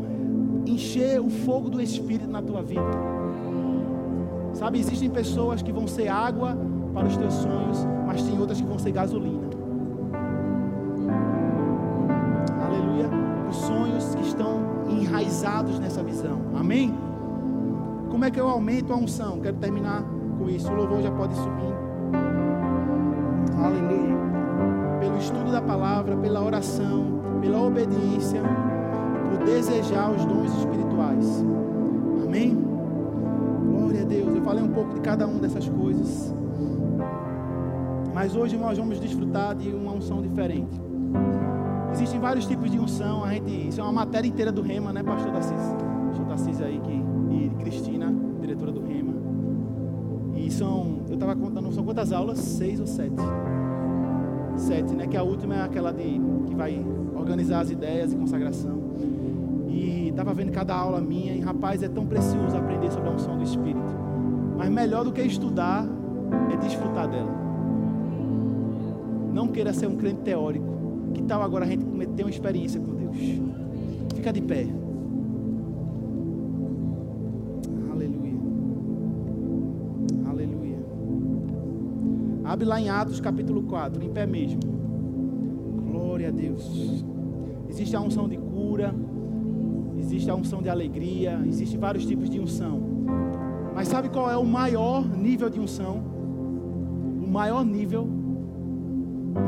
encher 0.65 1.19
o 1.19 1.29
fogo 1.29 1.69
do 1.69 1.81
Espírito 1.81 2.29
na 2.29 2.41
tua 2.41 2.63
vida. 2.63 2.81
Sabe, 4.53 4.79
existem 4.79 5.09
pessoas 5.09 5.61
que 5.61 5.71
vão 5.71 5.87
ser 5.87 6.07
água 6.07 6.57
para 6.93 7.07
os 7.07 7.17
teus 7.17 7.33
sonhos, 7.33 7.85
mas 8.05 8.21
tem 8.21 8.39
outras 8.39 8.61
que 8.61 8.67
vão 8.67 8.79
ser 8.79 8.91
gasolina. 8.91 9.42
Nessa 15.79 16.03
visão. 16.03 16.39
Amém? 16.55 16.93
Como 18.09 18.25
é 18.25 18.31
que 18.31 18.39
eu 18.39 18.47
aumento 18.47 18.93
a 18.93 18.95
unção? 18.95 19.39
Quero 19.39 19.57
terminar 19.57 20.03
com 20.37 20.49
isso. 20.49 20.71
O 20.71 20.75
louvor 20.75 21.01
já 21.01 21.11
pode 21.11 21.33
subir. 21.35 21.73
Aleluia. 23.57 24.17
Pelo 24.99 25.17
estudo 25.17 25.51
da 25.51 25.61
palavra, 25.61 26.15
pela 26.17 26.43
oração, 26.43 27.21
pela 27.41 27.61
obediência, 27.61 28.41
por 29.29 29.45
desejar 29.45 30.11
os 30.11 30.23
dons 30.25 30.55
espirituais. 30.57 31.43
Amém? 32.23 32.57
Glória 33.69 34.01
a 34.01 34.05
Deus. 34.05 34.35
Eu 34.35 34.41
falei 34.41 34.63
um 34.63 34.71
pouco 34.71 34.93
de 34.93 35.01
cada 35.01 35.27
uma 35.27 35.39
dessas 35.39 35.67
coisas. 35.67 36.33
Mas 38.13 38.35
hoje 38.35 38.57
nós 38.57 38.77
vamos 38.77 38.99
desfrutar 38.99 39.55
de 39.55 39.69
uma 39.69 39.91
unção 39.91 40.21
diferente. 40.21 40.79
Existem 41.93 42.19
vários 42.19 42.47
tipos 42.47 42.69
de 42.69 42.79
unção. 42.79 43.23
A 43.23 43.33
gente, 43.33 43.69
isso 43.69 43.79
é 43.79 43.83
uma 43.83 43.93
matéria 43.93 44.27
inteira 44.27 44.51
do 44.51 44.61
Rema, 44.61 44.91
né, 44.91 45.03
Pastor 45.03 45.31
Tarcísio? 45.31 45.77
Pastor 46.07 46.25
Tarcísio 46.25 46.65
aí 46.65 46.79
que, 46.79 46.91
e 46.91 47.51
Cristina, 47.59 48.13
diretora 48.41 48.71
do 48.71 48.81
Rema. 48.81 49.13
E 50.35 50.49
são, 50.51 51.01
eu 51.07 51.13
estava 51.13 51.35
contando, 51.35 51.71
são 51.71 51.85
quantas 51.85 52.11
aulas? 52.11 52.39
Seis 52.39 52.79
ou 52.79 52.87
sete? 52.87 53.15
Sete, 54.57 54.93
né? 54.95 55.07
Que 55.07 55.15
a 55.15 55.23
última 55.23 55.55
é 55.55 55.61
aquela 55.61 55.93
de 55.93 56.19
que 56.47 56.55
vai 56.55 56.83
organizar 57.15 57.61
as 57.61 57.69
ideias 57.69 58.11
e 58.11 58.15
consagração. 58.15 58.81
E 59.69 60.09
estava 60.09 60.33
vendo 60.33 60.51
cada 60.51 60.75
aula 60.75 60.99
minha, 60.99 61.33
e 61.33 61.39
rapaz, 61.39 61.83
é 61.83 61.87
tão 61.87 62.05
precioso 62.05 62.57
aprender 62.57 62.91
sobre 62.91 63.09
a 63.09 63.13
unção 63.13 63.37
do 63.37 63.43
Espírito. 63.43 63.93
Mas 64.57 64.69
melhor 64.69 65.03
do 65.03 65.11
que 65.11 65.21
estudar 65.21 65.85
é 66.51 66.57
desfrutar 66.57 67.07
dela. 67.07 67.31
Não 69.31 69.47
queira 69.47 69.73
ser 69.73 69.87
um 69.87 69.95
crente 69.95 70.21
teórico. 70.21 70.73
Que 71.13 71.21
tal 71.23 71.41
agora 71.41 71.65
a 71.65 71.67
gente 71.67 71.82
ter 72.13 72.23
uma 72.23 72.29
experiência 72.29 72.79
com 72.79 72.95
Deus? 72.95 73.17
Fica 74.15 74.31
de 74.31 74.41
pé. 74.41 74.67
Aleluia. 77.91 78.39
Aleluia. 80.29 80.77
Abre 82.43 82.65
lá 82.65 82.79
em 82.79 82.89
Atos 82.89 83.19
capítulo 83.19 83.63
4, 83.63 84.03
em 84.03 84.09
pé 84.09 84.25
mesmo. 84.25 84.61
Glória 85.91 86.29
a 86.29 86.31
Deus. 86.31 87.03
Existe 87.69 87.95
a 87.95 88.01
unção 88.01 88.27
de 88.29 88.37
cura, 88.37 88.93
existe 89.97 90.29
a 90.29 90.35
unção 90.35 90.61
de 90.61 90.69
alegria, 90.69 91.41
existe 91.47 91.77
vários 91.77 92.05
tipos 92.05 92.29
de 92.29 92.39
unção. 92.39 92.81
Mas 93.73 93.87
sabe 93.87 94.09
qual 94.09 94.29
é 94.29 94.37
o 94.37 94.45
maior 94.45 95.03
nível 95.09 95.49
de 95.49 95.59
unção? 95.59 96.03
O 97.23 97.27
maior 97.27 97.65
nível 97.65 98.07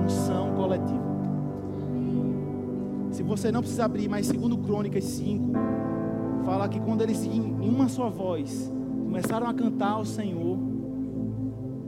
unção 0.03 0.24
você 3.25 3.51
não 3.51 3.61
precisa 3.61 3.85
abrir, 3.85 4.07
mas 4.07 4.27
segundo 4.27 4.57
Crônicas 4.57 5.03
5, 5.03 5.51
fala 6.45 6.69
que 6.69 6.79
quando 6.79 7.01
eles 7.01 7.23
em 7.25 7.41
uma 7.41 7.89
só 7.89 8.09
voz 8.09 8.71
começaram 9.03 9.47
a 9.47 9.53
cantar 9.53 9.91
ao 9.91 10.05
Senhor, 10.05 10.57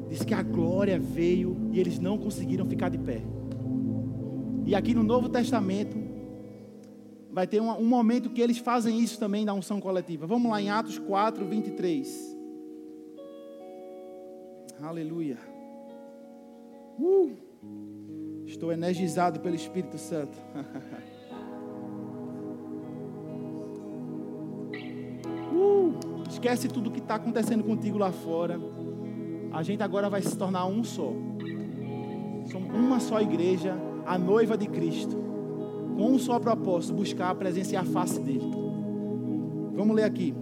diz 0.10 0.24
que 0.24 0.34
a 0.34 0.42
glória 0.42 1.00
veio 1.00 1.58
e 1.72 1.80
eles 1.80 2.00
não 2.00 2.18
conseguiram 2.18 2.66
ficar 2.66 2.90
de 2.90 2.98
pé. 2.98 3.22
E 4.66 4.76
aqui 4.76 4.94
no 4.94 5.04
Novo 5.04 5.30
Testamento 5.30 5.98
vai 7.32 7.46
ter 7.46 7.62
um, 7.62 7.70
um 7.70 7.86
momento 7.86 8.30
que 8.30 8.42
eles 8.42 8.58
fazem 8.58 9.00
isso 9.00 9.20
também 9.20 9.46
da 9.46 9.54
unção 9.54 9.80
coletiva. 9.80 10.26
Vamos 10.26 10.50
lá 10.50 10.62
em 10.62 10.70
Atos 10.70 10.98
4, 10.98 11.46
23. 11.46 12.36
Aleluia. 14.82 15.38
Uh, 17.00 17.32
estou 18.46 18.72
energizado 18.72 19.40
pelo 19.40 19.56
Espírito 19.56 19.98
Santo. 19.98 20.38
esquece 26.38 26.68
tudo 26.68 26.92
que 26.92 27.00
está 27.00 27.16
acontecendo 27.16 27.64
contigo 27.64 27.98
lá 27.98 28.12
fora. 28.12 28.60
A 29.52 29.64
gente 29.64 29.82
agora 29.82 30.10
vai 30.10 30.22
se 30.22 30.38
tornar 30.38 30.68
um 30.68 30.84
só. 30.84 31.12
Somos 32.46 32.74
uma 32.74 33.00
só 33.00 33.20
igreja, 33.20 33.76
a 34.06 34.18
noiva 34.18 34.58
de 34.58 34.68
Cristo. 34.68 35.18
Com 35.98 36.12
um 36.12 36.20
só 36.20 36.40
propósito: 36.40 36.94
buscar 36.94 37.32
a 37.32 37.36
presença 37.36 37.74
e 37.74 37.76
a 37.76 37.84
face 37.84 38.20
dele. 38.20 38.52
Vamos 39.74 39.96
ler 39.96 40.04
aqui. 40.04 40.34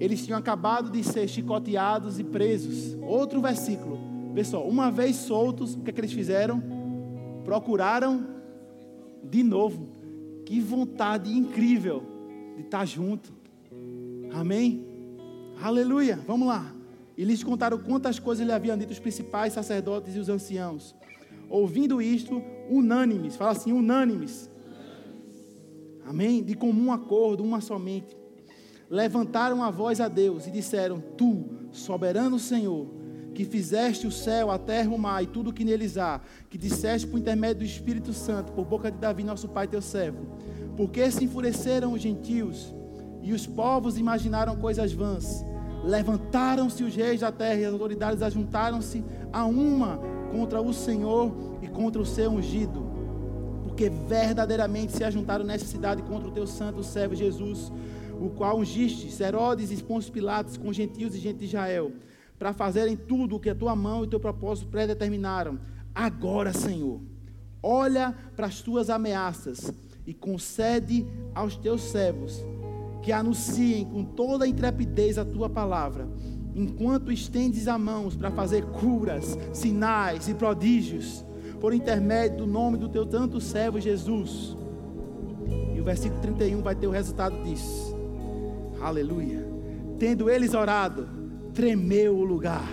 Eles 0.00 0.24
tinham 0.24 0.38
acabado 0.38 0.90
de 0.90 1.04
ser 1.04 1.28
chicoteados 1.28 2.18
e 2.18 2.24
presos. 2.24 2.98
Outro 3.02 3.40
versículo. 3.40 3.98
Pessoal, 4.34 4.66
uma 4.66 4.90
vez 4.90 5.16
soltos, 5.16 5.74
o 5.74 5.80
que, 5.80 5.90
é 5.90 5.92
que 5.92 6.00
eles 6.00 6.12
fizeram? 6.12 6.62
Procuraram 7.44 8.26
de 9.22 9.42
novo. 9.42 9.88
Que 10.44 10.60
vontade 10.60 11.32
incrível 11.36 12.02
de 12.56 12.62
estar 12.62 12.84
junto. 12.84 13.39
Amém? 14.32 14.86
Aleluia. 15.62 16.18
Vamos 16.26 16.48
lá. 16.48 16.74
E 17.16 17.24
lhes 17.24 17.44
contaram 17.44 17.78
quantas 17.78 18.18
coisas 18.18 18.46
lhe 18.46 18.52
haviam 18.52 18.78
dito 18.78 18.92
os 18.92 18.98
principais 18.98 19.52
sacerdotes 19.52 20.16
e 20.16 20.18
os 20.18 20.28
anciãos. 20.28 20.94
Ouvindo 21.48 22.00
isto, 22.00 22.42
unânimes, 22.70 23.36
fala 23.36 23.50
assim, 23.50 23.72
unânimes. 23.72 24.50
Amém? 26.06 26.42
De 26.42 26.54
comum 26.54 26.92
acordo, 26.92 27.42
uma 27.42 27.60
somente. 27.60 28.16
Levantaram 28.88 29.62
a 29.62 29.70
voz 29.70 30.00
a 30.00 30.08
Deus 30.08 30.46
e 30.46 30.50
disseram: 30.50 31.00
Tu, 31.16 31.44
soberano 31.72 32.38
Senhor, 32.38 32.88
que 33.34 33.44
fizeste 33.44 34.06
o 34.06 34.10
céu, 34.10 34.50
a 34.50 34.58
terra, 34.58 34.90
o 34.90 34.98
mar 34.98 35.22
e 35.22 35.26
tudo 35.26 35.50
o 35.50 35.52
que 35.52 35.64
neles 35.64 35.98
há, 35.98 36.20
que 36.48 36.56
disseste 36.56 37.06
por 37.06 37.18
intermédio 37.18 37.58
do 37.58 37.64
Espírito 37.64 38.12
Santo, 38.12 38.52
por 38.52 38.64
boca 38.64 38.90
de 38.90 38.98
Davi, 38.98 39.22
nosso 39.22 39.48
pai, 39.48 39.68
teu 39.68 39.82
servo. 39.82 40.26
Porque 40.76 41.10
se 41.10 41.24
enfureceram 41.24 41.92
os 41.92 42.00
gentios 42.00 42.74
e 43.22 43.32
os 43.32 43.46
povos 43.46 43.98
imaginaram 43.98 44.56
coisas 44.56 44.92
vãs. 44.92 45.44
Levantaram-se 45.84 46.84
os 46.84 46.94
reis 46.94 47.20
da 47.20 47.32
terra 47.32 47.60
e 47.60 47.64
as 47.64 47.72
autoridades 47.72 48.22
ajuntaram-se 48.22 49.04
a 49.32 49.44
uma 49.46 49.98
contra 50.30 50.60
o 50.60 50.72
Senhor 50.72 51.32
e 51.62 51.68
contra 51.68 52.00
o 52.00 52.06
seu 52.06 52.30
ungido. 52.30 52.84
Porque 53.64 53.88
verdadeiramente 53.88 54.92
se 54.92 55.04
ajuntaram 55.04 55.44
nessa 55.44 55.64
cidade 55.64 56.02
contra 56.02 56.28
o 56.28 56.32
teu 56.32 56.46
santo 56.46 56.82
servo 56.82 57.14
Jesus, 57.14 57.72
o 58.20 58.28
qual 58.30 58.58
ungiste 58.58 59.22
Herodes 59.22 59.70
e 59.70 59.82
Pôncio 59.82 60.12
Pilatos 60.12 60.56
com 60.56 60.72
gentios 60.72 61.14
e 61.14 61.18
gente 61.18 61.38
de 61.38 61.46
Israel, 61.46 61.92
para 62.38 62.52
fazerem 62.52 62.96
tudo 62.96 63.36
o 63.36 63.40
que 63.40 63.50
a 63.50 63.54
tua 63.54 63.74
mão 63.74 64.02
e 64.02 64.06
o 64.06 64.10
teu 64.10 64.20
propósito 64.20 64.68
predeterminaram. 64.68 65.58
Agora, 65.94 66.52
Senhor, 66.52 67.00
olha 67.62 68.14
para 68.36 68.46
as 68.46 68.60
tuas 68.60 68.90
ameaças 68.90 69.72
e 70.06 70.12
concede 70.12 71.06
aos 71.34 71.56
teus 71.56 71.82
servos 71.82 72.44
que 73.02 73.12
anunciem 73.12 73.84
com 73.84 74.04
toda 74.04 74.46
intrepidez 74.46 75.18
a 75.18 75.24
tua 75.24 75.48
palavra, 75.48 76.08
enquanto 76.54 77.12
estendes 77.12 77.68
a 77.68 77.78
mãos 77.78 78.16
para 78.16 78.30
fazer 78.30 78.64
curas, 78.66 79.38
sinais 79.52 80.28
e 80.28 80.34
prodígios, 80.34 81.24
por 81.60 81.74
intermédio 81.74 82.38
do 82.38 82.46
nome 82.46 82.78
do 82.78 82.88
teu 82.88 83.06
tanto 83.06 83.40
servo 83.40 83.80
Jesus. 83.80 84.56
E 85.74 85.80
o 85.80 85.84
versículo 85.84 86.20
31 86.20 86.62
vai 86.62 86.74
ter 86.74 86.86
o 86.86 86.90
resultado 86.90 87.42
disso. 87.42 87.96
Aleluia. 88.80 89.46
Tendo 89.98 90.30
eles 90.30 90.54
orado, 90.54 91.08
tremeu 91.52 92.16
o 92.16 92.24
lugar 92.24 92.68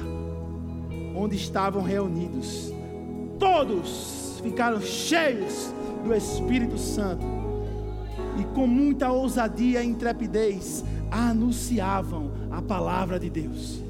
onde 1.16 1.36
estavam 1.36 1.82
reunidos. 1.82 2.72
Todos 3.40 4.40
ficaram 4.42 4.80
cheios 4.80 5.74
do 6.04 6.14
Espírito 6.14 6.78
Santo 6.78 7.37
e 8.38 8.44
com 8.54 8.68
muita 8.68 9.12
ousadia 9.12 9.84
e 9.84 9.88
intrepidez 9.88 10.84
anunciavam 11.10 12.32
a 12.52 12.62
palavra 12.62 13.20
de 13.20 13.30
Deus. 13.30 13.82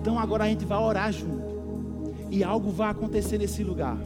Então 0.00 0.18
agora 0.18 0.44
a 0.44 0.48
gente 0.48 0.64
vai 0.64 0.78
orar 0.78 1.12
junto. 1.12 1.44
e 2.30 2.42
algo 2.42 2.70
vai 2.70 2.90
acontecer 2.90 3.38
nesse 3.38 3.62
lugar. 3.62 3.96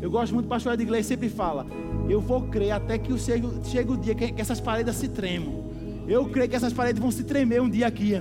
Eu 0.00 0.10
gosto 0.10 0.32
muito, 0.34 0.46
o 0.46 0.48
pastor 0.48 0.74
Edgley 0.74 1.04
sempre 1.04 1.28
fala: 1.28 1.66
Eu 2.08 2.20
vou 2.20 2.42
crer 2.42 2.72
até 2.72 2.98
que 2.98 3.16
chegue 3.18 3.46
o 3.92 3.96
dia 3.96 4.14
que, 4.14 4.32
que 4.32 4.40
essas 4.40 4.60
paredes 4.60 4.96
se 4.96 5.08
tremam. 5.08 5.64
Eu 6.08 6.28
creio 6.28 6.48
que 6.48 6.56
essas 6.56 6.72
paredes 6.72 7.00
vão 7.00 7.10
se 7.10 7.22
tremer 7.22 7.62
um 7.62 7.70
dia 7.70 7.86
aqui. 7.86 8.20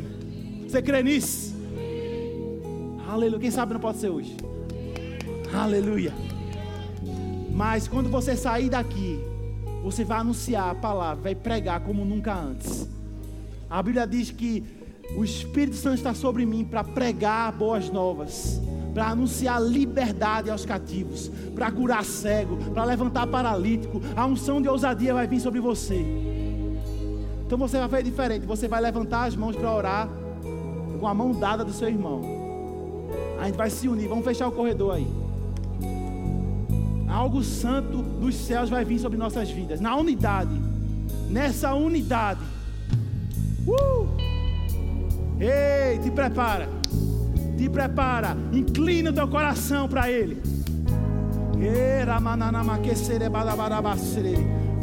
Você 0.68 0.82
crê 0.82 1.02
nisso? 1.02 1.56
Aleluia. 3.10 3.40
Quem 3.40 3.52
sabe 3.52 3.74
não 3.74 3.80
pode 3.80 3.98
ser 3.98 4.10
hoje. 4.10 4.38
Aleluia. 5.54 6.14
Mas 7.52 7.88
quando 7.88 8.10
você 8.10 8.36
sair 8.36 8.70
daqui, 8.70 9.20
você 9.82 10.04
vai 10.04 10.20
anunciar 10.20 10.70
a 10.70 10.76
palavra, 10.76 11.24
vai 11.24 11.36
pregar 11.36 11.80
como 11.82 12.06
nunca 12.06 12.34
antes. 12.34 12.88
A 13.70 13.82
Bíblia 13.82 14.06
diz 14.06 14.32
que 14.32 14.64
o 15.18 15.24
Espírito 15.24 15.76
Santo 15.76 15.96
está 15.96 16.14
sobre 16.14 16.46
mim 16.46 16.64
para 16.64 16.84
pregar 16.84 17.52
boas 17.52 17.90
novas, 17.90 18.62
para 18.94 19.08
anunciar 19.10 19.62
liberdade 19.62 20.50
aos 20.50 20.66
cativos, 20.66 21.30
para 21.56 21.72
curar 21.72 22.04
cego, 22.04 22.58
para 22.74 22.84
levantar 22.84 23.28
paralítico. 23.28 24.02
A 24.16 24.26
unção 24.26 24.62
de 24.62 24.68
ousadia 24.68 25.14
vai 25.14 25.28
vir 25.28 25.40
sobre 25.40 25.60
você. 25.60 26.06
Então 27.46 27.58
você 27.58 27.78
vai 27.78 27.90
fazer 27.90 28.04
diferente. 28.04 28.46
Você 28.46 28.68
vai 28.68 28.82
levantar 28.82 29.26
as 29.26 29.36
mãos 29.36 29.56
para 29.56 29.74
orar 29.74 30.10
com 31.00 31.08
a 31.08 31.14
mão 31.14 31.32
dada 31.32 31.66
do 31.66 31.74
seu 31.74 31.90
irmão. 31.90 32.22
A 33.40 33.46
gente 33.46 33.58
vai 33.58 33.70
se 33.70 33.88
unir. 33.88 34.08
Vamos 34.08 34.24
fechar 34.24 34.48
o 34.48 34.52
corredor 34.52 34.96
aí. 34.96 35.21
Algo 37.12 37.44
santo 37.44 38.02
dos 38.02 38.34
céus 38.36 38.70
vai 38.70 38.86
vir 38.86 38.98
sobre 38.98 39.18
nossas 39.18 39.52
vidas. 39.52 39.82
Na 39.82 39.96
unidade. 39.96 40.58
Nessa 41.30 41.74
unidade. 41.74 42.40
Uh! 43.68 44.08
Ei, 45.38 46.00
te 46.00 46.10
prepara. 46.10 46.70
Te 47.58 47.70
prepara. 47.70 48.38
Inclina 48.54 49.10
o 49.10 49.14
teu 49.14 49.28
coração 49.28 49.90
para 49.90 50.10
Ele. 50.10 50.42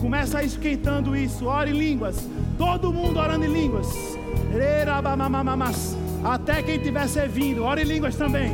Começa 0.00 0.42
esquentando 0.42 1.16
isso. 1.16 1.46
Ore 1.46 1.70
em 1.70 1.78
línguas. 1.78 2.28
Todo 2.58 2.92
mundo 2.92 3.18
orando 3.18 3.46
em 3.46 3.52
línguas. 3.52 3.88
Até 6.22 6.62
quem 6.62 6.76
estiver 6.76 7.08
servindo, 7.08 7.62
ore 7.62 7.82
em 7.82 7.86
línguas 7.86 8.16
também. 8.16 8.52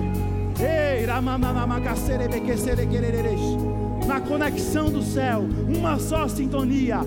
Na 4.07 4.21
conexão 4.21 4.91
do 4.91 5.03
céu, 5.03 5.45
uma 5.75 5.99
só 5.99 6.29
sintonia. 6.29 7.01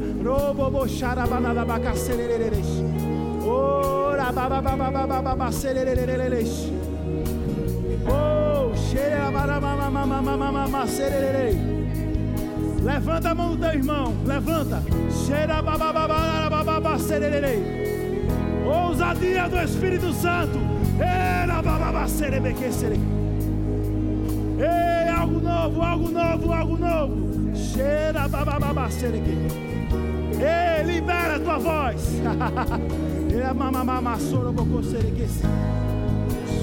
Oh, 8.07 8.75
Levanta 12.83 13.29
a 13.29 13.35
mão 13.35 13.55
do 13.55 13.57
teu 13.57 13.73
irmão, 13.73 14.13
levanta. 14.25 14.81
Ousadia 18.65 19.49
do 19.49 19.57
Espírito 19.59 20.11
Santo. 20.13 20.57
Ei, 24.59 25.06
algo 25.27 25.41
novo, 25.41 25.83
algo 25.83 26.09
novo, 26.09 26.53
algo 26.53 26.77
novo. 26.77 27.55
Cheira 27.55 28.29
sereque. 28.89 29.35
Ei, 30.39 30.83
libera 30.85 31.35
a 31.35 31.39
tua 31.39 31.57
voz. 31.57 32.21
É 33.29 33.53
mamamama 33.53 34.17
sorobocô 34.17 34.81
sereque. 34.81 35.27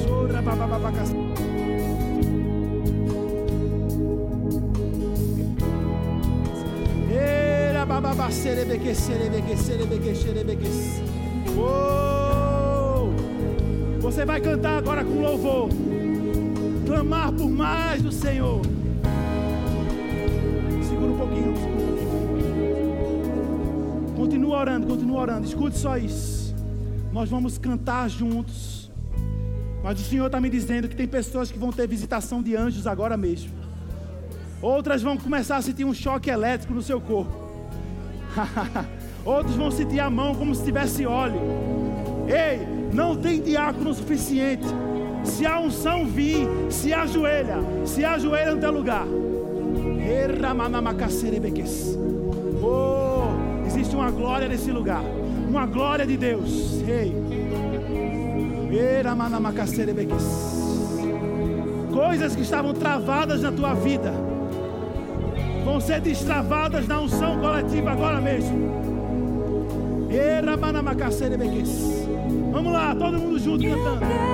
Sora 0.03 0.43
babababa 0.43 0.91
Oh! 11.57 13.11
Você 14.01 14.25
vai 14.25 14.41
cantar 14.41 14.79
agora 14.79 15.05
com 15.05 15.21
louvor. 15.21 15.69
Clamar 16.95 17.33
por 17.33 17.51
mais 17.51 18.01
do 18.01 18.13
Senhor. 18.13 18.63
Segura 20.89 21.11
um 21.11 21.19
pouquinho, 21.19 21.51
um 21.51 21.55
pouquinho. 22.35 22.95
Continua 24.15 24.59
orando, 24.59 24.87
continua 24.87 25.21
orando. 25.23 25.45
Escute 25.45 25.77
só 25.77 25.99
isso. 25.99 26.55
Nós 27.13 27.29
vamos 27.29 27.59
cantar 27.59 28.09
juntos. 28.09 28.93
Mas 29.83 30.01
o 30.01 30.05
Senhor 30.05 30.27
está 30.27 30.41
me 30.41 30.49
dizendo 30.49 30.89
que 30.89 30.95
tem 30.95 31.09
pessoas 31.09 31.51
que 31.51 31.59
vão 31.59 31.73
ter 31.73 31.89
visitação 31.89 32.41
de 32.41 32.55
anjos 32.55 32.87
agora 32.87 33.17
mesmo. 33.17 33.51
Outras 34.63 35.03
vão 35.03 35.17
começar 35.17 35.57
a 35.57 35.63
sentir 35.63 35.85
um 35.85 35.93
choque 35.93 36.31
elétrico 36.31 36.73
no 36.73 36.83
seu 36.83 37.01
corpo. 37.01 37.35
Outros 39.27 39.57
vão 39.57 39.73
sentir 39.73 39.99
a 39.99 40.09
mão 40.09 40.33
como 40.37 40.55
se 40.55 40.63
tivesse 40.63 41.05
óleo. 41.05 41.41
Ei, 42.29 42.61
não 42.95 43.17
tem 43.17 43.43
diácono 43.43 43.93
suficiente. 43.93 44.69
Se 45.25 45.47
a 45.47 45.59
unção 45.59 46.07
vir, 46.07 46.47
se 46.71 46.93
ajoelha, 46.93 47.59
se 47.85 48.05
ajoelha 48.05 48.55
no 48.55 48.61
teu 48.61 48.71
lugar. 48.71 49.07
Oh, 52.63 53.67
existe 53.67 53.97
uma 53.97 54.11
glória 54.11 54.49
nesse 54.49 54.71
lugar, 54.71 55.03
uma 55.49 55.67
glória 55.67 56.07
de 56.07 56.17
Deus. 56.17 56.83
Ei, 56.87 57.15
coisas 61.93 62.35
que 62.35 62.43
estavam 62.43 62.75
travadas 62.75 63.43
na 63.43 63.53
tua 63.53 63.75
vida 63.75 64.13
vão 65.65 65.81
ser 65.81 66.01
destravadas 66.01 66.87
na 66.87 67.01
unção 67.01 67.39
coletiva 67.39 67.93
agora 67.93 68.21
mesmo. 68.21 68.75
Vamos 72.53 72.73
lá, 72.73 72.95
todo 72.95 73.19
mundo 73.19 73.39
junto 73.39 73.65
cantando. 73.65 74.34